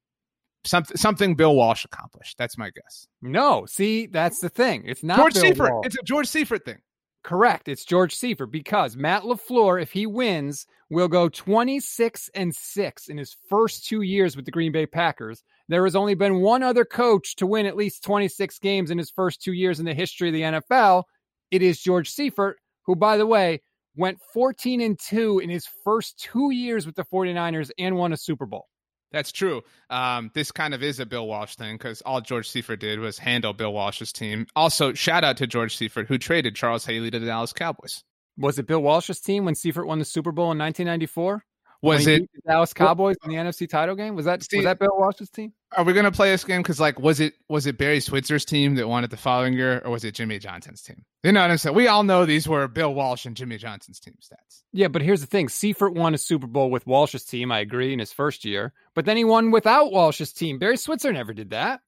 something 0.65 0.97
something 0.97 1.37
Bill 1.37 1.55
Walsh 1.55 1.85
accomplished. 1.85 2.39
That's 2.39 2.59
my 2.59 2.71
guess. 2.71 3.07
No, 3.23 3.65
see, 3.67 4.07
that's 4.07 4.41
the 4.41 4.49
thing. 4.49 4.83
It's 4.85 5.05
not 5.05 5.17
George 5.17 5.35
Bill 5.35 5.43
Seifert. 5.43 5.73
Walsh. 5.73 5.87
It's 5.87 5.97
a 5.97 6.03
George 6.03 6.27
Seifert 6.27 6.65
thing. 6.65 6.79
Correct. 7.25 7.69
It's 7.69 7.87
George 7.87 8.15
Seifert 8.15 8.53
because 8.53 8.99
Matt 8.99 9.23
LaFleur, 9.23 9.81
if 9.81 9.91
he 9.91 10.07
wins, 10.07 10.67
will 10.91 11.09
go 11.09 11.31
26 11.31 12.31
and 12.35 12.55
6 12.55 13.09
in 13.09 13.17
his 13.17 13.35
first 13.49 13.87
two 13.87 14.03
years 14.03 14.37
with 14.37 14.45
the 14.45 14.51
Green 14.51 14.73
Bay 14.73 14.85
Packers. 14.85 15.43
There 15.69 15.85
has 15.85 15.97
only 15.97 16.15
been 16.15 16.43
one 16.43 16.63
other 16.63 16.85
coach 16.85 17.35
to 17.37 17.47
win 17.47 17.65
at 17.65 17.77
least 17.77 18.05
26 18.05 18.59
games 18.59 18.91
in 18.91 18.99
his 18.99 19.11
first 19.11 19.43
two 19.43 19.53
years 19.53 19.81
in 19.81 19.87
the 19.87 19.95
history 19.95 20.29
of 20.29 20.35
the 20.35 20.43
NFL. 20.43 21.05
It 21.51 21.63
is 21.63 21.81
George 21.81 22.11
Seifert, 22.11 22.59
who, 22.83 22.95
by 22.95 23.17
the 23.17 23.27
way, 23.27 23.63
went 23.97 24.19
14 24.35 24.83
and 24.83 24.99
2 24.99 25.39
in 25.39 25.49
his 25.49 25.67
first 25.83 26.19
two 26.19 26.51
years 26.51 26.85
with 26.85 26.95
the 26.95 27.05
49ers 27.05 27.71
and 27.79 27.97
won 27.97 28.13
a 28.13 28.19
Super 28.19 28.45
Bowl. 28.45 28.67
That's 29.15 29.31
true. 29.31 29.63
Um, 29.91 30.33
this 30.35 30.51
kind 30.51 30.75
of 30.75 30.83
is 30.83 30.99
a 30.99 31.07
Bill 31.07 31.29
Walsh 31.29 31.55
thing 31.55 31.77
because 31.77 32.03
all 32.03 32.21
George 32.21 32.49
Seifert 32.49 32.81
did 32.81 32.99
was 32.99 33.17
handle 33.17 33.53
Bill 33.53 33.73
Walsh's 33.73 34.13
team. 34.13 34.49
Also, 34.57 34.93
shout 34.93 35.23
out 35.23 35.37
to 35.37 35.47
George 35.47 35.77
Seifert 35.77 36.09
who 36.09 36.19
traded 36.19 36.57
Charles 36.57 36.85
Haley 36.85 37.13
to 37.13 37.21
the 37.21 37.27
Dallas 37.27 37.53
Cowboys. 37.53 38.03
Was 38.37 38.59
it 38.59 38.67
Bill 38.67 38.83
Walsh's 38.83 39.21
team 39.21 39.45
when 39.45 39.55
Seifert 39.55 39.87
won 39.87 40.01
the 40.01 40.05
Super 40.05 40.33
Bowl 40.33 40.51
in 40.51 40.59
1994? 40.59 41.45
Was 41.81 42.09
it 42.09 42.29
the 42.35 42.41
Dallas 42.51 42.73
Cowboys 42.73 43.15
in 43.25 43.31
the 43.31 43.37
NFC 43.37 43.69
title 43.69 43.95
game? 43.95 44.17
Was 44.17 44.25
that 44.25 44.43
see, 44.43 44.57
was 44.57 44.65
that 44.65 44.81
Bill 44.81 44.91
Walsh's 44.99 45.31
team? 45.31 45.53
Are 45.77 45.85
we 45.85 45.93
going 45.93 46.05
to 46.05 46.13
play 46.13 46.31
this 46.31 46.45
game? 46.45 46.63
Because 46.63 46.81
like, 46.81 46.99
was 46.99 47.21
it 47.21 47.35
was 47.49 47.67
it 47.67 47.79
Barry 47.79 48.01
Switzer's 48.01 48.45
team 48.45 48.75
that 48.77 48.89
won 48.89 49.05
it 49.05 49.11
the 49.11 49.17
following 49.17 49.55
year, 49.55 49.81
or 49.85 49.91
was 49.91 50.05
it 50.05 50.15
Jimmy 50.15 50.39
Johnson's 50.39 50.83
team? 50.83 51.05
You 51.23 51.33
know 51.33 51.41
what 51.41 51.51
I'm 51.51 51.59
saying? 51.59 51.75
We 51.75 51.89
all 51.89 52.03
know 52.03 52.25
these 52.25 52.49
were 52.49 52.69
Bill 52.69 52.95
Walsh 52.95 53.27
and 53.27 53.37
Jimmy 53.37 53.57
Johnson's 53.59 54.01
team 54.01 54.15
stats. 54.23 54.63
Yeah, 54.73 54.89
but 54.89 55.03
here's 55.03 55.21
the 55.21 55.27
thing: 55.27 55.49
Seifert 55.49 55.95
won 55.95 56.15
a 56.15 56.19
Super 56.19 56.47
Bowl 56.47 56.71
with 56.71 56.87
Walsh's 56.87 57.25
team. 57.25 57.53
I 57.53 57.61
agree 57.61 57.93
in 57.93 57.99
his 57.99 58.13
first 58.13 58.45
year, 58.45 58.73
but 58.95 59.05
then 59.05 59.17
he 59.17 59.25
won 59.25 59.51
without 59.51 59.93
Walsh's 59.93 60.33
team. 60.33 60.59
Barry 60.59 60.77
Switzer 60.77 61.13
never 61.13 61.33
did 61.33 61.51
that. 61.51 61.81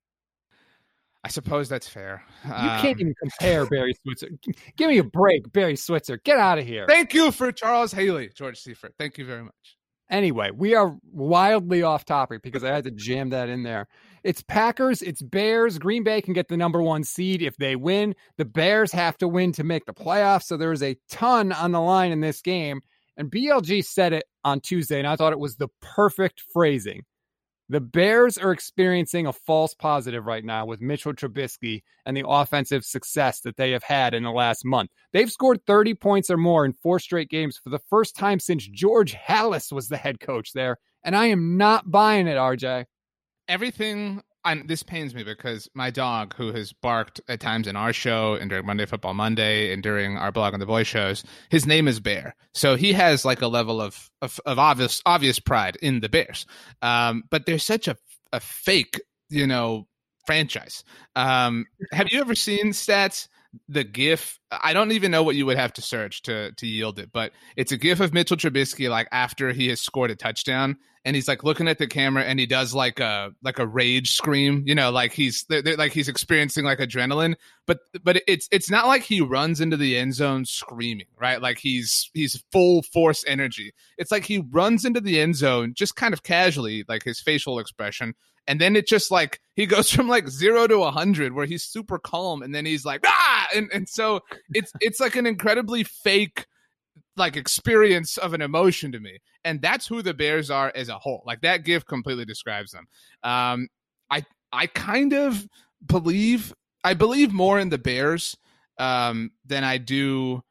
I 1.26 1.28
suppose 1.28 1.68
that's 1.68 1.88
fair. 1.88 2.22
You 2.44 2.52
um, 2.52 2.80
can't 2.80 3.00
even 3.00 3.12
compare 3.20 3.66
Barry 3.66 3.94
Switzer. 4.02 4.28
Give 4.76 4.88
me 4.88 4.98
a 4.98 5.04
break, 5.04 5.52
Barry 5.52 5.74
Switzer. 5.74 6.18
Get 6.18 6.38
out 6.38 6.58
of 6.58 6.64
here. 6.64 6.86
Thank 6.88 7.14
you 7.14 7.32
for 7.32 7.50
Charles 7.50 7.90
Haley, 7.90 8.30
George 8.32 8.60
Seifert. 8.60 8.94
Thank 8.96 9.18
you 9.18 9.24
very 9.24 9.42
much. 9.42 9.75
Anyway, 10.08 10.50
we 10.54 10.74
are 10.74 10.96
wildly 11.12 11.82
off 11.82 12.04
topic 12.04 12.42
because 12.42 12.62
I 12.62 12.72
had 12.72 12.84
to 12.84 12.90
jam 12.92 13.30
that 13.30 13.48
in 13.48 13.64
there. 13.64 13.88
It's 14.22 14.42
Packers, 14.42 15.02
it's 15.02 15.22
Bears. 15.22 15.78
Green 15.78 16.04
Bay 16.04 16.20
can 16.20 16.32
get 16.32 16.48
the 16.48 16.56
number 16.56 16.80
one 16.80 17.04
seed 17.04 17.42
if 17.42 17.56
they 17.56 17.76
win. 17.76 18.14
The 18.36 18.44
Bears 18.44 18.92
have 18.92 19.18
to 19.18 19.28
win 19.28 19.52
to 19.52 19.64
make 19.64 19.84
the 19.84 19.94
playoffs. 19.94 20.44
So 20.44 20.56
there 20.56 20.72
is 20.72 20.82
a 20.82 20.96
ton 21.08 21.52
on 21.52 21.72
the 21.72 21.80
line 21.80 22.12
in 22.12 22.20
this 22.20 22.40
game. 22.40 22.82
And 23.16 23.30
BLG 23.30 23.84
said 23.84 24.12
it 24.12 24.24
on 24.44 24.60
Tuesday, 24.60 24.98
and 24.98 25.08
I 25.08 25.16
thought 25.16 25.32
it 25.32 25.38
was 25.38 25.56
the 25.56 25.68
perfect 25.80 26.42
phrasing. 26.52 27.04
The 27.68 27.80
Bears 27.80 28.38
are 28.38 28.52
experiencing 28.52 29.26
a 29.26 29.32
false 29.32 29.74
positive 29.74 30.24
right 30.24 30.44
now 30.44 30.66
with 30.66 30.80
Mitchell 30.80 31.12
Trubisky 31.12 31.82
and 32.04 32.16
the 32.16 32.24
offensive 32.26 32.84
success 32.84 33.40
that 33.40 33.56
they 33.56 33.72
have 33.72 33.82
had 33.82 34.14
in 34.14 34.22
the 34.22 34.30
last 34.30 34.64
month. 34.64 34.90
They've 35.12 35.30
scored 35.30 35.66
30 35.66 35.94
points 35.94 36.30
or 36.30 36.36
more 36.36 36.64
in 36.64 36.72
four 36.72 37.00
straight 37.00 37.28
games 37.28 37.58
for 37.58 37.70
the 37.70 37.80
first 37.90 38.14
time 38.14 38.38
since 38.38 38.68
George 38.68 39.14
Halas 39.14 39.72
was 39.72 39.88
the 39.88 39.96
head 39.96 40.20
coach 40.20 40.52
there. 40.52 40.78
And 41.02 41.16
I 41.16 41.26
am 41.26 41.56
not 41.56 41.90
buying 41.90 42.28
it, 42.28 42.36
RJ. 42.36 42.84
Everything 43.48 44.22
This 44.66 44.82
pains 44.82 45.14
me 45.14 45.24
because 45.24 45.68
my 45.74 45.90
dog, 45.90 46.34
who 46.34 46.52
has 46.52 46.72
barked 46.72 47.20
at 47.28 47.40
times 47.40 47.66
in 47.66 47.76
our 47.76 47.92
show 47.92 48.34
and 48.34 48.48
during 48.48 48.66
Monday 48.66 48.86
Football 48.86 49.14
Monday 49.14 49.72
and 49.72 49.82
during 49.82 50.16
our 50.16 50.30
blog 50.30 50.54
on 50.54 50.60
the 50.60 50.66
boy 50.66 50.82
shows, 50.82 51.24
his 51.50 51.66
name 51.66 51.88
is 51.88 52.00
Bear. 52.00 52.34
So 52.54 52.76
he 52.76 52.92
has 52.92 53.24
like 53.24 53.42
a 53.42 53.48
level 53.48 53.80
of 53.80 54.10
of, 54.22 54.40
of 54.46 54.58
obvious 54.58 55.02
obvious 55.04 55.38
pride 55.38 55.76
in 55.82 56.00
the 56.00 56.08
Bears. 56.08 56.46
Um, 56.82 57.24
but 57.30 57.46
there's 57.46 57.64
such 57.64 57.88
a 57.88 57.96
a 58.32 58.40
fake, 58.40 59.00
you 59.28 59.46
know, 59.46 59.86
franchise. 60.26 60.84
Um, 61.14 61.66
have 61.92 62.08
you 62.10 62.20
ever 62.20 62.34
seen 62.34 62.70
stats? 62.70 63.28
The 63.68 63.84
GIF, 63.84 64.38
I 64.50 64.74
don't 64.74 64.92
even 64.92 65.10
know 65.10 65.22
what 65.22 65.34
you 65.34 65.46
would 65.46 65.56
have 65.56 65.72
to 65.74 65.82
search 65.82 66.20
to 66.22 66.52
to 66.52 66.66
yield 66.66 66.98
it, 66.98 67.10
but 67.10 67.32
it's 67.56 67.72
a 67.72 67.78
GIF 67.78 68.00
of 68.00 68.12
Mitchell 68.12 68.36
Trubisky 68.36 68.90
like 68.90 69.08
after 69.12 69.50
he 69.52 69.68
has 69.68 69.80
scored 69.80 70.10
a 70.10 70.16
touchdown, 70.16 70.76
and 71.06 71.14
he's 71.14 71.28
like 71.28 71.44
looking 71.44 71.68
at 71.68 71.78
the 71.78 71.86
camera 71.86 72.24
and 72.24 72.40
he 72.40 72.46
does 72.46 72.74
like 72.74 72.98
a 72.98 73.30
like 73.42 73.60
a 73.60 73.66
rage 73.66 74.10
scream 74.10 74.64
you 74.66 74.74
know 74.74 74.90
like 74.90 75.12
he's 75.12 75.44
they're, 75.48 75.62
they're, 75.62 75.76
like 75.76 75.92
he's 75.92 76.08
experiencing 76.08 76.64
like 76.64 76.80
adrenaline. 76.80 77.36
But 77.64 77.78
but 78.02 78.22
it's 78.26 78.48
it's 78.50 78.70
not 78.70 78.86
like 78.86 79.02
he 79.02 79.20
runs 79.20 79.60
into 79.60 79.76
the 79.76 79.96
end 79.96 80.14
zone 80.14 80.44
screaming 80.44 81.06
right? 81.18 81.40
Like 81.40 81.58
he's 81.58 82.10
he's 82.12 82.44
full 82.52 82.82
force 82.82 83.24
energy. 83.26 83.72
It's 83.96 84.10
like 84.10 84.24
he 84.24 84.44
runs 84.50 84.84
into 84.84 85.00
the 85.00 85.20
end 85.20 85.36
zone 85.36 85.72
just 85.74 85.96
kind 85.96 86.12
of 86.12 86.24
casually 86.24 86.84
like 86.88 87.04
his 87.04 87.20
facial 87.20 87.58
expression 87.58 88.14
and 88.48 88.60
then 88.60 88.76
it 88.76 88.86
just 88.86 89.10
like 89.10 89.40
he 89.54 89.64
goes 89.64 89.90
from 89.92 90.08
like 90.08 90.28
zero 90.28 90.66
to 90.66 90.82
a 90.82 90.90
hundred 90.90 91.32
where 91.32 91.46
he's 91.46 91.62
super 91.62 91.98
calm 91.98 92.42
and 92.42 92.54
then 92.54 92.66
he's 92.66 92.84
like 92.84 93.00
ah! 93.06 93.46
And, 93.54 93.70
and 93.72 93.88
so 93.88 94.20
it's 94.52 94.72
it's 94.80 94.98
like 94.98 95.14
an 95.14 95.26
incredibly 95.26 95.84
fake 95.84 96.46
like 97.16 97.36
experience 97.36 98.18
of 98.18 98.34
an 98.34 98.42
emotion 98.42 98.92
to 98.92 99.00
me 99.00 99.18
and 99.44 99.60
that's 99.62 99.86
who 99.86 100.02
the 100.02 100.14
bears 100.14 100.50
are 100.50 100.72
as 100.74 100.88
a 100.88 100.98
whole 100.98 101.22
like 101.26 101.40
that 101.40 101.64
gift 101.64 101.86
completely 101.86 102.24
describes 102.24 102.72
them 102.72 102.86
um 103.22 103.68
i 104.10 104.22
i 104.52 104.66
kind 104.66 105.12
of 105.12 105.46
believe 105.84 106.52
i 106.84 106.94
believe 106.94 107.32
more 107.32 107.58
in 107.58 107.68
the 107.68 107.78
bears 107.78 108.36
um 108.78 109.30
than 109.44 109.64
i 109.64 109.78
do 109.78 110.42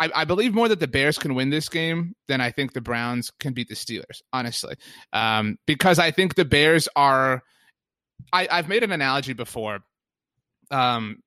I, 0.00 0.10
I, 0.14 0.24
believe 0.24 0.54
more 0.54 0.68
that 0.68 0.80
the 0.80 0.88
Bears 0.88 1.18
can 1.18 1.36
win 1.36 1.50
this 1.50 1.68
game 1.68 2.16
than 2.26 2.40
I 2.40 2.50
think 2.50 2.72
the 2.72 2.80
Browns 2.80 3.30
can 3.38 3.52
beat 3.52 3.68
the 3.68 3.76
Steelers, 3.76 4.22
honestly. 4.32 4.74
Um, 5.12 5.56
because 5.66 6.00
I 6.00 6.10
think 6.10 6.34
the 6.34 6.44
Bears 6.44 6.88
are. 6.96 7.42
I, 8.32 8.48
I've 8.50 8.68
made 8.68 8.82
an 8.82 8.90
analogy 8.90 9.34
before. 9.34 9.80
Um, 10.70 11.22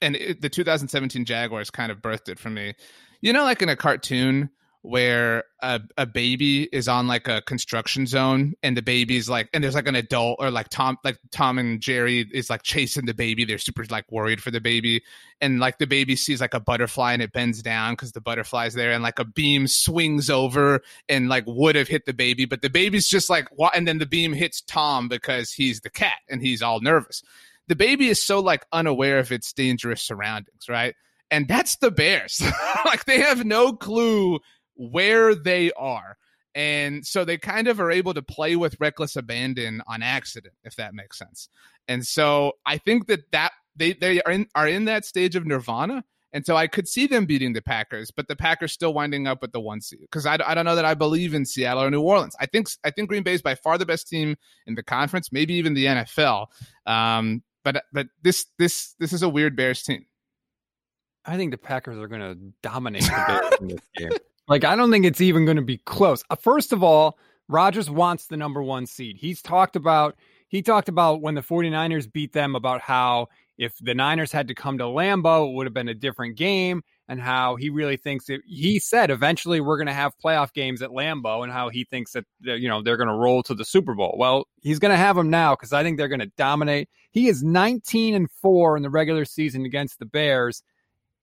and 0.00 0.16
it, 0.16 0.40
the 0.40 0.48
2017 0.48 1.24
Jaguars 1.24 1.70
kind 1.70 1.90
of 1.90 1.98
birthed 1.98 2.28
it 2.28 2.38
for 2.38 2.50
me 2.50 2.74
you 3.20 3.32
know, 3.32 3.44
like 3.44 3.62
in 3.62 3.68
a 3.68 3.76
cartoon 3.76 4.50
where 4.82 5.44
a, 5.60 5.80
a 5.98 6.06
baby 6.06 6.62
is 6.72 6.88
on 6.88 7.06
like 7.06 7.28
a 7.28 7.42
construction 7.42 8.06
zone 8.06 8.54
and 8.62 8.76
the 8.76 8.82
baby's 8.82 9.28
like 9.28 9.48
and 9.52 9.62
there's 9.62 9.74
like 9.74 9.86
an 9.86 9.94
adult 9.94 10.36
or 10.40 10.50
like 10.50 10.70
tom 10.70 10.96
like 11.04 11.18
tom 11.30 11.58
and 11.58 11.82
jerry 11.82 12.26
is 12.32 12.48
like 12.48 12.62
chasing 12.62 13.04
the 13.04 13.12
baby. 13.12 13.44
They're 13.44 13.58
super 13.58 13.84
like 13.90 14.10
worried 14.10 14.42
for 14.42 14.50
the 14.50 14.60
baby. 14.60 15.02
And 15.40 15.60
like 15.60 15.78
the 15.78 15.86
baby 15.86 16.16
sees 16.16 16.40
like 16.40 16.54
a 16.54 16.60
butterfly 16.60 17.12
and 17.12 17.20
it 17.20 17.32
bends 17.32 17.62
down 17.62 17.92
because 17.92 18.12
the 18.12 18.22
butterfly's 18.22 18.72
there 18.72 18.92
and 18.92 19.02
like 19.02 19.18
a 19.18 19.24
beam 19.24 19.66
swings 19.66 20.30
over 20.30 20.80
and 21.10 21.28
like 21.28 21.44
would 21.46 21.76
have 21.76 21.88
hit 21.88 22.06
the 22.06 22.14
baby 22.14 22.46
but 22.46 22.62
the 22.62 22.70
baby's 22.70 23.06
just 23.06 23.28
like 23.28 23.48
what 23.52 23.76
and 23.76 23.86
then 23.86 23.98
the 23.98 24.06
beam 24.06 24.32
hits 24.32 24.62
tom 24.62 25.08
because 25.08 25.52
he's 25.52 25.82
the 25.82 25.90
cat 25.90 26.20
and 26.30 26.40
he's 26.40 26.62
all 26.62 26.80
nervous. 26.80 27.22
The 27.68 27.76
baby 27.76 28.08
is 28.08 28.22
so 28.22 28.40
like 28.40 28.64
unaware 28.72 29.18
of 29.18 29.30
its 29.30 29.52
dangerous 29.52 30.00
surroundings 30.00 30.70
right 30.70 30.94
and 31.30 31.48
that's 31.48 31.76
the 31.76 31.90
Bears. 31.90 32.42
like 32.84 33.04
they 33.04 33.20
have 33.20 33.44
no 33.44 33.72
clue 33.72 34.40
where 34.74 35.34
they 35.34 35.72
are. 35.72 36.16
And 36.54 37.06
so 37.06 37.24
they 37.24 37.38
kind 37.38 37.68
of 37.68 37.80
are 37.80 37.90
able 37.90 38.12
to 38.14 38.22
play 38.22 38.56
with 38.56 38.76
reckless 38.80 39.14
abandon 39.14 39.82
on 39.86 40.02
accident, 40.02 40.54
if 40.64 40.74
that 40.76 40.94
makes 40.94 41.18
sense. 41.18 41.48
And 41.86 42.04
so 42.04 42.54
I 42.66 42.78
think 42.78 43.06
that 43.06 43.30
that 43.32 43.52
they 43.76 43.92
they 43.92 44.20
are 44.22 44.32
in 44.32 44.46
are 44.54 44.66
in 44.66 44.86
that 44.86 45.04
stage 45.04 45.36
of 45.36 45.46
nirvana. 45.46 46.04
And 46.32 46.46
so 46.46 46.56
I 46.56 46.68
could 46.68 46.86
see 46.86 47.08
them 47.08 47.26
beating 47.26 47.54
the 47.54 47.62
Packers, 47.62 48.12
but 48.12 48.28
the 48.28 48.36
Packers 48.36 48.72
still 48.72 48.94
winding 48.94 49.26
up 49.26 49.42
with 49.42 49.50
the 49.50 49.60
one 49.60 49.80
seed 49.80 50.02
because 50.02 50.26
I, 50.26 50.38
I 50.46 50.54
don't 50.54 50.64
know 50.64 50.76
that 50.76 50.84
I 50.84 50.94
believe 50.94 51.34
in 51.34 51.44
Seattle 51.44 51.82
or 51.82 51.90
New 51.90 52.02
Orleans. 52.02 52.36
I 52.40 52.46
think 52.46 52.68
I 52.84 52.90
think 52.90 53.08
Green 53.08 53.24
Bay 53.24 53.34
is 53.34 53.42
by 53.42 53.54
far 53.54 53.78
the 53.78 53.86
best 53.86 54.08
team 54.08 54.36
in 54.66 54.74
the 54.74 54.82
conference, 54.82 55.32
maybe 55.32 55.54
even 55.54 55.74
the 55.74 55.86
NFL. 55.86 56.46
Um, 56.86 57.42
but 57.64 57.84
but 57.92 58.08
this 58.22 58.46
this 58.58 58.94
this 58.98 59.12
is 59.12 59.22
a 59.22 59.28
weird 59.28 59.56
Bears 59.56 59.82
team. 59.82 60.06
I 61.30 61.36
think 61.36 61.52
the 61.52 61.58
Packers 61.58 61.96
are 61.98 62.08
going 62.08 62.20
to 62.20 62.34
dominate 62.60 63.04
the 63.04 63.24
Bears 63.26 63.52
in 63.60 63.68
this 63.68 63.80
game. 63.96 64.10
Like, 64.48 64.64
I 64.64 64.74
don't 64.74 64.90
think 64.90 65.04
it's 65.04 65.20
even 65.20 65.44
going 65.44 65.58
to 65.58 65.62
be 65.62 65.78
close. 65.78 66.24
Uh, 66.28 66.34
first 66.34 66.72
of 66.72 66.82
all, 66.82 67.18
Rodgers 67.48 67.88
wants 67.88 68.26
the 68.26 68.36
number 68.36 68.60
one 68.60 68.84
seed. 68.84 69.16
He's 69.16 69.40
talked 69.40 69.76
about 69.76 70.16
he 70.48 70.62
talked 70.62 70.88
about 70.88 71.22
when 71.22 71.36
the 71.36 71.42
49ers 71.42 72.12
beat 72.12 72.32
them 72.32 72.56
about 72.56 72.80
how 72.80 73.28
if 73.56 73.72
the 73.80 73.94
Niners 73.94 74.32
had 74.32 74.48
to 74.48 74.54
come 74.54 74.78
to 74.78 74.84
Lambeau, 74.84 75.48
it 75.48 75.54
would 75.54 75.66
have 75.66 75.74
been 75.74 75.88
a 75.88 75.94
different 75.94 76.36
game, 76.36 76.82
and 77.06 77.20
how 77.20 77.54
he 77.54 77.70
really 77.70 77.96
thinks 77.96 78.24
that 78.26 78.40
he 78.44 78.80
said 78.80 79.12
eventually 79.12 79.60
we're 79.60 79.76
going 79.76 79.86
to 79.86 79.92
have 79.92 80.18
playoff 80.18 80.52
games 80.52 80.82
at 80.82 80.90
Lambeau, 80.90 81.44
and 81.44 81.52
how 81.52 81.68
he 81.68 81.84
thinks 81.84 82.12
that 82.12 82.24
you 82.40 82.68
know 82.68 82.82
they're 82.82 82.96
going 82.96 83.08
to 83.08 83.14
roll 83.14 83.44
to 83.44 83.54
the 83.54 83.64
Super 83.64 83.94
Bowl. 83.94 84.16
Well, 84.18 84.48
he's 84.62 84.80
going 84.80 84.90
to 84.90 84.96
have 84.96 85.14
them 85.14 85.30
now 85.30 85.54
because 85.54 85.72
I 85.72 85.84
think 85.84 85.96
they're 85.96 86.08
going 86.08 86.18
to 86.18 86.32
dominate. 86.36 86.88
He 87.12 87.28
is 87.28 87.44
19 87.44 88.16
and 88.16 88.28
four 88.42 88.76
in 88.76 88.82
the 88.82 88.90
regular 88.90 89.24
season 89.24 89.64
against 89.64 90.00
the 90.00 90.06
Bears 90.06 90.64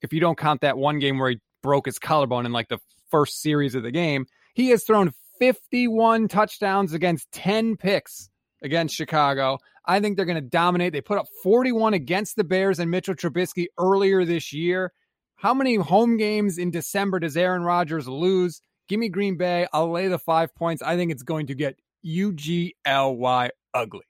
if 0.02 0.14
you 0.14 0.20
don't 0.20 0.38
count 0.38 0.62
that 0.62 0.78
one 0.78 1.00
game 1.00 1.20
where 1.20 1.32
he 1.32 1.40
broke 1.64 1.86
his 1.86 2.00
collarbone 2.00 2.46
in 2.46 2.52
like 2.52 2.70
the 2.70 2.80
first 3.10 3.42
series 3.42 3.76
of 3.76 3.84
the 3.84 3.92
game, 3.92 4.26
he 4.54 4.70
has 4.70 4.84
thrown 4.84 5.12
51 5.40 6.28
touchdowns 6.28 6.94
against 6.94 7.32
10 7.32 7.78
picks 7.78 8.30
against 8.62 8.96
Chicago. 8.96 9.60
I 9.86 10.00
think 10.00 10.18
they're 10.18 10.26
going 10.26 10.36
to 10.36 10.50
dominate. 10.50 10.94
They 10.94 11.02
put 11.02 11.18
up 11.18 11.28
41 11.44 11.94
against 11.94 12.36
the 12.36 12.44
Bears 12.44 12.80
and 12.80 12.92
Mitchell 12.92 13.16
Trubisky 13.16 13.68
earlier 13.78 14.26
this 14.26 14.52
year. 14.52 14.92
How 15.36 15.54
many 15.54 15.76
home 15.76 16.18
games 16.18 16.58
in 16.58 16.72
December 16.72 17.20
does 17.20 17.38
Aaron 17.38 17.64
Rodgers 17.64 18.08
lose? 18.08 18.62
Give 18.90 19.00
me 19.00 19.10
Green 19.10 19.38
Bay. 19.38 19.68
I'll 19.72 19.92
lay 19.92 20.08
the 20.08 20.20
five 20.20 20.54
points. 20.56 20.82
I 20.82 20.96
think 20.96 21.12
it's 21.12 21.24
going 21.24 21.48
to 21.48 21.56
get 21.56 21.78
UGLY 22.06 23.50
ugly. 23.74 24.06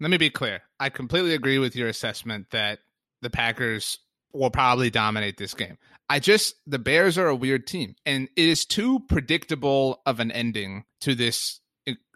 Let 0.00 0.10
me 0.10 0.16
be 0.16 0.30
clear. 0.30 0.62
I 0.78 0.90
completely 0.90 1.34
agree 1.34 1.58
with 1.58 1.74
your 1.74 1.88
assessment 1.88 2.50
that 2.50 2.78
the 3.20 3.30
Packers 3.30 3.98
will 4.32 4.50
probably 4.50 4.90
dominate 4.90 5.36
this 5.36 5.54
game. 5.54 5.78
I 6.08 6.20
just 6.20 6.54
the 6.66 6.78
Bears 6.78 7.18
are 7.18 7.28
a 7.28 7.36
weird 7.36 7.66
team, 7.66 7.94
and 8.06 8.28
it 8.36 8.48
is 8.48 8.64
too 8.64 9.00
predictable 9.08 10.00
of 10.06 10.20
an 10.20 10.30
ending 10.30 10.84
to 11.02 11.14
this 11.14 11.60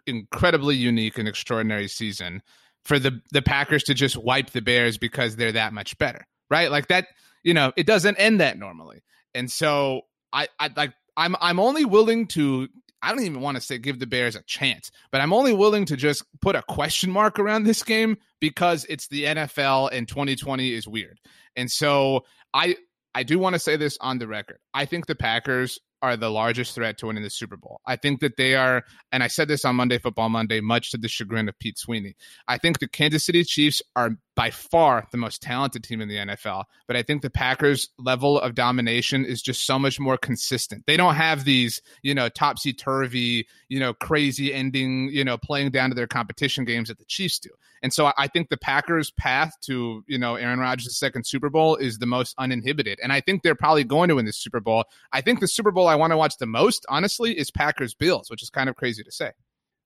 incredibly 0.05 0.75
unique 0.75 1.17
and 1.17 1.27
extraordinary 1.27 1.87
season 1.87 2.41
for 2.83 2.99
the 2.99 3.21
the 3.31 3.41
Packers 3.41 3.83
to 3.85 3.93
just 3.93 4.17
wipe 4.17 4.49
the 4.49 4.61
Bears 4.61 4.97
because 4.97 5.35
they're 5.35 5.51
that 5.51 5.73
much 5.73 5.97
better, 5.97 6.25
right? 6.49 6.71
Like 6.71 6.87
that, 6.87 7.07
you 7.43 7.53
know, 7.53 7.71
it 7.75 7.85
doesn't 7.85 8.17
end 8.17 8.41
that 8.41 8.57
normally, 8.57 9.03
and 9.33 9.51
so 9.51 10.01
I 10.31 10.47
I 10.59 10.71
like 10.75 10.93
I'm 11.15 11.35
I'm 11.39 11.59
only 11.59 11.85
willing 11.85 12.27
to 12.29 12.67
I 13.01 13.09
don't 13.09 13.23
even 13.23 13.41
want 13.41 13.55
to 13.55 13.61
say 13.61 13.77
give 13.77 13.99
the 13.99 14.07
Bears 14.07 14.35
a 14.35 14.43
chance, 14.43 14.89
but 15.11 15.21
I'm 15.21 15.33
only 15.33 15.53
willing 15.53 15.85
to 15.85 15.97
just 15.97 16.23
put 16.41 16.55
a 16.55 16.63
question 16.63 17.11
mark 17.11 17.37
around 17.37 17.63
this 17.63 17.83
game 17.83 18.17
because 18.43 18.85
it's 18.89 19.07
the 19.07 19.23
NFL 19.23 19.87
and 19.93 20.05
2020 20.05 20.73
is 20.73 20.85
weird. 20.85 21.17
And 21.55 21.71
so 21.71 22.25
I 22.53 22.75
I 23.15 23.23
do 23.23 23.39
want 23.39 23.53
to 23.53 23.59
say 23.59 23.77
this 23.77 23.97
on 24.01 24.17
the 24.17 24.27
record. 24.27 24.57
I 24.73 24.83
think 24.83 25.05
the 25.05 25.15
Packers 25.15 25.79
are 26.03 26.17
the 26.17 26.29
largest 26.29 26.75
threat 26.75 26.97
to 26.97 27.07
winning 27.07 27.23
the 27.23 27.29
Super 27.29 27.55
Bowl. 27.55 27.79
I 27.85 27.95
think 27.95 28.19
that 28.19 28.35
they 28.35 28.55
are, 28.55 28.83
and 29.13 29.23
I 29.23 29.27
said 29.27 29.47
this 29.47 29.63
on 29.63 29.77
Monday 29.77 29.97
Football 29.97 30.27
Monday, 30.27 30.59
much 30.59 30.91
to 30.91 30.97
the 30.97 31.07
chagrin 31.07 31.47
of 31.47 31.57
Pete 31.57 31.79
Sweeney. 31.79 32.15
I 32.45 32.57
think 32.57 32.79
the 32.79 32.89
Kansas 32.89 33.25
City 33.25 33.45
Chiefs 33.45 33.81
are 33.95 34.17
by 34.35 34.49
far 34.49 35.07
the 35.11 35.17
most 35.17 35.41
talented 35.41 35.83
team 35.83 36.01
in 36.01 36.09
the 36.09 36.15
NFL, 36.15 36.65
but 36.87 36.97
I 36.97 37.03
think 37.03 37.21
the 37.21 37.29
Packers' 37.29 37.89
level 37.97 38.37
of 38.37 38.53
domination 38.53 39.23
is 39.23 39.41
just 39.41 39.65
so 39.65 39.79
much 39.79 39.97
more 39.97 40.17
consistent. 40.17 40.83
They 40.87 40.97
don't 40.97 41.15
have 41.15 41.45
these, 41.45 41.81
you 42.01 42.13
know, 42.13 42.27
topsy 42.27 42.73
turvy, 42.73 43.47
you 43.69 43.79
know, 43.79 43.93
crazy 43.93 44.53
ending, 44.53 45.09
you 45.09 45.23
know, 45.23 45.37
playing 45.37 45.71
down 45.71 45.89
to 45.89 45.95
their 45.95 46.07
competition 46.07 46.65
games 46.65 46.89
that 46.89 46.97
the 46.97 47.05
Chiefs 47.05 47.39
do. 47.39 47.49
And 47.83 47.93
so 47.93 48.11
I 48.17 48.27
think 48.27 48.49
the 48.49 48.57
Packers' 48.57 49.11
path 49.11 49.53
to, 49.63 50.03
you 50.07 50.17
know, 50.17 50.35
Aaron 50.35 50.59
Rodgers' 50.59 50.97
second 50.97 51.27
Super 51.27 51.49
Bowl 51.49 51.75
is 51.75 51.99
the 51.99 52.05
most 52.05 52.33
uninhibited. 52.37 52.99
And 53.03 53.11
I 53.11 53.19
think 53.19 53.43
they're 53.43 53.55
probably 53.55 53.83
going 53.83 54.07
to 54.07 54.15
win 54.15 54.25
this 54.25 54.37
Super 54.37 54.61
Bowl. 54.61 54.85
I 55.11 55.21
think 55.21 55.41
the 55.41 55.47
Super 55.47 55.71
Bowl 55.71 55.87
I 55.93 55.95
want 55.95 56.11
to 56.11 56.17
watch 56.17 56.37
the 56.37 56.47
most, 56.47 56.85
honestly, 56.89 57.37
is 57.37 57.51
Packers 57.51 57.93
Bills, 57.93 58.29
which 58.29 58.43
is 58.43 58.49
kind 58.49 58.69
of 58.69 58.75
crazy 58.75 59.03
to 59.03 59.11
say. 59.11 59.31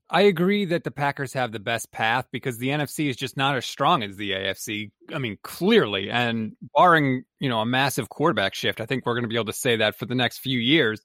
I 0.09 0.21
agree 0.21 0.63
that 0.65 0.85
the 0.85 0.91
Packers 0.91 1.33
have 1.33 1.51
the 1.51 1.59
best 1.59 1.91
path 1.91 2.27
because 2.31 2.57
the 2.57 2.69
NFC 2.69 3.09
is 3.09 3.17
just 3.17 3.35
not 3.35 3.57
as 3.57 3.65
strong 3.65 4.03
as 4.03 4.15
the 4.15 4.31
AFC. 4.31 4.91
I 5.13 5.19
mean, 5.19 5.37
clearly, 5.43 6.09
and 6.09 6.55
barring, 6.73 7.23
you 7.39 7.49
know, 7.49 7.59
a 7.59 7.65
massive 7.65 8.07
quarterback 8.07 8.55
shift, 8.55 8.79
I 8.79 8.85
think 8.85 9.05
we're 9.05 9.15
going 9.15 9.25
to 9.25 9.29
be 9.29 9.35
able 9.35 9.45
to 9.45 9.53
say 9.53 9.75
that 9.77 9.97
for 9.97 10.05
the 10.05 10.15
next 10.15 10.37
few 10.37 10.59
years. 10.59 11.01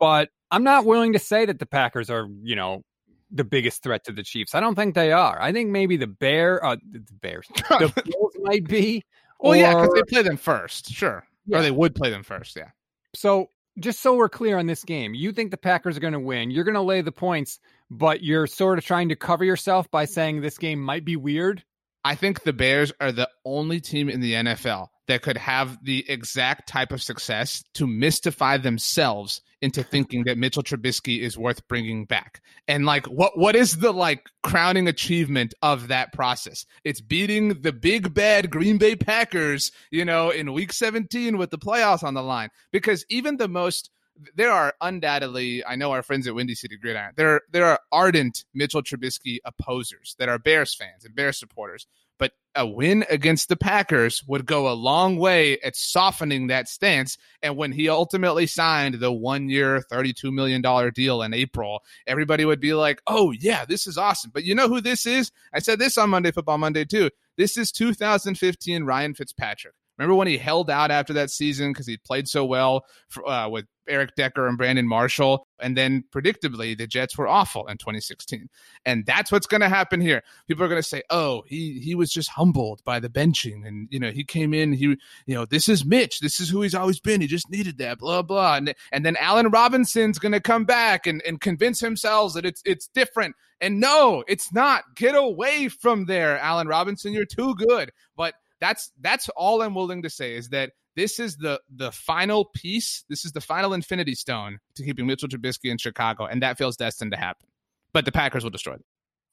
But 0.00 0.30
I'm 0.50 0.64
not 0.64 0.84
willing 0.84 1.12
to 1.12 1.20
say 1.20 1.46
that 1.46 1.60
the 1.60 1.66
Packers 1.66 2.10
are, 2.10 2.26
you 2.42 2.56
know, 2.56 2.82
the 3.30 3.44
biggest 3.44 3.84
threat 3.84 4.04
to 4.04 4.12
the 4.12 4.24
Chiefs. 4.24 4.56
I 4.56 4.60
don't 4.60 4.74
think 4.74 4.96
they 4.96 5.12
are. 5.12 5.40
I 5.40 5.52
think 5.52 5.70
maybe 5.70 5.96
the 5.96 6.08
Bear, 6.08 6.64
uh, 6.64 6.76
the 6.90 7.04
Bears, 7.20 7.46
the 7.68 7.92
Bills 8.04 8.32
might 8.40 8.66
be. 8.66 9.04
Well, 9.38 9.52
or, 9.52 9.56
yeah, 9.56 9.74
because 9.74 9.94
they 9.94 10.02
play 10.02 10.22
them 10.22 10.36
first, 10.36 10.90
sure, 10.90 11.24
yeah. 11.46 11.58
or 11.58 11.62
they 11.62 11.70
would 11.70 11.94
play 11.94 12.10
them 12.10 12.24
first, 12.24 12.56
yeah. 12.56 12.70
So 13.14 13.50
just 13.78 14.00
so 14.00 14.14
we're 14.14 14.28
clear 14.28 14.58
on 14.58 14.66
this 14.66 14.84
game, 14.84 15.14
you 15.14 15.32
think 15.32 15.50
the 15.50 15.56
Packers 15.56 15.96
are 15.96 16.00
going 16.00 16.12
to 16.12 16.20
win. 16.20 16.50
You're 16.50 16.64
going 16.64 16.74
to 16.74 16.82
lay 16.82 17.00
the 17.00 17.12
points, 17.12 17.58
but 17.90 18.22
you're 18.22 18.46
sort 18.46 18.78
of 18.78 18.84
trying 18.84 19.08
to 19.08 19.16
cover 19.16 19.44
yourself 19.44 19.90
by 19.90 20.04
saying 20.04 20.40
this 20.40 20.58
game 20.58 20.80
might 20.80 21.04
be 21.04 21.16
weird. 21.16 21.64
I 22.04 22.14
think 22.14 22.42
the 22.42 22.52
Bears 22.52 22.92
are 23.00 23.12
the 23.12 23.28
only 23.44 23.80
team 23.80 24.08
in 24.08 24.20
the 24.20 24.34
NFL 24.34 24.88
that 25.08 25.22
could 25.22 25.36
have 25.36 25.78
the 25.84 26.08
exact 26.08 26.68
type 26.68 26.92
of 26.92 27.02
success 27.02 27.62
to 27.74 27.86
mystify 27.86 28.56
themselves 28.56 29.40
into 29.60 29.82
thinking 29.92 30.24
that 30.24 30.38
Mitchell 30.38 30.62
Trubisky 30.62 31.20
is 31.20 31.38
worth 31.38 31.66
bringing 31.68 32.04
back. 32.04 32.42
And 32.68 32.86
like 32.86 33.06
what 33.06 33.38
what 33.38 33.56
is 33.56 33.78
the 33.78 33.92
like 33.92 34.28
crowning 34.42 34.88
achievement 34.88 35.54
of 35.62 35.88
that 35.88 36.12
process? 36.12 36.64
It's 36.84 37.00
beating 37.00 37.60
the 37.60 37.72
big 37.72 38.14
bad 38.14 38.50
Green 38.50 38.78
Bay 38.78 38.96
Packers, 38.96 39.72
you 39.90 40.04
know, 40.04 40.30
in 40.30 40.52
week 40.52 40.72
17 40.72 41.38
with 41.38 41.50
the 41.50 41.58
playoffs 41.58 42.02
on 42.02 42.14
the 42.14 42.22
line. 42.22 42.50
Because 42.70 43.04
even 43.08 43.36
the 43.36 43.48
most 43.48 43.90
there 44.36 44.52
are 44.52 44.74
undoubtedly, 44.80 45.64
I 45.64 45.74
know 45.74 45.90
our 45.92 46.02
friends 46.02 46.26
at 46.26 46.34
Windy 46.34 46.54
City 46.54 46.76
Gridiron, 46.76 47.12
there 47.16 47.40
there 47.50 47.66
are 47.66 47.80
ardent 47.90 48.44
Mitchell 48.54 48.82
Trubisky 48.82 49.38
opposers 49.44 50.14
that 50.18 50.28
are 50.28 50.38
Bears 50.38 50.74
fans 50.74 51.04
and 51.04 51.14
Bears 51.14 51.38
supporters 51.38 51.86
but 52.22 52.30
a 52.54 52.64
win 52.64 53.04
against 53.10 53.48
the 53.48 53.56
Packers 53.56 54.22
would 54.28 54.46
go 54.46 54.70
a 54.70 54.74
long 54.74 55.16
way 55.16 55.58
at 55.58 55.74
softening 55.74 56.46
that 56.46 56.68
stance. 56.68 57.18
And 57.42 57.56
when 57.56 57.72
he 57.72 57.88
ultimately 57.88 58.46
signed 58.46 58.94
the 58.94 59.10
one 59.10 59.48
year, 59.48 59.82
$32 59.90 60.32
million 60.32 60.62
deal 60.94 61.20
in 61.22 61.34
April, 61.34 61.80
everybody 62.06 62.44
would 62.44 62.60
be 62.60 62.74
like, 62.74 63.02
oh, 63.08 63.32
yeah, 63.32 63.64
this 63.64 63.88
is 63.88 63.98
awesome. 63.98 64.30
But 64.32 64.44
you 64.44 64.54
know 64.54 64.68
who 64.68 64.80
this 64.80 65.04
is? 65.04 65.32
I 65.52 65.58
said 65.58 65.80
this 65.80 65.98
on 65.98 66.10
Monday 66.10 66.30
Football 66.30 66.58
Monday, 66.58 66.84
too. 66.84 67.10
This 67.36 67.56
is 67.56 67.72
2015 67.72 68.84
Ryan 68.84 69.14
Fitzpatrick. 69.14 69.74
Remember 69.98 70.14
when 70.14 70.28
he 70.28 70.38
held 70.38 70.70
out 70.70 70.90
after 70.90 71.12
that 71.14 71.30
season 71.30 71.72
because 71.72 71.86
he 71.86 71.96
played 71.96 72.28
so 72.28 72.44
well 72.44 72.84
for, 73.08 73.28
uh, 73.28 73.48
with 73.48 73.66
Eric 73.88 74.14
Decker 74.16 74.46
and 74.46 74.56
Brandon 74.56 74.86
Marshall. 74.86 75.46
And 75.60 75.76
then 75.76 76.04
predictably, 76.14 76.76
the 76.76 76.86
Jets 76.86 77.16
were 77.16 77.28
awful 77.28 77.66
in 77.66 77.78
2016. 77.78 78.48
And 78.84 79.04
that's 79.06 79.30
what's 79.30 79.46
going 79.46 79.60
to 79.60 79.68
happen 79.68 80.00
here. 80.00 80.22
People 80.48 80.64
are 80.64 80.68
going 80.68 80.82
to 80.82 80.88
say, 80.88 81.02
oh, 81.10 81.42
he, 81.46 81.80
he 81.80 81.94
was 81.94 82.10
just 82.10 82.30
humbled 82.30 82.82
by 82.84 83.00
the 83.00 83.08
benching. 83.08 83.66
And, 83.66 83.88
you 83.90 83.98
know, 83.98 84.10
he 84.10 84.24
came 84.24 84.54
in, 84.54 84.72
he, 84.72 84.84
you 85.26 85.34
know, 85.34 85.44
this 85.44 85.68
is 85.68 85.84
Mitch. 85.84 86.20
This 86.20 86.40
is 86.40 86.48
who 86.48 86.62
he's 86.62 86.74
always 86.74 87.00
been. 87.00 87.20
He 87.20 87.26
just 87.26 87.50
needed 87.50 87.78
that, 87.78 87.98
blah, 87.98 88.22
blah. 88.22 88.56
And, 88.56 88.74
and 88.92 89.04
then 89.04 89.16
Allen 89.16 89.50
Robinson's 89.50 90.18
going 90.18 90.32
to 90.32 90.40
come 90.40 90.64
back 90.64 91.06
and, 91.06 91.22
and 91.26 91.40
convince 91.40 91.80
himself 91.80 92.34
that 92.34 92.46
it's, 92.46 92.62
it's 92.64 92.88
different. 92.88 93.36
And 93.60 93.78
no, 93.78 94.24
it's 94.26 94.52
not. 94.52 94.82
Get 94.96 95.14
away 95.14 95.68
from 95.68 96.06
there, 96.06 96.38
Allen 96.38 96.66
Robinson. 96.66 97.12
You're 97.12 97.24
too 97.24 97.54
good. 97.54 97.92
But 98.16 98.34
that's 98.62 98.92
that's 99.00 99.28
all 99.30 99.60
I'm 99.60 99.74
willing 99.74 100.02
to 100.02 100.10
say 100.10 100.36
is 100.36 100.48
that 100.50 100.70
this 100.94 101.18
is 101.18 101.36
the 101.36 101.60
the 101.74 101.90
final 101.90 102.46
piece. 102.54 103.04
This 103.08 103.24
is 103.24 103.32
the 103.32 103.40
final 103.40 103.74
Infinity 103.74 104.14
Stone 104.14 104.58
to 104.76 104.84
keeping 104.84 105.04
Mitchell 105.04 105.28
Trubisky 105.28 105.70
in 105.70 105.78
Chicago, 105.78 106.26
and 106.26 106.40
that 106.42 106.56
feels 106.56 106.76
destined 106.76 107.10
to 107.10 107.18
happen. 107.18 107.48
But 107.92 108.04
the 108.04 108.12
Packers 108.12 108.44
will 108.44 108.50
destroy 108.50 108.74
them. 108.74 108.84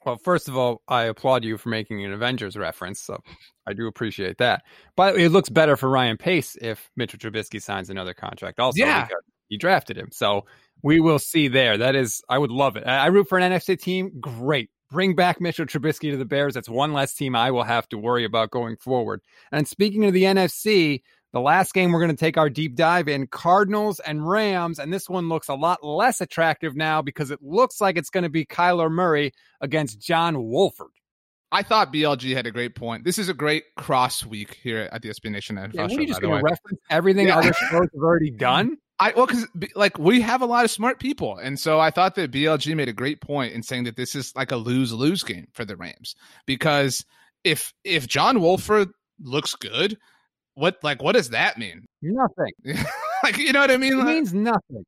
Well, 0.04 0.18
first 0.18 0.48
of 0.48 0.58
all, 0.58 0.82
I 0.88 1.04
applaud 1.04 1.44
you 1.44 1.58
for 1.58 1.70
making 1.70 2.04
an 2.04 2.12
Avengers 2.12 2.58
reference, 2.58 3.02
so 3.02 3.18
I 3.68 3.74
do 3.74 3.86
appreciate 3.88 4.38
that. 4.40 4.64
But 4.96 5.20
it 5.20 5.30
looks 5.30 5.50
better 5.50 5.78
for 5.78 5.90
Ryan 5.90 6.18
Pace 6.18 6.58
if 6.62 6.90
Mitchell 6.96 7.20
Trubisky 7.20 7.62
signs 7.62 7.90
another 7.90 8.14
contract. 8.14 8.60
Also, 8.60 8.84
yeah. 8.84 9.08
he 9.50 9.58
drafted 9.58 9.98
him, 9.98 10.10
so 10.12 10.46
we 10.82 11.02
will 11.02 11.20
see 11.20 11.50
there. 11.50 11.78
That 11.78 11.96
is, 11.96 12.22
I 12.30 12.38
would 12.38 12.52
love 12.52 12.78
it. 12.78 12.86
I 12.88 13.08
root 13.08 13.28
for 13.28 13.38
an 13.38 13.52
NFC 13.52 13.80
team. 13.80 14.20
Great, 14.20 14.70
bring 14.90 15.16
back 15.16 15.40
Mitchell 15.40 15.66
Trubisky 15.66 16.12
to 16.12 16.18
the 16.18 16.26
Bears. 16.26 16.54
That's 16.54 16.70
one 16.70 16.94
less 16.94 17.14
team 17.14 17.36
I 17.36 17.52
will 17.52 17.64
have 17.64 17.88
to 17.90 17.98
worry 17.98 18.26
about 18.26 18.52
going 18.52 18.78
forward. 18.78 19.22
And 19.52 19.68
speaking 19.68 20.06
of 20.06 20.14
the 20.14 20.24
NFC, 20.24 21.02
the 21.32 21.40
last 21.40 21.74
game 21.74 21.92
we're 21.92 22.00
going 22.00 22.16
to 22.16 22.18
take 22.18 22.38
our 22.38 22.50
deep 22.50 22.76
dive 22.76 23.08
in 23.08 23.28
Cardinals 23.28 24.00
and 24.00 24.28
Rams. 24.28 24.80
And 24.80 24.92
this 24.92 25.10
one 25.10 25.30
looks 25.30 25.48
a 25.48 25.54
lot 25.54 25.84
less 25.84 26.22
attractive 26.22 26.76
now 26.76 27.02
because 27.02 27.32
it 27.32 27.40
looks 27.42 27.80
like 27.80 27.98
it's 27.98 28.10
going 28.10 28.24
to 28.24 28.30
be 28.30 28.46
Kyler 28.46 28.92
Murray 28.92 29.32
against 29.62 30.00
John 30.00 30.44
Wolford. 30.44 30.92
I 31.52 31.64
thought 31.64 31.92
BLG 31.92 32.36
had 32.36 32.46
a 32.46 32.52
great 32.52 32.76
point. 32.76 33.04
This 33.04 33.18
is 33.18 33.28
a 33.28 33.34
great 33.34 33.64
cross 33.76 34.24
week 34.24 34.60
here 34.62 34.88
at 34.92 35.02
the 35.02 35.10
SB 35.10 35.32
Nation 35.32 35.56
NFL 35.56 35.74
yeah, 35.74 35.88
show. 35.88 35.96
Are 35.96 36.02
you 36.02 36.08
just 36.08 36.22
going 36.22 36.38
to 36.38 36.44
reference 36.44 36.80
everything 36.92 37.28
yeah. 37.28 37.38
other 37.38 37.54
shows 37.54 37.88
have 37.94 38.02
already 38.02 38.32
done? 38.32 38.78
I 39.00 39.14
well, 39.16 39.28
because 39.28 39.48
like 39.76 39.98
we 39.98 40.20
have 40.22 40.42
a 40.42 40.46
lot 40.46 40.66
of 40.66 40.72
smart 40.72 41.00
people, 41.00 41.38
and 41.38 41.58
so 41.58 41.80
I 41.80 41.90
thought 41.90 42.16
that 42.16 42.32
BLG 42.32 42.76
made 42.76 42.90
a 42.90 42.94
great 42.94 43.22
point 43.22 43.54
in 43.54 43.64
saying 43.64 43.86
that 43.86 43.96
this 43.96 44.14
is 44.14 44.36
like 44.36 44.52
a 44.52 44.58
lose 44.58 44.92
lose 44.92 45.24
game 45.24 45.48
for 45.54 45.64
the 45.64 45.78
Rams 45.78 46.16
because 46.46 47.06
if 47.44 47.74
if 47.84 48.08
John 48.08 48.42
Wolford 48.42 48.90
looks 49.22 49.56
good, 49.56 49.98
what 50.56 50.78
like 50.84 51.02
what 51.02 51.14
does 51.14 51.30
that 51.30 51.58
mean? 51.58 51.86
Nothing. 52.02 52.52
like 53.24 53.38
you 53.38 53.54
know 53.54 53.62
what 53.62 53.72
I 53.72 53.78
mean? 53.78 54.00
It 54.00 54.04
means 54.04 54.34
nothing. 54.34 54.84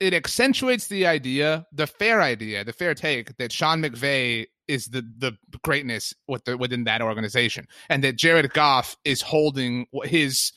It 0.00 0.12
accentuates 0.12 0.88
the 0.88 1.06
idea, 1.06 1.64
the 1.72 1.86
fair 1.86 2.20
idea, 2.20 2.64
the 2.64 2.72
fair 2.72 2.94
take 2.94 3.36
that 3.36 3.52
Sean 3.52 3.80
McVay 3.80 4.46
is 4.66 4.86
the 4.86 5.02
the 5.18 5.32
greatness 5.62 6.12
with 6.26 6.44
the, 6.44 6.56
within 6.56 6.84
that 6.84 7.02
organization, 7.02 7.66
and 7.88 8.02
that 8.02 8.16
Jared 8.16 8.52
Goff 8.52 8.96
is 9.04 9.22
holding 9.22 9.86
his 10.04 10.52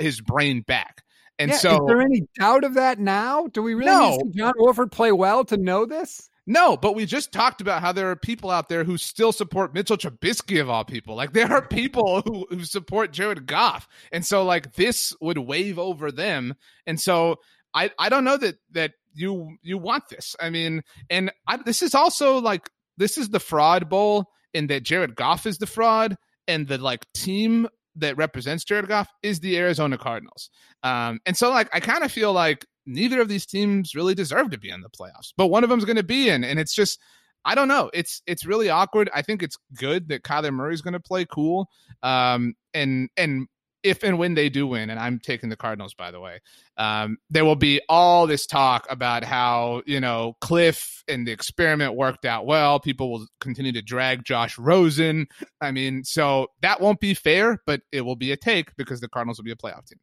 his 0.00 0.20
brain 0.20 0.62
back. 0.62 0.99
And 1.40 1.52
yeah, 1.52 1.56
so, 1.56 1.76
is 1.76 1.86
there 1.86 2.02
any 2.02 2.28
doubt 2.38 2.64
of 2.64 2.74
that 2.74 2.98
now? 2.98 3.46
Do 3.46 3.62
we 3.62 3.72
really 3.72 3.90
no. 3.90 4.18
need 4.18 4.36
John 4.36 4.52
Wolford 4.58 4.92
play 4.92 5.10
well 5.10 5.42
to 5.46 5.56
know 5.56 5.86
this? 5.86 6.28
No, 6.46 6.76
but 6.76 6.94
we 6.94 7.06
just 7.06 7.32
talked 7.32 7.62
about 7.62 7.80
how 7.80 7.92
there 7.92 8.10
are 8.10 8.16
people 8.16 8.50
out 8.50 8.68
there 8.68 8.84
who 8.84 8.98
still 8.98 9.32
support 9.32 9.72
Mitchell 9.72 9.96
Trubisky 9.96 10.60
of 10.60 10.68
all 10.68 10.84
people. 10.84 11.14
Like 11.14 11.32
there 11.32 11.50
are 11.50 11.66
people 11.66 12.20
who, 12.26 12.46
who 12.50 12.64
support 12.64 13.14
Jared 13.14 13.46
Goff, 13.46 13.88
and 14.12 14.24
so 14.26 14.44
like 14.44 14.74
this 14.74 15.14
would 15.22 15.38
wave 15.38 15.78
over 15.78 16.12
them. 16.12 16.56
And 16.86 17.00
so 17.00 17.36
I 17.72 17.90
I 17.98 18.10
don't 18.10 18.24
know 18.24 18.36
that 18.36 18.56
that 18.72 18.92
you 19.14 19.56
you 19.62 19.78
want 19.78 20.10
this. 20.10 20.36
I 20.38 20.50
mean, 20.50 20.82
and 21.08 21.32
I, 21.48 21.56
this 21.56 21.80
is 21.80 21.94
also 21.94 22.38
like 22.38 22.68
this 22.98 23.16
is 23.16 23.30
the 23.30 23.40
fraud 23.40 23.88
bowl 23.88 24.26
and 24.52 24.68
that 24.68 24.82
Jared 24.82 25.14
Goff 25.14 25.46
is 25.46 25.56
the 25.56 25.66
fraud, 25.66 26.16
and 26.46 26.68
the 26.68 26.76
like 26.76 27.10
team 27.14 27.66
that 27.96 28.16
represents 28.16 28.64
Jared 28.64 28.88
Goff 28.88 29.08
is 29.22 29.40
the 29.40 29.56
Arizona 29.58 29.98
Cardinals. 29.98 30.50
Um, 30.82 31.20
and 31.26 31.36
so 31.36 31.50
like 31.50 31.68
I 31.72 31.80
kind 31.80 32.04
of 32.04 32.12
feel 32.12 32.32
like 32.32 32.66
neither 32.86 33.20
of 33.20 33.28
these 33.28 33.46
teams 33.46 33.94
really 33.94 34.14
deserve 34.14 34.50
to 34.50 34.58
be 34.58 34.70
in 34.70 34.80
the 34.80 34.90
playoffs, 34.90 35.32
but 35.36 35.48
one 35.48 35.64
of 35.64 35.70
them's 35.70 35.84
going 35.84 35.96
to 35.96 36.02
be 36.02 36.28
in, 36.28 36.44
and 36.44 36.58
it's 36.58 36.74
just 36.74 37.00
I 37.44 37.54
don't 37.54 37.68
know. 37.68 37.90
It's 37.94 38.22
it's 38.26 38.44
really 38.44 38.68
awkward. 38.68 39.10
I 39.14 39.22
think 39.22 39.42
it's 39.42 39.56
good 39.74 40.08
that 40.08 40.22
Kyler 40.22 40.52
Murray's 40.52 40.82
going 40.82 40.92
to 40.92 41.00
play 41.00 41.24
cool. 41.24 41.68
Um, 42.02 42.54
and 42.74 43.08
and 43.16 43.48
if 43.82 44.02
and 44.02 44.18
when 44.18 44.34
they 44.34 44.48
do 44.48 44.66
win, 44.66 44.90
and 44.90 44.98
I'm 44.98 45.18
taking 45.18 45.48
the 45.48 45.56
Cardinals, 45.56 45.94
by 45.94 46.10
the 46.10 46.20
way, 46.20 46.40
um, 46.76 47.18
there 47.30 47.44
will 47.44 47.56
be 47.56 47.80
all 47.88 48.26
this 48.26 48.46
talk 48.46 48.86
about 48.90 49.24
how, 49.24 49.82
you 49.86 50.00
know, 50.00 50.36
Kliff 50.42 51.02
and 51.08 51.26
the 51.26 51.32
experiment 51.32 51.94
worked 51.94 52.24
out 52.24 52.46
well. 52.46 52.80
People 52.80 53.10
will 53.10 53.26
continue 53.40 53.72
to 53.72 53.82
drag 53.82 54.24
Josh 54.24 54.58
Rosen. 54.58 55.26
I 55.60 55.70
mean, 55.70 56.04
so 56.04 56.48
that 56.62 56.80
won't 56.80 57.00
be 57.00 57.14
fair, 57.14 57.62
but 57.66 57.80
it 57.92 58.02
will 58.02 58.16
be 58.16 58.32
a 58.32 58.36
take 58.36 58.76
because 58.76 59.00
the 59.00 59.08
Cardinals 59.08 59.38
will 59.38 59.44
be 59.44 59.52
a 59.52 59.56
playoff 59.56 59.86
team. 59.86 59.98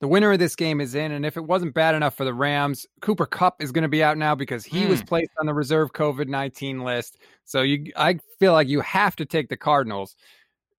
The 0.00 0.08
winner 0.08 0.32
of 0.32 0.40
this 0.40 0.56
game 0.56 0.80
is 0.80 0.96
in, 0.96 1.12
and 1.12 1.24
if 1.24 1.36
it 1.36 1.44
wasn't 1.44 1.74
bad 1.74 1.94
enough 1.94 2.16
for 2.16 2.24
the 2.24 2.34
Rams, 2.34 2.86
Cooper 3.00 3.24
Kupp 3.24 3.62
is 3.62 3.70
going 3.70 3.82
to 3.82 3.88
be 3.88 4.02
out 4.02 4.18
now 4.18 4.34
because 4.34 4.64
he 4.64 4.82
mm. 4.82 4.88
was 4.88 4.98
hmm. 4.98 5.06
placed 5.06 5.30
on 5.38 5.46
the 5.46 5.54
reserve 5.54 5.92
COVID 5.92 6.26
nineteen 6.26 6.80
list. 6.80 7.18
So 7.44 7.62
you, 7.62 7.92
I 7.96 8.18
feel 8.40 8.52
like 8.52 8.66
you 8.66 8.80
have 8.80 9.14
to 9.16 9.24
take 9.24 9.48
the 9.48 9.56
Cardinals, 9.56 10.16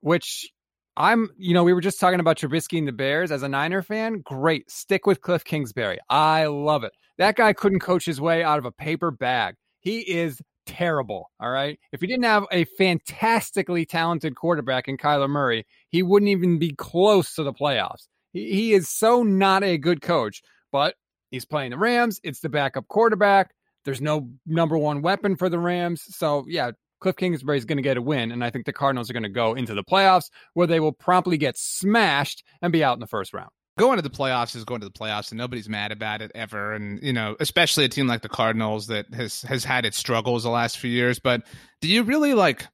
which 0.01 0.51
I'm, 0.95 1.29
you 1.37 1.53
know, 1.53 1.63
we 1.63 1.73
were 1.73 1.81
just 1.81 1.99
talking 1.99 2.19
about 2.19 2.37
Trubisky 2.37 2.77
and 2.77 2.87
the 2.87 2.91
Bears 2.91 3.31
as 3.31 3.43
a 3.43 3.49
Niner 3.49 3.81
fan. 3.81 4.19
Great. 4.19 4.69
Stick 4.69 5.05
with 5.05 5.21
Kliff 5.21 5.43
Kingsbury. 5.43 5.97
I 6.09 6.45
love 6.45 6.83
it. 6.83 6.93
That 7.17 7.35
guy 7.35 7.53
couldn't 7.53 7.79
coach 7.79 8.05
his 8.05 8.21
way 8.21 8.43
out 8.43 8.59
of 8.59 8.65
a 8.65 8.71
paper 8.71 9.11
bag. 9.11 9.55
He 9.79 9.99
is 9.99 10.39
terrible. 10.65 11.29
All 11.39 11.49
right. 11.49 11.79
If 11.91 12.01
he 12.01 12.07
didn't 12.07 12.25
have 12.25 12.45
a 12.51 12.65
fantastically 12.65 13.85
talented 13.85 14.35
quarterback 14.35 14.87
in 14.87 14.97
Kyler 14.97 15.29
Murray, 15.29 15.65
he 15.89 16.03
wouldn't 16.03 16.29
even 16.29 16.59
be 16.59 16.73
close 16.73 17.35
to 17.35 17.43
the 17.43 17.53
playoffs. 17.53 18.07
He, 18.31 18.53
he 18.53 18.73
is 18.73 18.89
so 18.89 19.23
not 19.23 19.63
a 19.63 19.77
good 19.77 20.01
coach, 20.01 20.41
but 20.71 20.95
he's 21.31 21.45
playing 21.45 21.71
the 21.71 21.77
Rams. 21.77 22.19
It's 22.23 22.39
the 22.39 22.49
backup 22.49 22.87
quarterback. 22.87 23.53
There's 23.83 24.01
no 24.01 24.29
number 24.45 24.77
one 24.77 25.01
weapon 25.01 25.35
for 25.35 25.49
the 25.49 25.59
Rams. 25.59 26.03
So, 26.15 26.45
yeah, 26.47 26.71
Kliff 27.03 27.17
Kingsbury 27.17 27.57
is 27.57 27.65
going 27.65 27.77
to 27.77 27.83
get 27.83 27.97
a 27.97 28.01
win. 28.01 28.31
And 28.31 28.43
I 28.43 28.49
think 28.49 28.65
the 28.65 28.73
Cardinals 28.73 29.09
are 29.09 29.13
going 29.13 29.23
to 29.23 29.29
go 29.29 29.53
into 29.53 29.73
the 29.73 29.83
playoffs 29.83 30.29
where 30.53 30.67
they 30.67 30.79
will 30.79 30.91
promptly 30.91 31.37
get 31.37 31.57
smashed 31.57 32.43
and 32.61 32.71
be 32.71 32.83
out 32.83 32.93
in 32.93 32.99
the 32.99 33.07
first 33.07 33.33
round. 33.33 33.49
Going 33.77 33.97
to 33.97 34.03
the 34.03 34.09
playoffs 34.09 34.55
is 34.55 34.65
going 34.65 34.81
to 34.81 34.87
the 34.87 34.93
playoffs 34.93 35.31
and 35.31 35.37
nobody's 35.39 35.67
mad 35.67 35.91
about 35.91 36.21
it 36.21 36.31
ever 36.35 36.73
and 36.73 37.01
you 37.01 37.11
know 37.11 37.35
especially 37.39 37.83
a 37.85 37.89
team 37.89 38.05
like 38.05 38.21
the 38.21 38.29
cardinals 38.29 38.85
that 38.85 39.11
has 39.15 39.41
has 39.41 39.63
had 39.63 39.83
its 39.83 39.97
struggles 39.97 40.43
the 40.43 40.51
last 40.51 40.77
few 40.77 40.91
years 40.91 41.17
but 41.17 41.41
do 41.81 41.87
you 41.87 42.03
really 42.03 42.35
like 42.35 42.67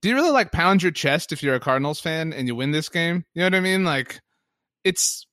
do 0.00 0.08
you 0.08 0.14
really 0.14 0.30
like 0.30 0.52
pound 0.52 0.82
your 0.82 0.92
chest 0.92 1.30
if 1.30 1.42
you're 1.42 1.56
a 1.56 1.60
cardinals 1.60 2.00
fan 2.00 2.32
and 2.32 2.48
you 2.48 2.54
win 2.54 2.70
this 2.70 2.88
game? 2.88 3.24
You 3.34 3.40
know 3.40 3.46
what 3.46 3.54
i 3.54 3.60
mean? 3.60 3.84
Like 3.84 4.20
it's 4.84 5.26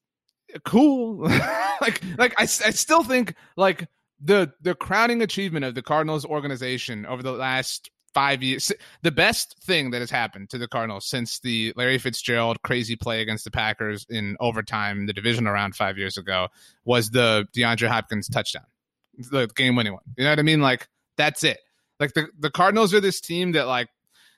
cool. 0.66 1.30
Like 1.82 2.02
like 2.18 2.34
I, 2.38 2.44
I 2.44 2.46
still 2.46 3.04
think 3.04 3.36
like 3.58 3.90
the 4.24 4.54
the 4.62 4.74
crowning 4.74 5.22
achievement 5.22 5.66
of 5.66 5.76
the 5.76 5.82
cardinals 5.82 6.24
organization 6.24 7.06
over 7.06 7.22
the 7.22 7.34
last 7.34 7.92
five 8.14 8.44
years. 8.44 8.72
The 9.02 9.12
best 9.12 9.58
thing 9.64 9.92
that 9.92 10.00
has 10.00 10.12
happened 10.12 10.50
to 10.52 10.58
the 10.58 10.68
Cardinals 10.68 11.08
since 11.08 11.40
the 11.40 11.74
Larry 11.76 11.98
Fitzgerald 11.98 12.62
crazy 12.64 12.96
play 12.96 13.22
against 13.22 13.44
the 13.44 13.52
Packers 13.52 14.06
in 14.10 14.38
overtime 14.40 15.06
the 15.06 15.14
divisional 15.14 15.54
round 15.54 15.76
five 15.76 15.98
years 15.98 16.18
ago 16.18 16.48
was 16.86 17.10
the 17.10 17.48
DeAndre 17.56 17.88
Hopkins 17.88 18.28
touchdown, 18.28 18.66
the 19.32 19.48
game 19.56 19.76
winning 19.76 19.94
one. 19.94 20.04
You 20.18 20.24
know 20.24 20.32
what 20.32 20.40
I 20.40 20.44
mean? 20.44 20.62
Like 20.62 20.88
that's 21.18 21.44
it. 21.44 21.60
Like 22.00 22.14
the 22.14 22.28
the 22.38 22.52
Cardinals 22.52 22.94
are 22.94 23.02
this 23.02 23.20
team 23.22 23.54
that 23.54 23.68
like 23.68 23.90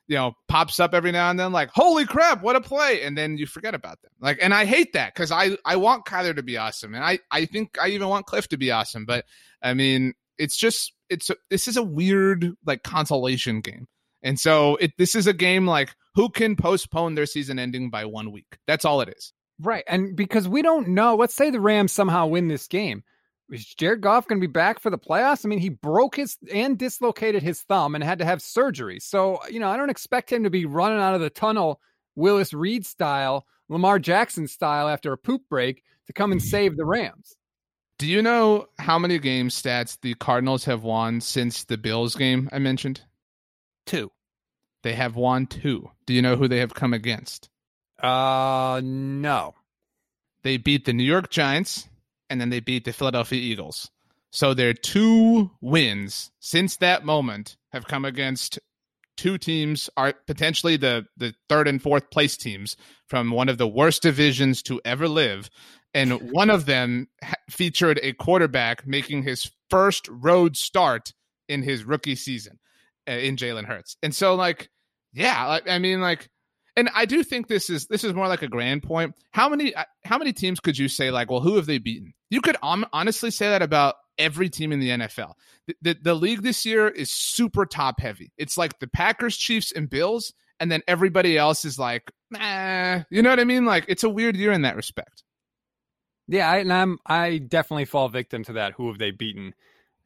you 0.08 0.16
know 0.16 0.34
pops 0.48 0.80
up 0.80 0.94
every 0.94 1.12
now 1.12 1.30
and 1.30 1.40
then 1.40 1.52
like 1.52 1.70
holy 1.74 2.06
crap 2.06 2.44
what 2.44 2.56
a 2.56 2.62
play 2.62 3.02
and 3.02 3.18
then 3.18 3.38
you 3.38 3.48
forget 3.48 3.74
about 3.74 4.00
them 4.04 4.12
like 4.20 4.38
and 4.40 4.54
i 4.54 4.64
hate 4.64 4.94
that 4.94 5.14
because 5.14 5.32
i 5.32 5.58
i 5.66 5.76
want 5.76 6.06
kyler 6.06 6.36
to 6.36 6.44
be 6.44 6.58
awesome 6.58 6.94
and 6.94 7.04
i 7.04 7.18
i 7.32 7.46
think 7.46 7.76
i 7.82 7.88
even 7.88 8.08
want 8.08 8.28
Kliff 8.28 8.48
to 8.48 8.58
be 8.58 8.70
awesome 8.70 9.06
but 9.06 9.26
i 9.64 9.74
mean 9.74 10.14
it's 10.38 10.58
just 10.58 10.94
it's 11.10 11.30
a, 11.30 11.36
this 11.50 11.68
is 11.68 11.78
a 11.78 11.84
weird 11.84 12.54
like 12.66 12.84
consolation 12.84 13.62
game. 13.62 13.88
And 14.24 14.40
so 14.40 14.76
it 14.78 14.92
this 14.98 15.16
is 15.16 15.28
a 15.28 15.34
game 15.34 15.68
like 15.68 15.96
who 16.16 16.30
can 16.30 16.56
postpone 16.56 17.16
their 17.16 17.26
season 17.26 17.60
ending 17.60 17.90
by 17.90 18.06
one 18.06 18.32
week. 18.32 18.58
That's 18.68 18.86
all 18.86 19.02
it 19.02 19.14
is. 19.16 19.34
Right. 19.60 19.84
And 19.88 20.16
because 20.16 20.48
we 20.48 20.62
don't 20.62 20.90
know, 20.90 21.16
let's 21.16 21.36
say 21.36 21.50
the 21.50 21.62
Rams 21.62 21.92
somehow 21.92 22.28
win 22.28 22.48
this 22.48 22.68
game. 22.68 23.04
Is 23.52 23.66
Jared 23.66 24.02
Goff 24.02 24.28
going 24.28 24.42
to 24.42 24.48
be 24.48 24.52
back 24.52 24.80
for 24.80 24.90
the 24.90 24.98
playoffs? 24.98 25.46
I 25.46 25.50
mean, 25.50 25.60
he 25.60 25.70
broke 25.70 26.16
his 26.16 26.36
and 26.52 26.80
dislocated 26.80 27.44
his 27.44 27.62
thumb 27.62 27.94
and 27.94 28.04
had 28.04 28.18
to 28.20 28.26
have 28.26 28.42
surgery. 28.42 29.00
So, 29.00 29.40
you 29.50 29.60
know, 29.60 29.70
I 29.70 29.78
don't 29.78 29.92
expect 29.92 30.32
him 30.32 30.44
to 30.44 30.50
be 30.50 30.66
running 30.66 31.00
out 31.00 31.14
of 31.14 31.22
the 31.22 31.30
tunnel 31.30 31.80
Willis 32.16 32.54
Reed 32.54 32.86
style, 32.86 33.46
Lamar 33.70 34.00
Jackson 34.00 34.48
style 34.48 34.90
after 34.90 35.14
a 35.14 35.18
poop 35.18 35.44
break 35.48 35.84
to 36.08 36.14
come 36.14 36.32
and 36.32 36.42
save 36.42 36.76
the 36.76 36.86
Rams. 36.86 37.36
Do 37.98 38.08
you 38.08 38.22
know 38.22 38.68
how 38.78 39.00
many 39.00 39.20
game 39.20 39.50
stats 39.50 39.98
the 40.02 40.16
Cardinals 40.16 40.66
have 40.66 40.84
won 40.84 41.22
since 41.22 41.64
the 41.64 41.78
Bills 41.78 42.16
game 42.16 42.50
I 42.52 42.60
mentioned? 42.60 43.02
Two. 43.86 44.12
They 44.84 44.94
have 44.94 45.16
won 45.16 45.48
two. 45.48 45.90
Do 46.06 46.14
you 46.14 46.22
know 46.22 46.36
who 46.36 46.48
they 46.48 46.60
have 46.60 46.74
come 46.74 46.94
against? 46.94 47.50
Uh, 48.02 48.82
no. 48.84 49.56
They 50.44 50.58
beat 50.58 50.86
the 50.86 50.94
New 50.94 51.04
York 51.04 51.30
Giants 51.30 51.88
and 52.30 52.42
then 52.42 52.50
they 52.50 52.60
beat 52.60 52.84
the 52.86 52.94
Philadelphia 52.94 53.40
Eagles. 53.40 53.90
So 54.32 54.54
their 54.54 54.74
two 54.74 55.52
wins 55.62 56.32
since 56.40 56.78
that 56.78 57.06
moment 57.06 57.56
have 57.72 57.88
come 57.88 58.04
against 58.04 58.60
two 59.18 59.38
teams 59.38 59.90
are 59.96 60.14
potentially 60.28 60.78
the 60.78 61.06
the 61.16 61.34
third 61.48 61.68
and 61.68 61.82
fourth 61.82 62.10
place 62.12 62.36
teams 62.36 62.76
from 63.08 63.32
one 63.32 63.50
of 63.50 63.58
the 63.58 63.68
worst 63.68 64.02
divisions 64.02 64.62
to 64.64 64.82
ever 64.84 65.08
live 65.08 65.50
and 65.96 66.32
one 66.32 66.50
of 66.50 66.66
them 66.66 67.08
featured 67.50 68.00
a 68.04 68.14
quarterback 68.14 68.86
making 68.86 69.24
his 69.24 69.50
first 69.70 70.08
road 70.10 70.58
start 70.58 71.14
in 71.48 71.64
his 71.64 71.86
rookie 71.86 72.16
season 72.16 72.60
uh, 73.08 73.14
in 73.14 73.38
Jalen 73.38 73.66
Hurts. 73.66 73.96
And 74.04 74.14
so, 74.14 74.36
like, 74.36 74.70
yeah, 75.14 75.48
like, 75.48 75.70
I 75.70 75.80
mean, 75.80 76.02
like, 76.02 76.30
and 76.76 76.90
I 76.94 77.06
do 77.06 77.24
think 77.24 77.48
this 77.48 77.70
is 77.70 77.88
this 77.88 78.04
is 78.04 78.14
more 78.14 78.28
like 78.28 78.42
a 78.42 78.50
grand 78.50 78.84
point. 78.84 79.16
How 79.32 79.48
many 79.48 79.74
uh, 79.74 79.86
how 80.04 80.18
many 80.18 80.34
teams 80.34 80.60
could 80.60 80.78
you 80.78 80.90
say 80.90 81.10
like, 81.10 81.32
well, 81.32 81.40
who 81.40 81.56
have 81.56 81.66
they 81.66 81.78
beaten? 81.78 82.14
You 82.30 82.42
could 82.42 82.58
um, 82.62 82.86
honestly 82.92 83.32
say 83.32 83.50
that 83.50 83.62
about 83.62 83.96
every 84.18 84.50
team 84.50 84.74
in 84.74 84.82
the 84.82 84.90
NFL. 84.90 85.34
The, 85.68 85.76
the, 85.82 85.98
the 86.02 86.14
league 86.14 86.42
this 86.42 86.66
year 86.66 86.90
is 86.90 87.12
super 87.12 87.66
top 87.66 88.02
heavy. 88.02 88.34
It's 88.38 88.58
like 88.58 88.80
the 88.80 88.88
Packers, 88.88 89.38
Chiefs, 89.38 89.72
and 89.72 89.90
Bills, 89.90 90.34
and 90.60 90.70
then 90.70 90.82
everybody 90.88 91.38
else 91.38 91.64
is 91.64 91.80
like, 91.80 92.12
nah, 92.32 93.04
you 93.10 93.22
know 93.22 93.30
what 93.30 93.40
I 93.40 93.46
mean? 93.46 93.66
Like, 93.66 93.86
it's 93.88 94.04
a 94.04 94.10
weird 94.10 94.36
year 94.36 94.52
in 94.52 94.64
that 94.64 94.76
respect. 94.76 95.24
Yeah, 96.28 96.50
I, 96.50 96.58
and 96.58 96.74
I'm 96.74 97.00
I 97.06 97.38
definitely 97.38 97.86
fall 97.86 98.10
victim 98.10 98.44
to 98.46 98.54
that. 98.54 98.74
Who 98.74 98.88
have 98.88 98.98
they 98.98 99.12
beaten? 99.12 99.54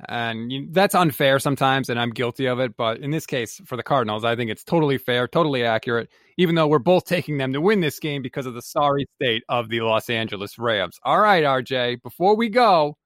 And 0.07 0.51
you, 0.51 0.67
that's 0.71 0.95
unfair 0.95 1.39
sometimes, 1.39 1.89
and 1.89 1.99
I'm 1.99 2.11
guilty 2.11 2.45
of 2.45 2.59
it. 2.59 2.77
But 2.77 2.99
in 2.99 3.11
this 3.11 3.25
case, 3.25 3.61
for 3.65 3.75
the 3.75 3.83
Cardinals, 3.83 4.23
I 4.23 4.35
think 4.35 4.49
it's 4.49 4.63
totally 4.63 4.97
fair, 4.97 5.27
totally 5.27 5.65
accurate. 5.65 6.09
Even 6.37 6.55
though 6.55 6.67
we're 6.67 6.79
both 6.79 7.05
taking 7.05 7.37
them 7.37 7.51
to 7.53 7.59
win 7.59 7.81
this 7.81 7.99
game 7.99 8.21
because 8.21 8.45
of 8.45 8.53
the 8.53 8.61
sorry 8.61 9.05
state 9.15 9.43
of 9.49 9.69
the 9.69 9.81
Los 9.81 10.09
Angeles 10.09 10.57
Rams. 10.57 10.99
All 11.03 11.19
right, 11.19 11.43
RJ. 11.43 12.01
Before 12.01 12.35
we 12.35 12.47
go, 12.47 12.97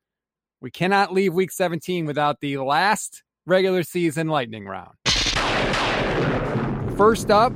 we 0.62 0.70
cannot 0.70 1.12
leave 1.12 1.34
Week 1.34 1.52
17 1.52 2.06
without 2.06 2.40
the 2.42 2.58
last 2.58 3.24
regular 3.46 3.84
season 3.84 4.28
lightning 4.28 4.66
round. 4.66 4.96
First 6.96 7.32
up, 7.32 7.54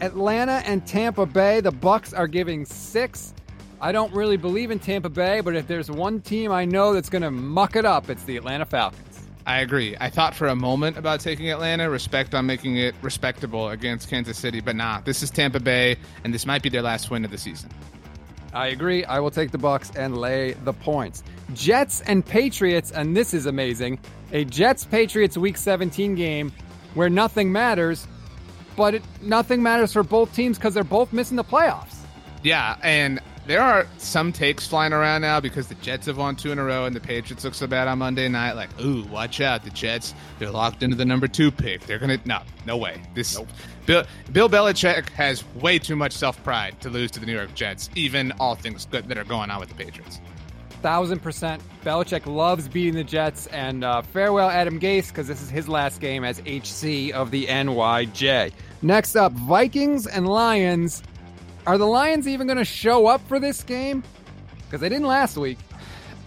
Atlanta 0.00 0.62
and 0.66 0.84
Tampa 0.84 1.26
Bay. 1.26 1.60
The 1.60 1.72
Bucs 1.72 2.16
are 2.16 2.26
giving 2.26 2.64
six. 2.66 3.32
I 3.80 3.92
don't 3.92 4.12
really 4.12 4.36
believe 4.36 4.70
in 4.70 4.78
Tampa 4.78 5.08
Bay, 5.08 5.40
but 5.40 5.54
if 5.56 5.66
there's 5.66 5.90
one 5.90 6.20
team 6.20 6.52
I 6.52 6.64
know 6.64 6.92
that's 6.92 7.10
going 7.10 7.22
to 7.22 7.30
muck 7.30 7.76
it 7.76 7.84
up, 7.84 8.08
it's 8.08 8.24
the 8.24 8.36
Atlanta 8.36 8.64
Falcons. 8.64 9.20
I 9.46 9.58
agree. 9.58 9.94
I 10.00 10.08
thought 10.08 10.34
for 10.34 10.48
a 10.48 10.56
moment 10.56 10.96
about 10.96 11.20
taking 11.20 11.50
Atlanta, 11.50 11.90
respect 11.90 12.34
on 12.34 12.46
making 12.46 12.78
it 12.78 12.94
respectable 13.02 13.68
against 13.68 14.08
Kansas 14.08 14.38
City, 14.38 14.60
but 14.60 14.74
nah, 14.74 15.00
this 15.00 15.22
is 15.22 15.30
Tampa 15.30 15.60
Bay, 15.60 15.96
and 16.24 16.32
this 16.32 16.46
might 16.46 16.62
be 16.62 16.70
their 16.70 16.82
last 16.82 17.10
win 17.10 17.24
of 17.24 17.30
the 17.30 17.36
season. 17.36 17.70
I 18.54 18.68
agree. 18.68 19.04
I 19.04 19.20
will 19.20 19.32
take 19.32 19.50
the 19.50 19.58
Bucs 19.58 19.94
and 19.96 20.16
lay 20.16 20.52
the 20.52 20.72
points. 20.72 21.22
Jets 21.52 22.00
and 22.02 22.24
Patriots, 22.24 22.92
and 22.92 23.16
this 23.16 23.34
is 23.34 23.46
amazing. 23.46 23.98
A 24.32 24.44
Jets 24.44 24.84
Patriots 24.84 25.36
Week 25.36 25.56
17 25.56 26.14
game 26.14 26.52
where 26.94 27.10
nothing 27.10 27.52
matters, 27.52 28.06
but 28.76 28.94
it, 28.94 29.02
nothing 29.20 29.62
matters 29.62 29.92
for 29.92 30.04
both 30.04 30.34
teams 30.34 30.56
because 30.56 30.72
they're 30.72 30.84
both 30.84 31.12
missing 31.12 31.36
the 31.36 31.44
playoffs. 31.44 31.96
Yeah, 32.42 32.76
and 32.82 33.20
there 33.46 33.60
are 33.60 33.86
some 33.98 34.32
takes 34.32 34.66
flying 34.66 34.92
around 34.92 35.22
now 35.22 35.40
because 35.40 35.68
the 35.68 35.74
Jets 35.76 36.06
have 36.06 36.16
won 36.16 36.36
two 36.36 36.52
in 36.52 36.58
a 36.58 36.64
row 36.64 36.86
and 36.86 36.96
the 36.96 37.00
Patriots 37.00 37.44
look 37.44 37.54
so 37.54 37.66
bad 37.66 37.88
on 37.88 37.98
Monday 37.98 38.28
night. 38.28 38.52
Like, 38.52 38.70
ooh, 38.80 39.04
watch 39.04 39.40
out. 39.40 39.64
The 39.64 39.70
Jets, 39.70 40.14
they're 40.38 40.50
locked 40.50 40.82
into 40.82 40.96
the 40.96 41.04
number 41.04 41.28
two 41.28 41.50
pick. 41.50 41.82
They're 41.82 41.98
going 41.98 42.18
to, 42.18 42.28
no, 42.28 42.40
no 42.66 42.76
way. 42.76 43.02
This, 43.14 43.36
nope. 43.36 43.48
Bill, 43.86 44.04
Bill 44.32 44.48
Belichick 44.48 45.10
has 45.10 45.44
way 45.56 45.78
too 45.78 45.96
much 45.96 46.12
self 46.12 46.42
pride 46.42 46.80
to 46.80 46.88
lose 46.88 47.10
to 47.12 47.20
the 47.20 47.26
New 47.26 47.34
York 47.34 47.54
Jets, 47.54 47.90
even 47.94 48.32
all 48.40 48.54
things 48.54 48.86
good 48.86 49.08
that 49.08 49.18
are 49.18 49.24
going 49.24 49.50
on 49.50 49.60
with 49.60 49.68
the 49.68 49.74
Patriots. 49.74 50.20
Thousand 50.80 51.20
percent. 51.20 51.62
Belichick 51.82 52.26
loves 52.26 52.68
beating 52.68 52.94
the 52.94 53.04
Jets, 53.04 53.46
and 53.48 53.84
uh, 53.84 54.02
farewell, 54.02 54.50
Adam 54.50 54.78
Gase, 54.78 55.08
because 55.08 55.26
this 55.26 55.40
is 55.40 55.48
his 55.48 55.68
last 55.68 56.00
game 56.00 56.24
as 56.24 56.40
HC 56.40 57.12
of 57.12 57.30
the 57.30 57.46
NYJ. 57.46 58.52
Next 58.82 59.16
up, 59.16 59.32
Vikings 59.32 60.06
and 60.06 60.28
Lions. 60.28 61.02
Are 61.66 61.78
the 61.78 61.86
Lions 61.86 62.28
even 62.28 62.46
going 62.46 62.58
to 62.58 62.64
show 62.64 63.06
up 63.06 63.26
for 63.26 63.40
this 63.40 63.62
game? 63.62 64.02
Because 64.64 64.80
they 64.80 64.88
didn't 64.88 65.06
last 65.06 65.36
week. 65.36 65.58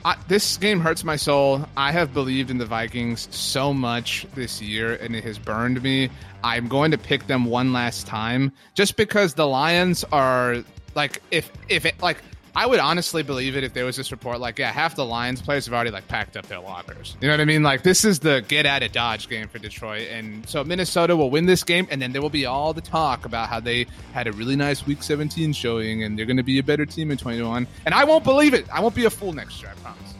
I, 0.04 0.16
this 0.28 0.58
game 0.58 0.80
hurts 0.80 1.04
my 1.04 1.16
soul. 1.16 1.66
I 1.76 1.92
have 1.92 2.14
believed 2.14 2.50
in 2.50 2.58
the 2.58 2.66
Vikings 2.66 3.28
so 3.30 3.74
much 3.74 4.26
this 4.36 4.62
year, 4.62 4.96
and 4.96 5.16
it 5.16 5.24
has 5.26 5.38
burned 5.38 5.82
me. 5.84 6.10
I'm 6.44 6.68
going 6.68 6.92
to 6.92 6.98
pick 6.98 7.28
them 7.28 7.46
one 7.46 7.74
last 7.74 8.08
time, 8.08 8.52
just 8.74 8.96
because 8.96 9.34
the 9.34 9.48
Lions 9.48 10.04
are 10.12 10.64
like 10.96 11.22
if 11.30 11.52
if 11.70 11.86
it 11.86 12.02
like 12.02 12.24
I 12.58 12.66
would 12.66 12.80
honestly 12.80 13.22
believe 13.22 13.56
it 13.56 13.64
if 13.64 13.74
there 13.76 13.86
was 13.86 13.98
this 13.98 14.12
report 14.12 14.40
like, 14.40 14.58
yeah, 14.58 14.72
half 14.72 14.96
the 14.96 15.06
Lions 15.06 15.44
players 15.44 15.68
have 15.68 15.76
already 15.76 15.92
like 15.92 16.08
packed 16.08 16.36
up 16.36 16.48
their 16.48 16.60
lockers. 16.60 17.16
You 17.22 17.28
know 17.28 17.36
what 17.36 17.42
I 17.42 17.46
mean? 17.46 17.62
Like 17.62 17.84
this 17.84 18.04
is 18.04 18.18
the 18.18 18.44
get 18.48 18.66
out 18.66 18.82
of 18.82 18.92
Dodge 18.92 19.30
game 19.30 19.48
for 19.48 19.60
Detroit. 19.60 20.08
And 20.10 20.50
so 20.50 20.64
Minnesota 20.64 21.16
will 21.16 21.30
win 21.30 21.46
this 21.46 21.64
game 21.64 21.88
and 21.92 22.02
then 22.02 22.14
there 22.14 22.22
will 22.24 22.32
be 22.32 22.48
all 22.48 22.74
the 22.74 22.82
talk 22.82 23.26
about 23.26 23.48
how 23.48 23.60
they 23.60 23.86
had 24.12 24.26
a 24.26 24.32
really 24.32 24.56
nice 24.56 24.88
week 24.88 25.04
17 25.04 25.54
showing 25.54 26.02
and 26.02 26.18
they're 26.18 26.26
going 26.26 26.38
to 26.38 26.44
be 26.44 26.58
a 26.58 26.64
better 26.64 26.84
team 26.88 27.12
in 27.12 27.20
21. 27.20 27.68
And 27.86 27.94
I 27.94 28.04
won't 28.06 28.24
believe 28.24 28.56
it. 28.56 28.66
I 28.74 28.80
won't 28.80 28.96
be 28.96 29.06
a 29.06 29.12
fool 29.12 29.34
next 29.34 29.62
year, 29.62 29.70
I 29.78 29.80
promise. 29.82 30.16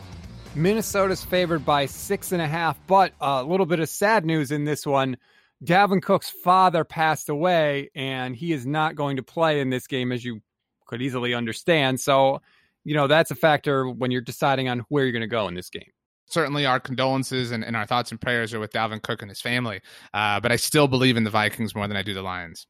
Minnesota's 0.54 1.24
favored 1.24 1.66
by 1.66 1.88
six 1.88 2.34
and 2.34 2.42
a 2.42 2.48
half, 2.48 2.78
but 2.86 3.14
a 3.20 3.44
little 3.44 3.66
bit 3.66 3.80
of 3.80 3.90
sad 3.90 4.26
news 4.26 4.52
in 4.52 4.64
this 4.64 4.86
one. 4.86 5.18
Dalvin 5.64 6.04
Cook's 6.04 6.30
father 6.30 6.84
passed 6.84 7.30
away, 7.30 7.90
and 7.96 8.36
he 8.36 8.54
is 8.54 8.68
not 8.68 8.94
going 8.94 9.18
to 9.18 9.24
play 9.24 9.60
in 9.60 9.72
this 9.72 9.88
game, 9.88 10.12
as 10.12 10.24
you 10.24 10.42
could 10.88 11.02
easily 11.02 11.34
understand. 11.34 12.00
So, 12.00 12.42
you 12.84 12.96
know, 12.96 13.08
that's 13.08 13.32
a 13.32 13.36
factor 13.36 13.88
when 13.90 14.12
you're 14.12 14.22
deciding 14.22 14.70
on 14.70 14.80
where 14.90 15.04
you're 15.04 15.12
going 15.12 15.22
to 15.22 15.28
go 15.28 15.48
in 15.48 15.54
this 15.54 15.70
game 15.70 15.92
certainly 16.28 16.66
our 16.66 16.80
condolences 16.80 17.52
and, 17.52 17.64
and, 17.64 17.76
our 17.76 17.86
thoughts 17.86 18.12
and 18.12 18.22
prayers 18.22 18.54
are 18.54 18.60
with 18.60 18.72
Dalvin 18.72 19.02
Cook 19.02 19.22
and 19.22 19.32
his 19.32 19.42
family. 19.42 19.82
Uh, 20.14 20.40
but 20.40 20.52
I 20.52 20.58
still 20.58 20.88
believe 20.88 21.18
in 21.18 21.24
the 21.24 21.30
Vikings 21.30 21.74
more 21.74 21.88
than 21.88 21.98
I 21.98 22.04
do 22.04 22.14
the 22.14 22.22
Lions. 22.22 22.68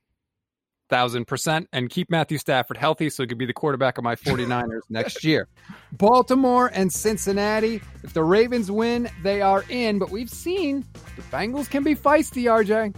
Thousand 0.89 1.25
percent. 1.25 1.67
And 1.73 1.89
keep 1.89 2.09
Matthew 2.09 2.37
Stafford 2.37 2.77
healthy 2.77 3.09
so 3.09 3.23
he 3.23 3.27
could 3.27 3.37
be 3.37 3.45
the 3.45 3.53
quarterback 3.53 3.97
of 3.97 4.03
my 4.03 4.15
49ers 4.25 4.81
next 4.89 5.23
year. 5.23 5.49
Baltimore 5.91 6.71
and 6.73 6.91
Cincinnati. 6.91 7.81
If 8.03 8.13
the 8.13 8.23
Ravens 8.23 8.71
win, 8.71 9.09
they 9.21 9.41
are 9.41 9.65
in. 9.69 9.99
But 9.99 10.11
we've 10.11 10.29
seen 10.29 10.85
the 11.15 11.23
Bengals 11.23 11.69
can 11.69 11.83
be 11.83 11.95
feisty, 11.95 12.43
RJ. 12.43 12.95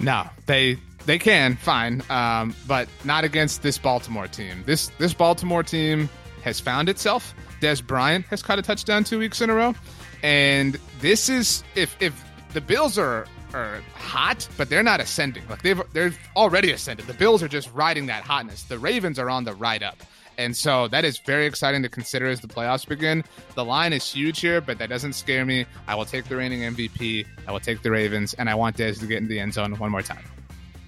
No, 0.00 0.28
they 0.46 0.78
they 1.06 1.18
can, 1.18 1.56
fine. 1.56 2.02
Um, 2.10 2.54
but 2.66 2.88
not 3.04 3.24
against 3.24 3.62
this 3.62 3.78
Baltimore 3.78 4.28
team. 4.28 4.62
This 4.66 4.88
this 4.98 5.14
Baltimore 5.14 5.62
team 5.62 6.08
has 6.42 6.60
found 6.60 6.88
itself. 6.88 7.34
Dez 7.60 7.86
Bryant 7.86 8.24
has 8.26 8.42
caught 8.42 8.58
a 8.58 8.62
touchdown 8.62 9.04
two 9.04 9.18
weeks 9.18 9.40
in 9.40 9.50
a 9.50 9.54
row. 9.54 9.74
And 10.22 10.78
this 11.00 11.28
is 11.28 11.64
if 11.74 11.96
if 12.00 12.24
the 12.52 12.60
Bills 12.60 12.98
are 12.98 13.26
are 13.54 13.82
hot, 13.94 14.48
but 14.56 14.68
they're 14.68 14.82
not 14.82 15.00
ascending. 15.00 15.42
Like 15.48 15.62
they've 15.62 15.80
they've 15.92 16.18
already 16.36 16.72
ascended. 16.72 17.06
The 17.06 17.14
Bills 17.14 17.42
are 17.42 17.48
just 17.48 17.72
riding 17.72 18.06
that 18.06 18.22
hotness. 18.22 18.64
The 18.64 18.78
Ravens 18.78 19.18
are 19.18 19.30
on 19.30 19.44
the 19.44 19.54
ride 19.54 19.82
up. 19.82 19.96
And 20.38 20.56
so 20.56 20.88
that 20.88 21.04
is 21.04 21.18
very 21.18 21.44
exciting 21.44 21.82
to 21.82 21.90
consider 21.90 22.26
as 22.26 22.40
the 22.40 22.48
playoffs 22.48 22.86
begin. 22.86 23.24
The 23.56 23.64
line 23.64 23.92
is 23.92 24.10
huge 24.10 24.40
here, 24.40 24.62
but 24.62 24.78
that 24.78 24.88
doesn't 24.88 25.12
scare 25.12 25.44
me. 25.44 25.66
I 25.86 25.94
will 25.94 26.06
take 26.06 26.24
the 26.26 26.36
reigning 26.36 26.60
MVP. 26.60 27.26
I 27.46 27.52
will 27.52 27.60
take 27.60 27.82
the 27.82 27.90
Ravens, 27.90 28.32
and 28.34 28.48
I 28.48 28.54
want 28.54 28.78
Dez 28.78 29.00
to 29.00 29.06
get 29.06 29.18
in 29.18 29.28
the 29.28 29.38
end 29.38 29.52
zone 29.52 29.76
one 29.76 29.90
more 29.90 30.00
time. 30.00 30.24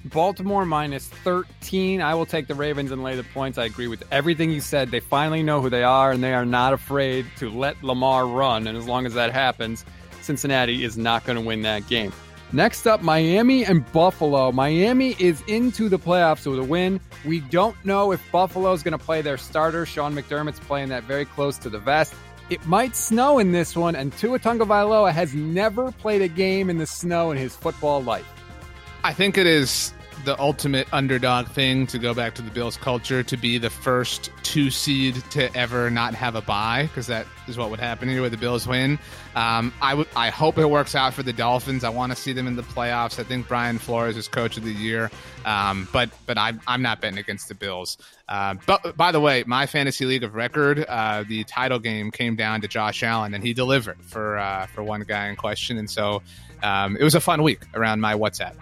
Baltimore 0.05 0.65
minus 0.67 1.09
13. 1.09 2.01
I 2.01 2.15
will 2.15 2.27
take 2.27 2.49
the 2.49 2.55
Ravens 2.55 2.91
and 2.91 3.03
lay 3.03 3.15
the 3.15 3.25
points. 3.25 3.59
I 3.59 3.65
agree 3.65 3.87
with 3.87 4.03
everything 4.11 4.51
you 4.51 4.61
said. 4.61 4.91
They 4.91 5.01
finally 5.01 5.43
know 5.43 5.61
who 5.61 5.71
they 5.71 5.85
are, 5.85 6.11
and 6.11 6.23
they 6.23 6.35
are 6.35 6.45
not 6.45 6.73
afraid 6.73 7.27
to 7.39 7.49
let 7.51 7.83
Lamar 7.85 8.27
run. 8.27 8.67
And 8.67 8.77
as 8.77 8.87
long 8.87 9.07
as 9.07 9.15
that 9.15 9.33
happens, 9.33 9.85
Cincinnati 10.21 10.85
is 10.85 10.99
not 10.99 11.25
going 11.25 11.37
to 11.37 11.45
win 11.45 11.63
that 11.63 11.87
game. 11.89 12.13
Next 12.55 12.87
up, 12.87 13.01
Miami 13.01 13.65
and 13.65 13.91
Buffalo. 13.93 14.53
Miami 14.53 15.17
is 15.19 15.43
into 15.47 15.89
the 15.89 15.99
playoffs 15.99 16.51
with 16.51 16.59
a 16.59 16.65
win. 16.65 17.01
We 17.25 17.41
don't 17.41 17.83
know 17.85 18.13
if 18.13 18.21
Buffalo 18.31 18.73
is 18.73 18.83
going 18.83 18.93
to 18.93 19.03
play 19.03 19.23
their 19.23 19.39
starter. 19.39 19.87
Sean 19.87 20.15
McDermott's 20.15 20.61
playing 20.61 20.91
that 20.91 21.05
very 21.05 21.25
close 21.25 21.57
to 21.59 21.71
the 21.71 21.79
vest. 21.79 22.13
It 22.51 22.67
might 22.67 22.95
snow 22.95 23.39
in 23.39 23.53
this 23.53 23.75
one, 23.75 23.97
and 23.97 24.13
Tua 24.19 24.39
Tagovailoa 24.39 25.13
has 25.13 25.33
never 25.33 25.93
played 25.93 26.21
a 26.21 26.29
game 26.29 26.69
in 26.69 26.77
the 26.77 26.87
snow 26.87 27.31
in 27.31 27.39
his 27.39 27.57
football 27.57 28.03
life. 28.03 28.27
I 29.05 29.13
think 29.13 29.37
it 29.37 29.47
is 29.47 29.93
the 30.25 30.39
ultimate 30.41 30.87
underdog 30.93 31.49
thing 31.49 31.87
to 31.89 31.99
go 31.99 32.15
back 32.15 32.35
to 32.37 32.43
the 32.43 32.51
Bills 32.51 32.77
culture 32.77 33.25
to 33.25 33.37
be 33.37 33.59
the 33.59 33.71
first 33.71 34.31
two 34.45 34.71
seed 34.71 35.17
to 35.31 35.53
ever 35.57 35.91
not 35.91 36.15
have 36.15 36.37
a 36.37 36.41
bye 36.41 36.85
because 36.85 37.09
that 37.09 37.27
is 37.49 37.59
what 37.59 37.71
would 37.71 37.81
happen 37.81 38.21
with 38.21 38.31
the 38.31 38.39
Bills 38.39 38.65
win. 38.67 39.01
Um, 39.35 39.73
I, 39.83 40.07
I 40.15 40.31
hope 40.31 40.59
it 40.59 40.71
works 40.71 40.95
out 40.95 41.15
for 41.15 41.25
the 41.25 41.33
Dolphins. 41.33 41.83
I 41.83 41.89
want 41.89 42.13
to 42.13 42.17
see 42.17 42.33
them 42.33 42.47
in 42.47 42.55
the 42.55 42.63
playoffs. 42.63 43.19
I 43.19 43.25
think 43.25 43.49
Brian 43.49 43.79
Flores 43.79 44.17
is 44.17 44.29
coach 44.29 44.57
of 44.57 44.63
the 44.63 44.73
year, 44.73 45.11
um, 45.45 45.89
but 45.93 46.11
but 46.27 46.39
I'm 46.39 46.61
I'm 46.69 46.83
not 46.83 47.01
betting 47.01 47.19
against 47.19 47.49
the 47.49 47.57
Bills. 47.57 47.99
Uh, 48.29 48.55
but 48.67 48.97
by 48.97 49.11
the 49.11 49.21
way, 49.21 49.43
my 49.49 49.67
fantasy 49.67 50.05
league 50.05 50.23
of 50.23 50.37
record, 50.37 50.85
uh, 50.89 51.25
the 51.27 51.43
title 51.45 51.81
game 51.81 52.13
came 52.13 52.37
down 52.37 52.61
to 52.61 52.69
Josh 52.69 53.03
Allen, 53.03 53.35
and 53.35 53.43
he 53.43 53.53
delivered 53.53 54.01
for 54.05 54.39
uh, 54.39 54.67
for 54.67 54.85
one 54.85 55.01
guy 55.01 55.27
in 55.27 55.35
question, 55.35 55.79
and 55.79 55.91
so 55.91 56.23
um, 56.63 56.97
it 56.97 57.03
was 57.03 57.17
a 57.17 57.21
fun 57.21 57.43
week 57.43 57.63
around 57.75 58.01
my 58.01 58.15
WhatsApp. 58.15 58.55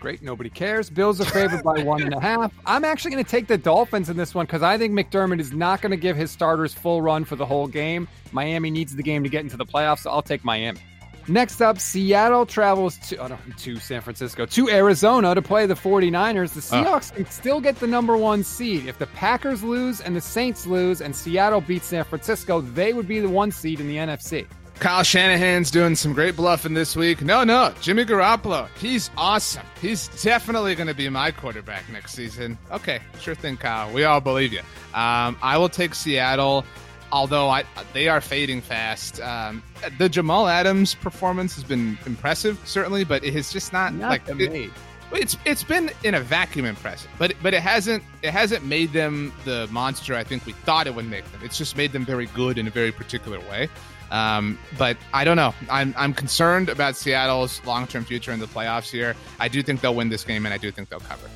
Great. 0.00 0.22
Nobody 0.22 0.50
cares. 0.50 0.90
Bills 0.90 1.20
are 1.20 1.24
favored 1.24 1.62
by 1.62 1.82
one 1.82 2.02
and 2.02 2.12
a 2.12 2.20
half. 2.20 2.52
I'm 2.66 2.84
actually 2.84 3.12
going 3.12 3.24
to 3.24 3.30
take 3.30 3.46
the 3.46 3.58
Dolphins 3.58 4.10
in 4.10 4.16
this 4.16 4.34
one 4.34 4.46
because 4.46 4.62
I 4.62 4.76
think 4.76 4.92
McDermott 4.92 5.40
is 5.40 5.52
not 5.52 5.80
going 5.80 5.90
to 5.90 5.96
give 5.96 6.16
his 6.16 6.30
starters 6.30 6.74
full 6.74 7.00
run 7.00 7.24
for 7.24 7.36
the 7.36 7.46
whole 7.46 7.66
game. 7.66 8.06
Miami 8.32 8.70
needs 8.70 8.94
the 8.94 9.02
game 9.02 9.24
to 9.24 9.30
get 9.30 9.42
into 9.42 9.56
the 9.56 9.66
playoffs, 9.66 10.00
so 10.00 10.10
I'll 10.10 10.22
take 10.22 10.44
Miami. 10.44 10.80
Next 11.28 11.60
up, 11.60 11.80
Seattle 11.80 12.46
travels 12.46 12.98
to, 13.08 13.16
oh 13.16 13.26
no, 13.26 13.38
to 13.58 13.76
San 13.76 14.00
Francisco, 14.00 14.46
to 14.46 14.70
Arizona 14.70 15.34
to 15.34 15.42
play 15.42 15.66
the 15.66 15.74
49ers. 15.74 16.52
The 16.52 16.60
Seahawks 16.60 17.12
can 17.12 17.26
still 17.26 17.60
get 17.60 17.80
the 17.80 17.86
number 17.88 18.16
one 18.16 18.44
seed. 18.44 18.86
If 18.86 18.98
the 18.98 19.08
Packers 19.08 19.64
lose 19.64 20.00
and 20.00 20.14
the 20.14 20.20
Saints 20.20 20.66
lose 20.66 21.00
and 21.00 21.16
Seattle 21.16 21.60
beats 21.60 21.86
San 21.86 22.04
Francisco, 22.04 22.60
they 22.60 22.92
would 22.92 23.08
be 23.08 23.18
the 23.18 23.28
one 23.28 23.50
seed 23.50 23.80
in 23.80 23.88
the 23.88 23.96
NFC. 23.96 24.46
Kyle 24.78 25.02
Shanahan's 25.02 25.70
doing 25.70 25.94
some 25.94 26.12
great 26.12 26.36
bluffing 26.36 26.74
this 26.74 26.94
week. 26.94 27.22
No, 27.22 27.44
no, 27.44 27.72
Jimmy 27.80 28.04
Garoppolo, 28.04 28.68
he's 28.76 29.10
awesome. 29.16 29.64
He's 29.80 30.08
definitely 30.22 30.74
going 30.74 30.86
to 30.86 30.94
be 30.94 31.08
my 31.08 31.30
quarterback 31.30 31.88
next 31.90 32.12
season. 32.12 32.58
Okay, 32.70 33.00
sure 33.20 33.34
thing, 33.34 33.56
Kyle. 33.56 33.90
We 33.92 34.04
all 34.04 34.20
believe 34.20 34.52
you. 34.52 34.60
Um, 34.92 35.38
I 35.42 35.56
will 35.56 35.70
take 35.70 35.94
Seattle, 35.94 36.64
although 37.10 37.48
I, 37.48 37.64
they 37.94 38.08
are 38.08 38.20
fading 38.20 38.60
fast. 38.60 39.18
Um, 39.20 39.62
the 39.98 40.10
Jamal 40.10 40.46
Adams 40.46 40.94
performance 40.94 41.54
has 41.54 41.64
been 41.64 41.98
impressive, 42.04 42.60
certainly, 42.64 43.04
but 43.04 43.24
it 43.24 43.32
has 43.32 43.50
just 43.50 43.72
not, 43.72 43.94
not 43.94 44.10
like 44.10 44.28
it, 44.28 44.70
it's 45.12 45.36
it's 45.44 45.62
been 45.62 45.90
in 46.04 46.14
a 46.14 46.20
vacuum 46.20 46.66
impressive, 46.66 47.10
but 47.18 47.32
but 47.42 47.54
it 47.54 47.62
hasn't 47.62 48.02
it 48.22 48.32
hasn't 48.32 48.64
made 48.64 48.92
them 48.92 49.32
the 49.44 49.68
monster 49.70 50.14
I 50.14 50.24
think 50.24 50.44
we 50.44 50.52
thought 50.52 50.86
it 50.86 50.94
would 50.94 51.08
make 51.08 51.30
them. 51.32 51.40
It's 51.44 51.56
just 51.56 51.76
made 51.76 51.92
them 51.92 52.04
very 52.04 52.26
good 52.26 52.58
in 52.58 52.66
a 52.66 52.70
very 52.70 52.92
particular 52.92 53.38
way. 53.40 53.68
Um, 54.10 54.58
but 54.78 54.96
I 55.12 55.24
don't 55.24 55.36
know. 55.36 55.54
I'm, 55.70 55.94
I'm 55.96 56.14
concerned 56.14 56.68
about 56.68 56.96
Seattle's 56.96 57.64
long 57.64 57.86
term 57.86 58.04
future 58.04 58.32
in 58.32 58.40
the 58.40 58.46
playoffs 58.46 58.90
here. 58.90 59.16
I 59.40 59.48
do 59.48 59.62
think 59.62 59.80
they'll 59.80 59.94
win 59.94 60.08
this 60.08 60.24
game, 60.24 60.46
and 60.46 60.54
I 60.54 60.58
do 60.58 60.70
think 60.70 60.88
they'll 60.88 61.00
cover. 61.00 61.28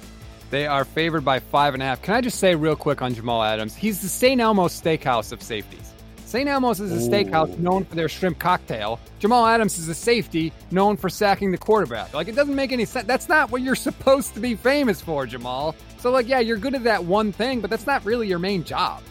They 0.50 0.66
are 0.66 0.84
favored 0.84 1.24
by 1.24 1.38
five 1.38 1.74
and 1.74 1.82
a 1.82 1.86
half. 1.86 2.02
Can 2.02 2.14
I 2.14 2.20
just 2.20 2.38
say 2.38 2.54
real 2.54 2.76
quick 2.76 3.02
on 3.02 3.14
Jamal 3.14 3.42
Adams? 3.42 3.74
He's 3.74 4.02
the 4.02 4.08
St. 4.08 4.40
Elmo's 4.40 4.80
Steakhouse 4.80 5.32
of 5.32 5.42
safeties. 5.42 5.92
St. 6.30 6.48
Elmo's 6.48 6.78
is 6.78 6.92
a 6.92 6.94
Ooh. 6.94 7.10
steakhouse 7.10 7.58
known 7.58 7.84
for 7.84 7.96
their 7.96 8.08
shrimp 8.08 8.38
cocktail. 8.38 9.00
Jamal 9.18 9.46
Adams 9.46 9.78
is 9.78 9.88
a 9.88 9.94
safety 9.94 10.52
known 10.70 10.96
for 10.96 11.08
sacking 11.08 11.50
the 11.50 11.58
quarterback. 11.58 12.14
Like, 12.14 12.28
it 12.28 12.36
doesn't 12.36 12.54
make 12.54 12.70
any 12.70 12.84
sense. 12.84 13.04
That's 13.04 13.28
not 13.28 13.50
what 13.50 13.62
you're 13.62 13.74
supposed 13.74 14.34
to 14.34 14.40
be 14.40 14.54
famous 14.54 15.00
for, 15.00 15.26
Jamal. 15.26 15.74
So, 15.98 16.12
like, 16.12 16.28
yeah, 16.28 16.38
you're 16.38 16.56
good 16.56 16.76
at 16.76 16.84
that 16.84 17.04
one 17.04 17.32
thing, 17.32 17.60
but 17.60 17.68
that's 17.68 17.84
not 17.84 18.04
really 18.04 18.28
your 18.28 18.38
main 18.38 18.62
job. 18.62 19.02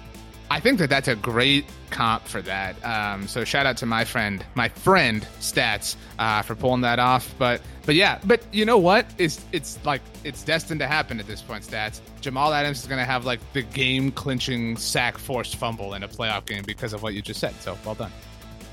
I 0.51 0.59
think 0.59 0.79
that 0.79 0.89
that's 0.89 1.07
a 1.07 1.15
great 1.15 1.65
comp 1.91 2.25
for 2.25 2.41
that. 2.41 2.83
Um, 2.83 3.27
so 3.27 3.43
shout 3.43 3.65
out 3.65 3.77
to 3.77 3.85
my 3.85 4.03
friend, 4.03 4.43
my 4.55 4.69
friend 4.69 5.21
Stats, 5.39 5.95
uh, 6.17 6.41
for 6.41 6.55
pulling 6.55 6.81
that 6.81 6.97
off. 6.97 7.33
But 7.37 7.61
but 7.85 7.95
yeah, 7.95 8.19
but 8.23 8.41
you 8.51 8.65
know 8.65 8.77
what? 8.77 9.05
It's 9.17 9.45
it's 9.51 9.77
like 9.85 10.01
it's 10.23 10.43
destined 10.43 10.79
to 10.79 10.87
happen 10.87 11.19
at 11.19 11.27
this 11.27 11.41
point. 11.41 11.63
Stats. 11.63 12.01
Jamal 12.21 12.53
Adams 12.53 12.81
is 12.81 12.87
going 12.87 12.99
to 12.99 13.05
have 13.05 13.25
like 13.25 13.39
the 13.53 13.61
game 13.61 14.11
clinching 14.11 14.75
sack 14.77 15.17
forced 15.17 15.55
fumble 15.55 15.93
in 15.93 16.03
a 16.03 16.07
playoff 16.07 16.45
game 16.45 16.63
because 16.65 16.93
of 16.93 17.03
what 17.03 17.13
you 17.13 17.21
just 17.21 17.39
said. 17.39 17.53
So 17.61 17.77
well 17.85 17.95
done. 17.95 18.11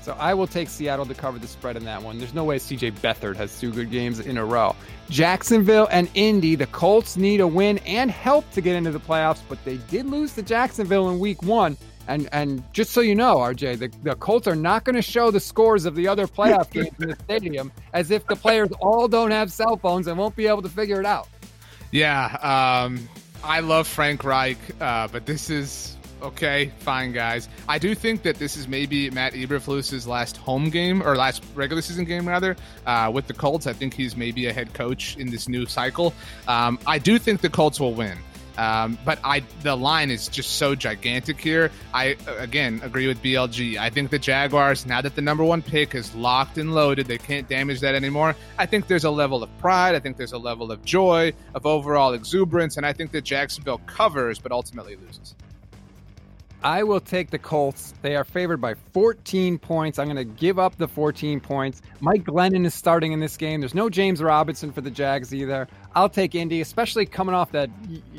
So 0.07 0.15
I 0.17 0.35
will 0.35 0.47
take 0.47 0.69
Seattle 0.69 1.05
to 1.05 1.13
cover 1.13 1.37
the 1.37 1.49
spread 1.49 1.75
in 1.75 1.83
that 1.83 2.01
one. 2.01 2.17
There's 2.17 2.33
no 2.33 2.45
way 2.45 2.59
CJ 2.59 2.93
Beathard 2.99 3.35
has 3.35 3.59
two 3.59 3.73
good 3.73 3.91
games 3.91 4.21
in 4.21 4.37
a 4.37 4.45
row. 4.45 4.73
Jacksonville 5.09 5.89
and 5.91 6.09
Indy, 6.13 6.55
the 6.55 6.67
Colts 6.67 7.17
need 7.17 7.41
a 7.41 7.47
win 7.47 7.79
and 7.79 8.09
help 8.09 8.49
to 8.51 8.61
get 8.61 8.77
into 8.77 8.91
the 8.91 9.01
playoffs, 9.01 9.41
but 9.49 9.61
they 9.65 9.75
did 9.89 10.05
lose 10.05 10.33
to 10.35 10.43
Jacksonville 10.43 11.09
in 11.09 11.19
week 11.19 11.43
one. 11.43 11.75
And 12.07 12.29
and 12.31 12.63
just 12.71 12.91
so 12.91 13.01
you 13.01 13.15
know, 13.15 13.35
RJ, 13.35 13.79
the, 13.79 13.91
the 14.01 14.15
Colts 14.15 14.47
are 14.47 14.55
not 14.55 14.85
going 14.85 14.95
to 14.95 15.01
show 15.01 15.29
the 15.29 15.41
scores 15.41 15.83
of 15.83 15.93
the 15.93 16.07
other 16.07 16.25
playoff 16.25 16.71
games 16.71 16.95
in 17.01 17.09
the 17.09 17.17
stadium 17.25 17.69
as 17.91 18.09
if 18.09 18.25
the 18.27 18.35
players 18.37 18.69
all 18.79 19.09
don't 19.09 19.31
have 19.31 19.51
cell 19.51 19.75
phones 19.75 20.07
and 20.07 20.17
won't 20.17 20.37
be 20.37 20.47
able 20.47 20.61
to 20.61 20.69
figure 20.69 21.01
it 21.01 21.05
out. 21.05 21.27
Yeah, 21.91 22.27
um, 22.85 23.09
I 23.43 23.59
love 23.59 23.87
Frank 23.87 24.23
Reich, 24.23 24.57
uh, 24.79 25.09
but 25.09 25.25
this 25.25 25.49
is 25.49 25.96
Okay, 26.21 26.71
fine, 26.79 27.11
guys. 27.11 27.47
I 27.69 27.77
do 27.77 27.93
think 27.93 28.23
that 28.23 28.37
this 28.37 28.57
is 28.57 28.67
maybe 28.67 29.09
Matt 29.11 29.33
Eberflus's 29.33 30.07
last 30.07 30.35
home 30.37 30.69
game 30.69 31.03
or 31.03 31.15
last 31.15 31.43
regular 31.53 31.81
season 31.81 32.05
game, 32.05 32.27
rather, 32.27 32.55
uh, 32.87 33.11
with 33.13 33.27
the 33.27 33.33
Colts. 33.33 33.67
I 33.67 33.73
think 33.73 33.93
he's 33.93 34.17
maybe 34.17 34.47
a 34.47 34.53
head 34.53 34.73
coach 34.73 35.15
in 35.17 35.29
this 35.29 35.47
new 35.47 35.67
cycle. 35.67 36.13
Um, 36.47 36.79
I 36.87 36.97
do 36.97 37.19
think 37.19 37.41
the 37.41 37.49
Colts 37.49 37.79
will 37.79 37.93
win. 37.93 38.17
Um, 38.57 38.97
but 39.05 39.19
I 39.23 39.43
the 39.61 39.75
line 39.75 40.09
is 40.09 40.27
just 40.27 40.53
so 40.53 40.73
gigantic 40.73 41.39
here. 41.39 41.69
I 41.93 42.17
again 42.39 42.81
agree 42.83 43.07
with 43.07 43.21
BLG. 43.21 43.77
I 43.77 43.91
think 43.91 44.09
the 44.09 44.17
Jaguars, 44.17 44.85
now 44.85 44.99
that 45.01 45.15
the 45.15 45.21
number 45.21 45.43
one 45.43 45.61
pick 45.61 45.93
is 45.93 46.15
locked 46.15 46.57
and 46.57 46.73
loaded, 46.73 47.05
they 47.05 47.19
can't 47.19 47.47
damage 47.47 47.81
that 47.81 47.93
anymore. 47.93 48.35
I 48.57 48.65
think 48.65 48.87
there's 48.87 49.03
a 49.03 49.11
level 49.11 49.43
of 49.43 49.57
pride. 49.59 49.93
I 49.93 49.99
think 49.99 50.17
there's 50.17 50.31
a 50.31 50.39
level 50.39 50.71
of 50.71 50.83
joy, 50.83 51.33
of 51.53 51.67
overall 51.67 52.13
exuberance, 52.13 52.77
and 52.77 52.85
I 52.85 52.93
think 52.93 53.11
that 53.11 53.23
Jacksonville 53.23 53.81
covers, 53.85 54.39
but 54.39 54.51
ultimately 54.51 54.95
loses. 54.95 55.35
I 56.63 56.83
will 56.83 56.99
take 56.99 57.29
the 57.29 57.37
Colts. 57.37 57.93
They 58.01 58.15
are 58.15 58.23
favored 58.23 58.59
by 58.59 58.73
14 58.93 59.59
points. 59.59 59.99
I'm 59.99 60.07
going 60.07 60.17
to 60.17 60.23
give 60.23 60.57
up 60.57 60.75
the 60.77 60.87
14 60.87 61.39
points. 61.39 61.81
Mike 62.01 62.23
Glennon 62.23 62.65
is 62.65 62.73
starting 62.73 63.11
in 63.11 63.19
this 63.19 63.37
game. 63.37 63.59
There's 63.59 63.75
no 63.75 63.89
James 63.89 64.23
Robinson 64.23 64.71
for 64.71 64.81
the 64.81 64.89
Jags 64.89 65.33
either. 65.33 65.67
I'll 65.95 66.09
take 66.09 66.33
Indy, 66.33 66.61
especially 66.61 67.05
coming 67.05 67.35
off 67.35 67.51
that 67.51 67.69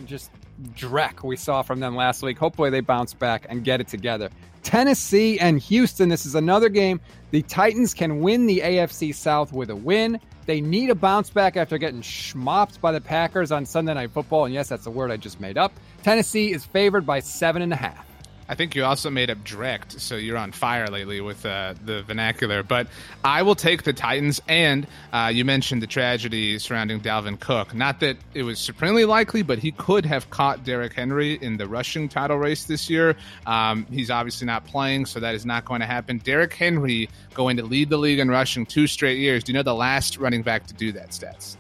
just 0.06 0.30
dreck 0.74 1.22
we 1.24 1.36
saw 1.36 1.62
from 1.62 1.80
them 1.80 1.96
last 1.96 2.22
week. 2.22 2.38
Hopefully 2.38 2.70
they 2.70 2.80
bounce 2.80 3.12
back 3.12 3.46
and 3.48 3.64
get 3.64 3.80
it 3.80 3.88
together. 3.88 4.30
Tennessee 4.62 5.38
and 5.38 5.58
Houston. 5.60 6.08
This 6.08 6.26
is 6.26 6.34
another 6.34 6.68
game. 6.68 7.00
The 7.30 7.42
Titans 7.42 7.94
can 7.94 8.20
win 8.20 8.46
the 8.46 8.60
AFC 8.60 9.14
South 9.14 9.52
with 9.52 9.70
a 9.70 9.76
win. 9.76 10.20
They 10.46 10.60
need 10.60 10.90
a 10.90 10.94
bounce 10.94 11.30
back 11.30 11.56
after 11.56 11.76
getting 11.76 12.02
schmopped 12.02 12.80
by 12.80 12.92
the 12.92 13.00
Packers 13.00 13.52
on 13.52 13.66
Sunday 13.66 13.94
Night 13.94 14.12
Football. 14.12 14.46
And 14.46 14.54
yes, 14.54 14.68
that's 14.68 14.86
a 14.86 14.90
word 14.90 15.10
I 15.10 15.16
just 15.16 15.40
made 15.40 15.58
up. 15.58 15.72
Tennessee 16.02 16.52
is 16.52 16.64
favored 16.64 17.04
by 17.04 17.20
seven 17.20 17.62
and 17.62 17.72
a 17.72 17.76
half. 17.76 18.07
I 18.48 18.54
think 18.54 18.74
you 18.74 18.84
also 18.84 19.10
made 19.10 19.30
up 19.30 19.44
direct, 19.44 20.00
so 20.00 20.16
you're 20.16 20.38
on 20.38 20.52
fire 20.52 20.86
lately 20.88 21.20
with 21.20 21.44
uh, 21.44 21.74
the 21.84 22.02
vernacular. 22.02 22.62
But 22.62 22.86
I 23.22 23.42
will 23.42 23.54
take 23.54 23.82
the 23.82 23.92
Titans, 23.92 24.40
and 24.48 24.86
uh, 25.12 25.30
you 25.32 25.44
mentioned 25.44 25.82
the 25.82 25.86
tragedy 25.86 26.58
surrounding 26.58 27.00
Dalvin 27.00 27.38
Cook. 27.38 27.74
Not 27.74 28.00
that 28.00 28.16
it 28.32 28.44
was 28.44 28.58
supremely 28.58 29.04
likely, 29.04 29.42
but 29.42 29.58
he 29.58 29.72
could 29.72 30.06
have 30.06 30.30
caught 30.30 30.64
Derrick 30.64 30.94
Henry 30.94 31.34
in 31.34 31.58
the 31.58 31.68
rushing 31.68 32.08
title 32.08 32.38
race 32.38 32.64
this 32.64 32.88
year. 32.88 33.16
Um, 33.46 33.84
he's 33.90 34.10
obviously 34.10 34.46
not 34.46 34.64
playing, 34.64 35.04
so 35.04 35.20
that 35.20 35.34
is 35.34 35.44
not 35.44 35.66
going 35.66 35.80
to 35.80 35.86
happen. 35.86 36.16
Derrick 36.18 36.54
Henry 36.54 37.10
going 37.34 37.58
to 37.58 37.62
lead 37.64 37.90
the 37.90 37.98
league 37.98 38.18
in 38.18 38.30
rushing 38.30 38.64
two 38.64 38.86
straight 38.86 39.18
years. 39.18 39.44
Do 39.44 39.52
you 39.52 39.58
know 39.58 39.62
the 39.62 39.74
last 39.74 40.16
running 40.16 40.42
back 40.42 40.66
to 40.68 40.74
do 40.74 40.90
that, 40.92 41.10
stats? 41.10 41.56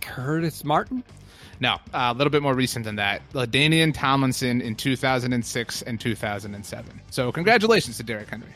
Curtis 0.00 0.64
Martin? 0.64 1.04
No, 1.60 1.74
uh, 1.92 2.12
a 2.12 2.14
little 2.14 2.30
bit 2.30 2.42
more 2.42 2.54
recent 2.54 2.84
than 2.84 2.96
that. 2.96 3.22
LaDainian 3.32 3.94
Tomlinson 3.94 4.60
in 4.60 4.74
2006 4.74 5.82
and 5.82 6.00
2007. 6.00 7.00
So 7.10 7.32
congratulations 7.32 7.96
to 7.98 8.02
Derrick 8.02 8.28
Henry. 8.28 8.48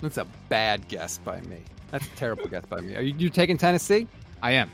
That's 0.00 0.18
a 0.18 0.26
bad 0.48 0.88
guess 0.88 1.18
by 1.18 1.40
me. 1.42 1.58
That's 1.90 2.06
a 2.06 2.10
terrible 2.10 2.46
guess 2.46 2.64
by 2.66 2.80
me. 2.80 2.96
Are 2.96 3.02
you, 3.02 3.14
you 3.16 3.30
taking 3.30 3.56
Tennessee? 3.56 4.06
I 4.42 4.52
am. 4.52 4.70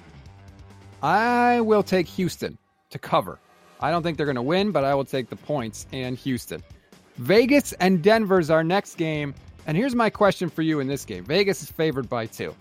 I 1.03 1.61
will 1.61 1.83
take 1.83 2.07
Houston 2.09 2.59
to 2.91 2.99
cover. 2.99 3.39
I 3.81 3.91
don't 3.91 4.03
think 4.03 4.17
they're 4.17 4.27
going 4.27 4.37
to 4.37 4.43
win, 4.43 4.71
but 4.71 4.85
I 4.85 4.95
will 4.95 5.05
take 5.05 5.29
the 5.29 5.37
points 5.37 5.87
and 5.93 6.17
Houston. 6.19 6.63
Vegas 7.17 7.73
and 7.75 8.03
Denver's 8.03 8.51
our 8.51 8.65
next 8.65 8.97
game. 8.97 9.35
And 9.67 9.77
here's 9.77 9.95
my 9.95 10.11
question 10.11 10.49
for 10.49 10.63
you 10.63 10.81
in 10.81 10.87
this 10.87 11.05
game 11.05 11.25
Vegas 11.25 11.63
is 11.63 11.71
favored 11.71 12.09
by 12.09 12.27
two. 12.27 12.55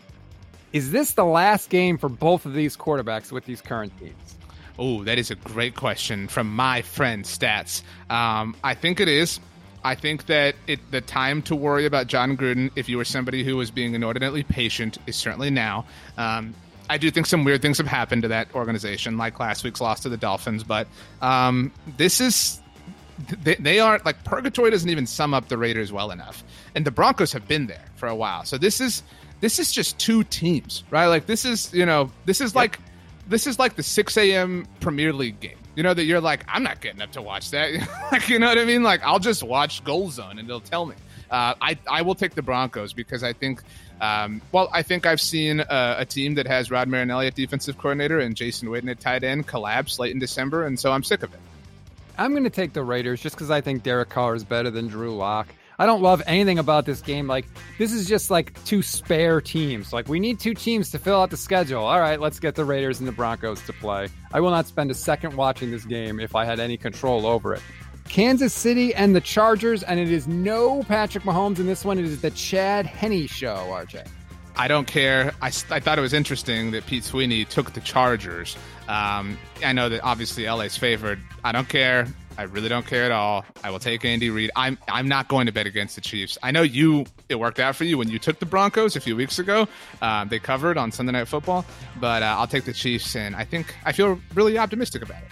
Is 0.73 0.91
this 0.91 1.13
the 1.13 1.25
last 1.25 1.69
game 1.69 1.97
for 1.97 2.09
both 2.09 2.45
of 2.45 2.53
these 2.53 2.77
quarterbacks 2.77 3.31
with 3.31 3.45
these 3.45 3.61
current 3.61 3.97
teams? 3.99 4.30
Oh, 4.79 5.03
that 5.03 5.17
is 5.17 5.31
a 5.31 5.35
great 5.35 5.75
question 5.75 6.27
from 6.27 6.55
my 6.55 6.81
friend 6.81 7.23
Stats. 7.23 7.83
Um, 8.09 8.55
I 8.63 8.73
think 8.73 8.99
it 8.99 9.07
is. 9.07 9.39
I 9.83 9.95
think 9.95 10.27
that 10.27 10.55
it 10.67 10.79
the 10.91 11.01
time 11.01 11.41
to 11.43 11.55
worry 11.55 11.85
about 11.85 12.07
Jon 12.07 12.37
Gruden, 12.37 12.71
if 12.75 12.87
you 12.87 12.97
were 12.97 13.05
somebody 13.05 13.43
who 13.43 13.57
was 13.57 13.71
being 13.71 13.95
inordinately 13.95 14.43
patient, 14.43 14.97
is 15.07 15.15
certainly 15.15 15.49
now. 15.49 15.85
Um, 16.17 16.53
I 16.89 16.97
do 16.97 17.09
think 17.09 17.25
some 17.25 17.43
weird 17.43 17.61
things 17.61 17.77
have 17.77 17.87
happened 17.87 18.21
to 18.23 18.27
that 18.27 18.53
organization, 18.53 19.17
like 19.17 19.39
last 19.39 19.63
week's 19.63 19.81
loss 19.81 20.01
to 20.01 20.09
the 20.09 20.17
Dolphins. 20.17 20.63
But 20.63 20.87
um, 21.21 21.71
this 21.97 22.21
is 22.21 22.61
they, 23.43 23.55
they 23.55 23.79
are 23.79 23.99
like 24.05 24.23
purgatory 24.23 24.71
doesn't 24.71 24.89
even 24.89 25.07
sum 25.07 25.33
up 25.33 25.47
the 25.47 25.57
Raiders 25.57 25.91
well 25.91 26.11
enough, 26.11 26.43
and 26.75 26.85
the 26.85 26.91
Broncos 26.91 27.31
have 27.33 27.47
been 27.47 27.67
there 27.67 27.85
for 27.95 28.07
a 28.07 28.15
while. 28.15 28.45
So 28.45 28.57
this 28.57 28.81
is 28.81 29.03
this 29.39 29.57
is 29.57 29.71
just 29.71 29.97
two 29.99 30.23
teams, 30.25 30.83
right? 30.91 31.07
Like 31.07 31.25
this 31.25 31.45
is 31.45 31.73
you 31.73 31.85
know 31.85 32.11
this 32.25 32.41
is 32.41 32.51
yep. 32.51 32.55
like 32.55 32.79
this 33.31 33.47
is 33.47 33.57
like 33.57 33.75
the 33.75 33.83
6 33.83 34.17
a.m. 34.17 34.67
Premier 34.79 35.13
League 35.13 35.39
game. 35.39 35.57
You 35.75 35.83
know 35.83 35.93
that 35.93 36.03
you're 36.03 36.21
like, 36.21 36.43
I'm 36.47 36.63
not 36.63 36.81
getting 36.81 37.01
up 37.01 37.13
to 37.13 37.21
watch 37.21 37.51
that. 37.51 37.71
like, 38.11 38.27
you 38.29 38.37
know 38.37 38.47
what 38.47 38.59
I 38.59 38.65
mean? 38.65 38.83
Like, 38.83 39.01
I'll 39.03 39.19
just 39.19 39.41
watch 39.41 39.83
Goal 39.83 40.11
Zone 40.11 40.37
and 40.37 40.47
they'll 40.47 40.59
tell 40.59 40.85
me. 40.85 40.95
Uh, 41.31 41.55
I 41.61 41.77
I 41.89 42.01
will 42.01 42.13
take 42.13 42.35
the 42.35 42.41
Broncos 42.41 42.91
because 42.91 43.23
I 43.23 43.31
think, 43.31 43.61
um, 44.01 44.41
well, 44.51 44.69
I 44.73 44.81
think 44.81 45.05
I've 45.05 45.21
seen 45.21 45.61
a, 45.61 45.95
a, 45.99 46.05
team 46.05 46.35
that 46.35 46.45
has 46.45 46.69
Rod 46.69 46.89
Marinelli 46.89 47.27
at 47.27 47.35
defensive 47.35 47.77
coordinator 47.77 48.19
and 48.19 48.35
Jason 48.35 48.67
Witten 48.67 48.91
at 48.91 48.99
tight 48.99 49.23
end 49.23 49.47
collapse 49.47 49.97
late 49.97 50.11
in 50.11 50.19
December, 50.19 50.65
and 50.65 50.77
so 50.77 50.91
I'm 50.91 51.03
sick 51.03 51.23
of 51.23 51.33
it. 51.33 51.39
I'm 52.17 52.31
going 52.31 52.43
to 52.43 52.49
take 52.49 52.73
the 52.73 52.83
Raiders 52.83 53.21
just 53.21 53.37
because 53.37 53.49
I 53.49 53.61
think 53.61 53.81
Derek 53.81 54.09
Carr 54.09 54.35
is 54.35 54.43
better 54.43 54.69
than 54.69 54.89
Drew 54.89 55.15
Lock. 55.15 55.47
I 55.79 55.85
don't 55.85 56.01
love 56.01 56.21
anything 56.25 56.59
about 56.59 56.85
this 56.85 57.01
game. 57.01 57.27
Like, 57.27 57.45
this 57.77 57.91
is 57.91 58.07
just 58.07 58.29
like 58.29 58.63
two 58.65 58.81
spare 58.81 59.41
teams. 59.41 59.93
Like, 59.93 60.07
we 60.07 60.19
need 60.19 60.39
two 60.39 60.53
teams 60.53 60.91
to 60.91 60.99
fill 60.99 61.19
out 61.19 61.29
the 61.29 61.37
schedule. 61.37 61.83
All 61.83 61.99
right, 61.99 62.19
let's 62.19 62.39
get 62.39 62.55
the 62.55 62.65
Raiders 62.65 62.99
and 62.99 63.07
the 63.07 63.11
Broncos 63.11 63.61
to 63.65 63.73
play. 63.73 64.09
I 64.33 64.39
will 64.39 64.51
not 64.51 64.67
spend 64.67 64.91
a 64.91 64.95
second 64.95 65.35
watching 65.35 65.71
this 65.71 65.85
game 65.85 66.19
if 66.19 66.35
I 66.35 66.45
had 66.45 66.59
any 66.59 66.77
control 66.77 67.25
over 67.25 67.53
it. 67.55 67.61
Kansas 68.09 68.53
City 68.53 68.93
and 68.93 69.15
the 69.15 69.21
Chargers, 69.21 69.83
and 69.83 69.99
it 69.99 70.11
is 70.11 70.27
no 70.27 70.83
Patrick 70.83 71.23
Mahomes 71.23 71.59
in 71.59 71.65
this 71.65 71.85
one. 71.85 71.97
It 71.97 72.05
is 72.05 72.21
the 72.21 72.31
Chad 72.31 72.85
Henne 72.85 73.25
show, 73.27 73.55
RJ. 73.71 74.05
I 74.57 74.67
don't 74.67 74.85
care. 74.85 75.33
I, 75.41 75.47
I 75.47 75.79
thought 75.79 75.97
it 75.97 76.01
was 76.01 76.13
interesting 76.13 76.71
that 76.71 76.85
Pete 76.85 77.05
Sweeney 77.05 77.45
took 77.45 77.71
the 77.73 77.79
Chargers. 77.79 78.57
Um, 78.89 79.37
I 79.63 79.71
know 79.71 79.87
that 79.89 80.01
obviously 80.03 80.47
LA's 80.47 80.77
favored. 80.77 81.19
I 81.43 81.53
don't 81.53 81.69
care. 81.69 82.05
I 82.37 82.43
really 82.43 82.69
don't 82.69 82.85
care 82.85 83.03
at 83.03 83.11
all. 83.11 83.45
I 83.63 83.69
will 83.69 83.79
take 83.79 84.05
Andy 84.05 84.29
Reid. 84.29 84.51
I'm 84.55 84.77
I'm 84.87 85.07
not 85.07 85.27
going 85.27 85.45
to 85.45 85.51
bet 85.51 85.67
against 85.67 85.95
the 85.95 86.01
Chiefs. 86.01 86.37
I 86.41 86.51
know 86.51 86.61
you. 86.61 87.05
It 87.29 87.35
worked 87.35 87.59
out 87.59 87.75
for 87.75 87.83
you 87.83 87.97
when 87.97 88.09
you 88.09 88.19
took 88.19 88.39
the 88.39 88.45
Broncos 88.45 88.95
a 88.95 88.99
few 88.99 89.15
weeks 89.15 89.39
ago. 89.39 89.67
Um, 90.01 90.29
they 90.29 90.39
covered 90.39 90.77
on 90.77 90.91
Sunday 90.91 91.11
Night 91.11 91.27
Football, 91.27 91.65
but 91.99 92.23
uh, 92.23 92.35
I'll 92.37 92.47
take 92.47 92.65
the 92.65 92.73
Chiefs, 92.73 93.15
and 93.15 93.35
I 93.35 93.43
think 93.43 93.75
I 93.85 93.91
feel 93.91 94.19
really 94.33 94.57
optimistic 94.57 95.01
about 95.01 95.21
it. 95.23 95.29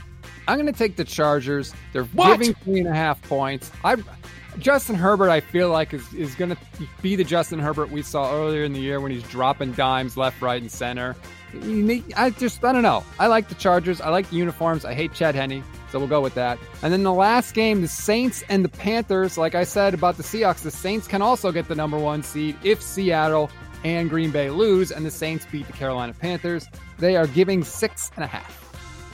I'm 0.48 0.58
going 0.58 0.72
to 0.72 0.78
take 0.78 0.96
the 0.96 1.06
Chargers. 1.06 1.74
They're 1.94 2.06
what? 2.06 2.40
giving 2.40 2.56
three 2.56 2.80
and 2.80 2.88
a 2.88 2.94
half 2.94 3.22
points. 3.24 3.72
I 3.84 3.98
Justin 4.58 4.96
Herbert, 4.96 5.30
I 5.30 5.40
feel 5.40 5.70
like 5.70 5.94
is 5.94 6.14
is 6.14 6.36
going 6.36 6.52
to 6.52 6.58
be 7.02 7.16
the 7.16 7.24
Justin 7.24 7.60
Herbert 7.60 7.92
we 7.92 8.02
saw 8.02 8.34
earlier 8.34 8.64
in 8.64 8.74
the 8.74 8.80
year 8.80 9.00
when 9.00 9.12
he's 9.12 9.24
dropping 9.24 9.74
dimes 9.74 10.18
left, 10.18 10.42
right, 10.42 10.62
and 10.62 10.72
center. 10.72 11.16
I 12.16 12.34
just 12.38 12.64
I 12.64 12.74
don't 12.74 12.84
know. 12.84 13.04
I 13.20 13.28
like 13.28 13.48
the 13.48 13.56
Chargers. 13.56 14.02
I 14.02 14.10
like 14.10 14.30
the 14.30 14.36
uniforms. 14.36 14.86
I 14.86 14.94
hate 14.94 15.14
Chad 15.14 15.36
Henne. 15.36 15.64
So 15.92 16.00
we'll 16.00 16.08
go 16.08 16.22
with 16.22 16.36
that. 16.36 16.60
And 16.84 16.94
then 16.94 17.04
the 17.04 17.14
last 17.14 17.54
game, 17.54 17.82
the 17.82 17.88
Saints 17.88 18.44
and 18.50 18.64
the 18.64 18.70
Panthers. 18.70 19.38
Like 19.38 19.56
I 19.56 19.64
said 19.64 19.94
about 19.94 20.18
the 20.18 20.24
Seahawks, 20.24 20.62
the 20.62 20.72
Saints 20.72 21.08
can 21.08 21.22
also 21.22 21.52
get 21.52 21.68
the 21.68 21.76
number 21.76 21.98
one 21.98 22.24
seed 22.24 22.56
if 22.64 22.82
Seattle 22.82 23.50
and 23.84 24.10
Green 24.10 24.32
Bay 24.32 24.50
lose 24.50 24.92
and 24.92 25.06
the 25.06 25.12
Saints 25.12 25.48
beat 25.52 25.66
the 25.68 25.74
Carolina 25.74 26.14
Panthers. 26.14 26.68
They 26.98 27.16
are 27.16 27.28
giving 27.28 27.64
six 27.64 28.12
and 28.16 28.24
a 28.24 28.28
half. 28.28 28.66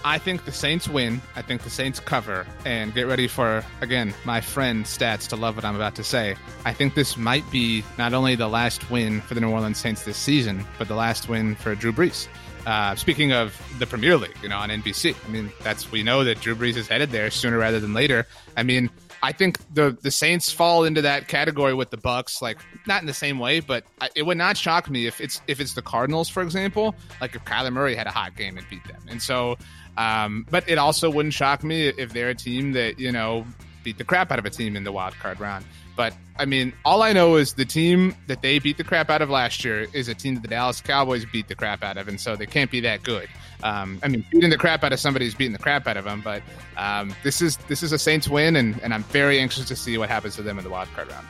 I 0.04 0.20
think 0.20 0.46
the 0.46 0.52
Saints 0.52 0.88
win. 0.88 1.20
I 1.36 1.42
think 1.42 1.64
the 1.64 1.70
Saints 1.72 2.00
cover. 2.00 2.46
And 2.64 2.94
get 2.94 3.08
ready 3.08 3.28
for, 3.28 3.66
again, 3.82 4.14
my 4.24 4.40
friend 4.40 4.86
Stats 4.86 5.28
to 5.30 5.36
love 5.36 5.56
what 5.56 5.66
I'm 5.66 5.76
about 5.76 5.96
to 5.96 6.04
say. 6.04 6.36
I 6.64 6.74
think 6.74 6.94
this 6.94 7.18
might 7.18 7.50
be 7.50 7.84
not 7.98 8.14
only 8.14 8.36
the 8.36 8.48
last 8.48 8.92
win 8.92 9.22
for 9.22 9.34
the 9.34 9.42
New 9.42 9.50
Orleans 9.50 9.80
Saints 9.80 10.04
this 10.04 10.18
season, 10.18 10.64
but 10.78 10.88
the 10.88 10.96
last 10.96 11.28
win 11.28 11.56
for 11.56 11.74
Drew 11.74 11.92
Brees. 11.92 12.28
Uh, 12.66 12.96
speaking 12.96 13.32
of 13.32 13.62
the 13.78 13.86
Premier 13.86 14.18
League, 14.18 14.36
you 14.42 14.50
know, 14.50 14.58
on 14.58 14.70
NBC. 14.70 15.16
I 15.24 15.30
mean, 15.30 15.52
that's 15.62 15.92
we 15.92 16.02
know 16.02 16.24
that 16.24 16.42
Drew 16.42 16.56
Brees 16.56 16.76
is 16.76 16.88
headed 16.88 17.12
there 17.12 17.30
sooner 17.30 17.60
rather 17.60 17.80
than 17.80 17.94
later. 17.94 18.26
I 18.58 18.64
mean, 18.64 18.90
I 19.22 19.32
think 19.32 19.60
the 19.74 19.98
the 20.02 20.12
Saints 20.12 20.52
fall 20.52 20.84
into 20.84 21.02
that 21.02 21.28
category 21.28 21.74
with 21.74 21.90
the 21.90 21.98
Bucs, 21.98 22.42
like 22.42 22.58
not 22.88 23.02
in 23.02 23.08
the 23.08 23.14
same 23.14 23.40
way, 23.40 23.60
but 23.60 23.84
I, 24.02 24.10
it 24.16 24.24
would 24.24 24.38
not 24.38 24.58
shock 24.58 24.90
me 24.90 25.06
if 25.08 25.22
it's 25.22 25.42
if 25.48 25.60
it's 25.60 25.74
the 25.74 25.82
Cardinals, 25.82 26.30
for 26.30 26.42
example, 26.42 26.96
like 27.22 27.36
if 27.36 27.44
Kyler 27.46 27.72
Murray 27.72 27.96
had 27.96 28.08
a 28.08 28.12
hot 28.12 28.36
game 28.36 28.58
and 28.58 28.68
beat 28.70 28.84
them. 28.86 29.02
And 29.08 29.22
so, 29.22 29.58
um, 29.98 30.46
but 30.50 30.68
it 30.70 30.78
also 30.78 31.10
wouldn't 31.10 31.34
shock 31.34 31.64
me 31.64 31.88
if 31.88 32.14
they're 32.14 32.30
a 32.30 32.36
team 32.36 32.74
that 32.74 33.00
you 33.00 33.12
know 33.12 33.46
beat 33.84 33.98
the 33.98 34.04
crap 34.04 34.32
out 34.32 34.40
of 34.40 34.46
a 34.46 34.50
team 34.50 34.76
in 34.76 34.84
the 34.84 34.92
wild 34.92 35.14
card 35.16 35.40
round. 35.40 35.66
But 35.96 36.14
I 36.38 36.46
mean, 36.46 36.74
all 36.84 37.02
I 37.02 37.14
know 37.14 37.38
is 37.38 37.54
the 37.54 37.66
team 37.66 38.14
that 38.28 38.42
they 38.42 38.60
beat 38.60 38.78
the 38.78 38.84
crap 38.84 39.10
out 39.10 39.22
of 39.22 39.30
last 39.30 39.64
year 39.64 39.88
is 39.94 40.08
a 40.08 40.14
team 40.14 40.36
that 40.36 40.42
the 40.42 40.50
Dallas 40.50 40.82
Cowboys 40.82 41.26
beat 41.26 41.48
the 41.48 41.56
crap 41.56 41.84
out 41.84 41.98
of, 41.98 42.08
and 42.08 42.20
so 42.20 42.36
they 42.36 42.46
can't 42.46 42.70
be 42.70 42.82
that 42.82 43.04
good. 43.04 43.30
Um, 43.64 44.00
I 44.04 44.10
mean, 44.10 44.26
beating 44.32 44.50
the 44.50 44.58
crap 44.58 44.84
out 44.84 44.92
of 44.92 45.00
somebody 45.00 45.26
is 45.26 45.34
beating 45.34 45.54
the 45.54 45.60
crap 45.60 45.88
out 45.88 45.98
of 45.98 46.04
them, 46.04 46.22
but 46.22 46.44
um, 46.78 47.16
this 47.24 47.42
is 47.42 47.58
this 47.70 47.84
is 47.84 47.92
a 47.92 47.98
Saints 47.98 48.28
win, 48.28 48.56
and, 48.58 48.80
and 48.84 48.94
I'm 48.94 49.04
very 49.04 49.40
anxious 49.40 49.66
to 49.66 49.76
see 49.76 49.98
what 49.98 50.10
happens 50.10 50.36
to 50.36 50.42
them 50.42 50.58
in 50.58 50.64
the 50.64 50.70
wild 50.70 50.90
card 50.94 51.10
round. 51.10 51.26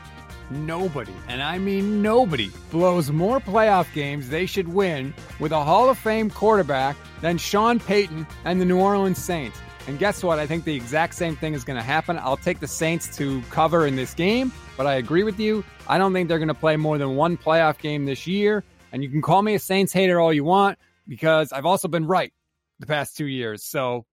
Nobody, 0.51 1.13
and 1.27 1.41
I 1.41 1.57
mean 1.57 2.01
nobody, 2.01 2.51
blows 2.69 3.11
more 3.11 3.39
playoff 3.39 3.91
games 3.93 4.29
they 4.29 4.45
should 4.45 4.67
win 4.67 5.13
with 5.39 5.51
a 5.51 5.63
Hall 5.63 5.89
of 5.89 5.97
Fame 5.97 6.29
quarterback 6.29 6.95
than 7.21 7.37
Sean 7.37 7.79
Payton 7.79 8.27
and 8.43 8.61
the 8.61 8.65
New 8.65 8.79
Orleans 8.79 9.17
Saints. 9.17 9.57
And 9.87 9.99
guess 9.99 10.23
what? 10.23 10.39
I 10.39 10.47
think 10.47 10.63
the 10.63 10.75
exact 10.75 11.13
same 11.13 11.35
thing 11.35 11.53
is 11.53 11.63
going 11.63 11.77
to 11.77 11.83
happen. 11.83 12.17
I'll 12.17 12.37
take 12.37 12.59
the 12.59 12.67
Saints 12.67 13.15
to 13.17 13.41
cover 13.51 13.85
in 13.85 13.95
this 13.95 14.15
game, 14.15 14.51
but 14.77 14.87
I 14.87 14.95
agree 14.95 15.23
with 15.23 15.39
you. 15.39 15.63
I 15.87 15.99
don't 15.99 16.11
think 16.11 16.27
they're 16.27 16.39
going 16.39 16.47
to 16.47 16.55
play 16.55 16.75
more 16.75 16.97
than 16.97 17.15
one 17.15 17.37
playoff 17.37 17.77
game 17.77 18.05
this 18.05 18.25
year. 18.25 18.63
And 18.91 19.03
you 19.03 19.09
can 19.09 19.21
call 19.21 19.43
me 19.43 19.53
a 19.53 19.59
Saints 19.59 19.93
hater 19.93 20.19
all 20.19 20.33
you 20.33 20.43
want 20.43 20.79
because 21.07 21.51
I've 21.51 21.67
also 21.67 21.87
been 21.87 22.07
right 22.07 22.33
the 22.79 22.87
past 22.87 23.15
two 23.15 23.27
years. 23.27 23.63
So 23.63 24.05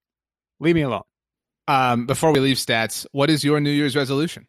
leave 0.61 0.75
me 0.75 0.83
alone. 0.83 1.05
Um, 1.69 2.05
before 2.05 2.33
we 2.33 2.41
leave 2.41 2.59
stats, 2.59 3.07
what 3.13 3.31
is 3.31 3.43
your 3.43 3.59
New 3.59 3.71
Year's 3.71 3.97
resolution? 3.97 4.47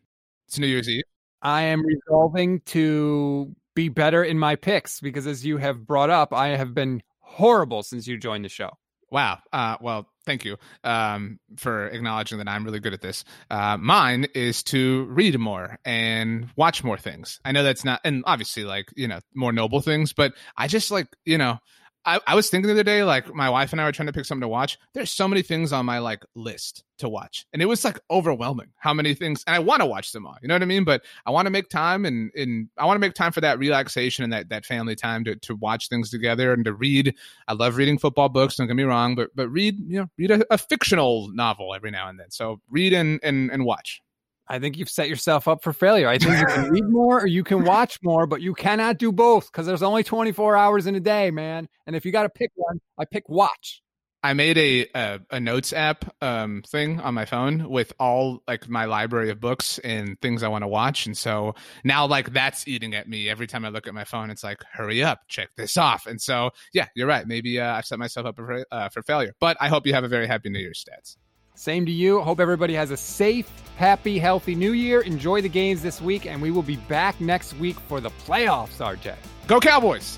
It's 0.47 0.59
New 0.59 0.67
Year's 0.67 0.89
Eve. 0.89 1.03
I 1.41 1.63
am 1.63 1.85
resolving 1.85 2.59
to 2.61 3.55
be 3.75 3.87
better 3.87 4.23
in 4.23 4.37
my 4.37 4.55
picks 4.55 4.99
because, 4.99 5.25
as 5.27 5.45
you 5.45 5.57
have 5.57 5.85
brought 5.85 6.09
up, 6.09 6.33
I 6.33 6.49
have 6.49 6.73
been 6.73 7.01
horrible 7.19 7.83
since 7.83 8.07
you 8.07 8.17
joined 8.17 8.45
the 8.45 8.49
show. 8.49 8.71
Wow. 9.13 9.37
Uh, 9.53 9.77
well, 9.79 10.09
thank 10.25 10.43
you 10.43 10.57
um, 10.83 11.39
for 11.55 11.85
acknowledging 11.85 12.39
that 12.39 12.47
I'm 12.47 12.65
really 12.65 12.79
good 12.79 12.95
at 12.95 13.01
this. 13.01 13.23
Uh, 13.51 13.77
mine 13.77 14.25
is 14.33 14.63
to 14.63 15.03
read 15.03 15.37
more 15.37 15.77
and 15.85 16.49
watch 16.55 16.83
more 16.83 16.97
things. 16.97 17.39
I 17.45 17.51
know 17.51 17.61
that's 17.63 17.85
not, 17.85 18.01
and 18.03 18.23
obviously, 18.25 18.63
like, 18.63 18.91
you 18.95 19.07
know, 19.07 19.19
more 19.35 19.53
noble 19.53 19.81
things, 19.81 20.13
but 20.13 20.33
I 20.57 20.67
just 20.67 20.89
like, 20.89 21.09
you 21.25 21.37
know, 21.37 21.59
I, 22.05 22.19
I 22.27 22.35
was 22.35 22.49
thinking 22.49 22.67
the 22.67 22.73
other 22.73 22.83
day, 22.83 23.03
like 23.03 23.33
my 23.33 23.49
wife 23.49 23.71
and 23.71 23.79
I 23.79 23.85
were 23.85 23.91
trying 23.91 24.07
to 24.07 24.13
pick 24.13 24.25
something 24.25 24.41
to 24.41 24.47
watch. 24.47 24.77
There's 24.93 25.11
so 25.11 25.27
many 25.27 25.41
things 25.41 25.71
on 25.71 25.85
my 25.85 25.99
like 25.99 26.25
list 26.35 26.83
to 26.97 27.07
watch, 27.07 27.45
and 27.53 27.61
it 27.61 27.65
was 27.65 27.83
like 27.85 27.99
overwhelming 28.11 28.69
how 28.77 28.93
many 28.93 29.13
things. 29.13 29.43
And 29.47 29.55
I 29.55 29.59
want 29.59 29.81
to 29.81 29.85
watch 29.85 30.11
them 30.11 30.27
all, 30.27 30.37
you 30.41 30.47
know 30.47 30.55
what 30.55 30.61
I 30.61 30.65
mean? 30.65 30.83
But 30.83 31.03
I 31.25 31.31
want 31.31 31.45
to 31.45 31.49
make 31.49 31.69
time, 31.69 32.05
and 32.05 32.31
and 32.35 32.69
I 32.77 32.85
want 32.85 32.97
to 32.97 32.99
make 32.99 33.13
time 33.13 33.31
for 33.31 33.41
that 33.41 33.57
relaxation 33.57 34.23
and 34.23 34.33
that 34.33 34.49
that 34.49 34.65
family 34.65 34.95
time 34.95 35.23
to 35.23 35.35
to 35.37 35.55
watch 35.55 35.87
things 35.87 36.09
together 36.09 36.53
and 36.53 36.65
to 36.65 36.73
read. 36.73 37.15
I 37.47 37.53
love 37.53 37.77
reading 37.77 37.97
football 37.97 38.29
books. 38.29 38.57
Don't 38.57 38.67
get 38.67 38.75
me 38.75 38.83
wrong, 38.83 39.15
but 39.15 39.29
but 39.35 39.47
read 39.49 39.79
you 39.87 40.01
know 40.01 40.09
read 40.17 40.31
a, 40.31 40.53
a 40.53 40.57
fictional 40.57 41.29
novel 41.33 41.73
every 41.73 41.91
now 41.91 42.09
and 42.09 42.19
then. 42.19 42.31
So 42.31 42.59
read 42.69 42.93
and 42.93 43.19
and 43.23 43.49
and 43.49 43.63
watch. 43.63 44.02
I 44.47 44.59
think 44.59 44.77
you've 44.77 44.89
set 44.89 45.09
yourself 45.09 45.47
up 45.47 45.63
for 45.63 45.71
failure. 45.73 46.07
I 46.07 46.17
think 46.17 46.37
you 46.39 46.45
can 46.45 46.69
read 46.69 46.87
more 46.87 47.21
or 47.21 47.27
you 47.27 47.43
can 47.43 47.63
watch 47.63 47.99
more, 48.03 48.27
but 48.27 48.41
you 48.41 48.53
cannot 48.53 48.97
do 48.97 49.11
both 49.11 49.51
because 49.51 49.65
there's 49.65 49.83
only 49.83 50.03
24 50.03 50.55
hours 50.57 50.85
in 50.85 50.95
a 50.95 50.99
day, 50.99 51.31
man. 51.31 51.67
And 51.87 51.95
if 51.95 52.05
you 52.05 52.11
got 52.11 52.23
to 52.23 52.29
pick 52.29 52.51
one, 52.55 52.79
I 52.97 53.05
pick 53.05 53.29
watch. 53.29 53.81
I 54.25 54.33
made 54.33 54.57
a 54.57 54.87
a, 54.95 55.19
a 55.31 55.39
notes 55.39 55.73
app 55.73 56.05
um, 56.21 56.63
thing 56.65 57.01
on 57.01 57.13
my 57.13 57.25
phone 57.25 57.69
with 57.69 57.91
all 57.99 58.41
like 58.47 58.69
my 58.69 58.85
library 58.85 59.29
of 59.29 59.41
books 59.41 59.79
and 59.79 60.19
things 60.21 60.43
I 60.43 60.47
want 60.47 60.63
to 60.63 60.67
watch, 60.67 61.05
and 61.05 61.17
so 61.17 61.55
now 61.83 62.05
like 62.07 62.31
that's 62.31 62.65
eating 62.65 62.95
at 62.95 63.09
me 63.09 63.29
every 63.29 63.47
time 63.47 63.65
I 63.65 63.69
look 63.69 63.85
at 63.85 63.93
my 63.93 64.05
phone. 64.05 64.29
It's 64.29 64.43
like, 64.43 64.63
hurry 64.71 65.03
up, 65.03 65.19
check 65.27 65.49
this 65.57 65.75
off. 65.75 66.05
And 66.07 66.21
so 66.21 66.51
yeah, 66.73 66.87
you're 66.95 67.07
right. 67.07 67.27
Maybe 67.27 67.59
uh, 67.59 67.75
I've 67.75 67.85
set 67.85 67.99
myself 67.99 68.25
up 68.25 68.37
for 68.37 68.65
uh, 68.71 68.87
for 68.89 69.03
failure, 69.03 69.33
but 69.41 69.57
I 69.59 69.67
hope 69.67 69.85
you 69.85 69.93
have 69.93 70.05
a 70.05 70.09
very 70.09 70.25
happy 70.25 70.49
New 70.49 70.59
Year's, 70.59 70.85
stats. 70.85 71.17
Same 71.55 71.85
to 71.85 71.91
you. 71.91 72.21
Hope 72.21 72.39
everybody 72.39 72.73
has 72.73 72.91
a 72.91 72.97
safe, 72.97 73.49
happy, 73.77 74.19
healthy 74.19 74.55
new 74.55 74.73
year. 74.73 75.01
Enjoy 75.01 75.41
the 75.41 75.49
games 75.49 75.81
this 75.81 76.01
week, 76.01 76.25
and 76.25 76.41
we 76.41 76.51
will 76.51 76.63
be 76.63 76.77
back 76.77 77.19
next 77.21 77.53
week 77.57 77.79
for 77.87 78.01
the 78.01 78.09
playoffs, 78.25 78.77
RJ. 78.79 79.15
Go 79.47 79.59
Cowboys! 79.59 80.17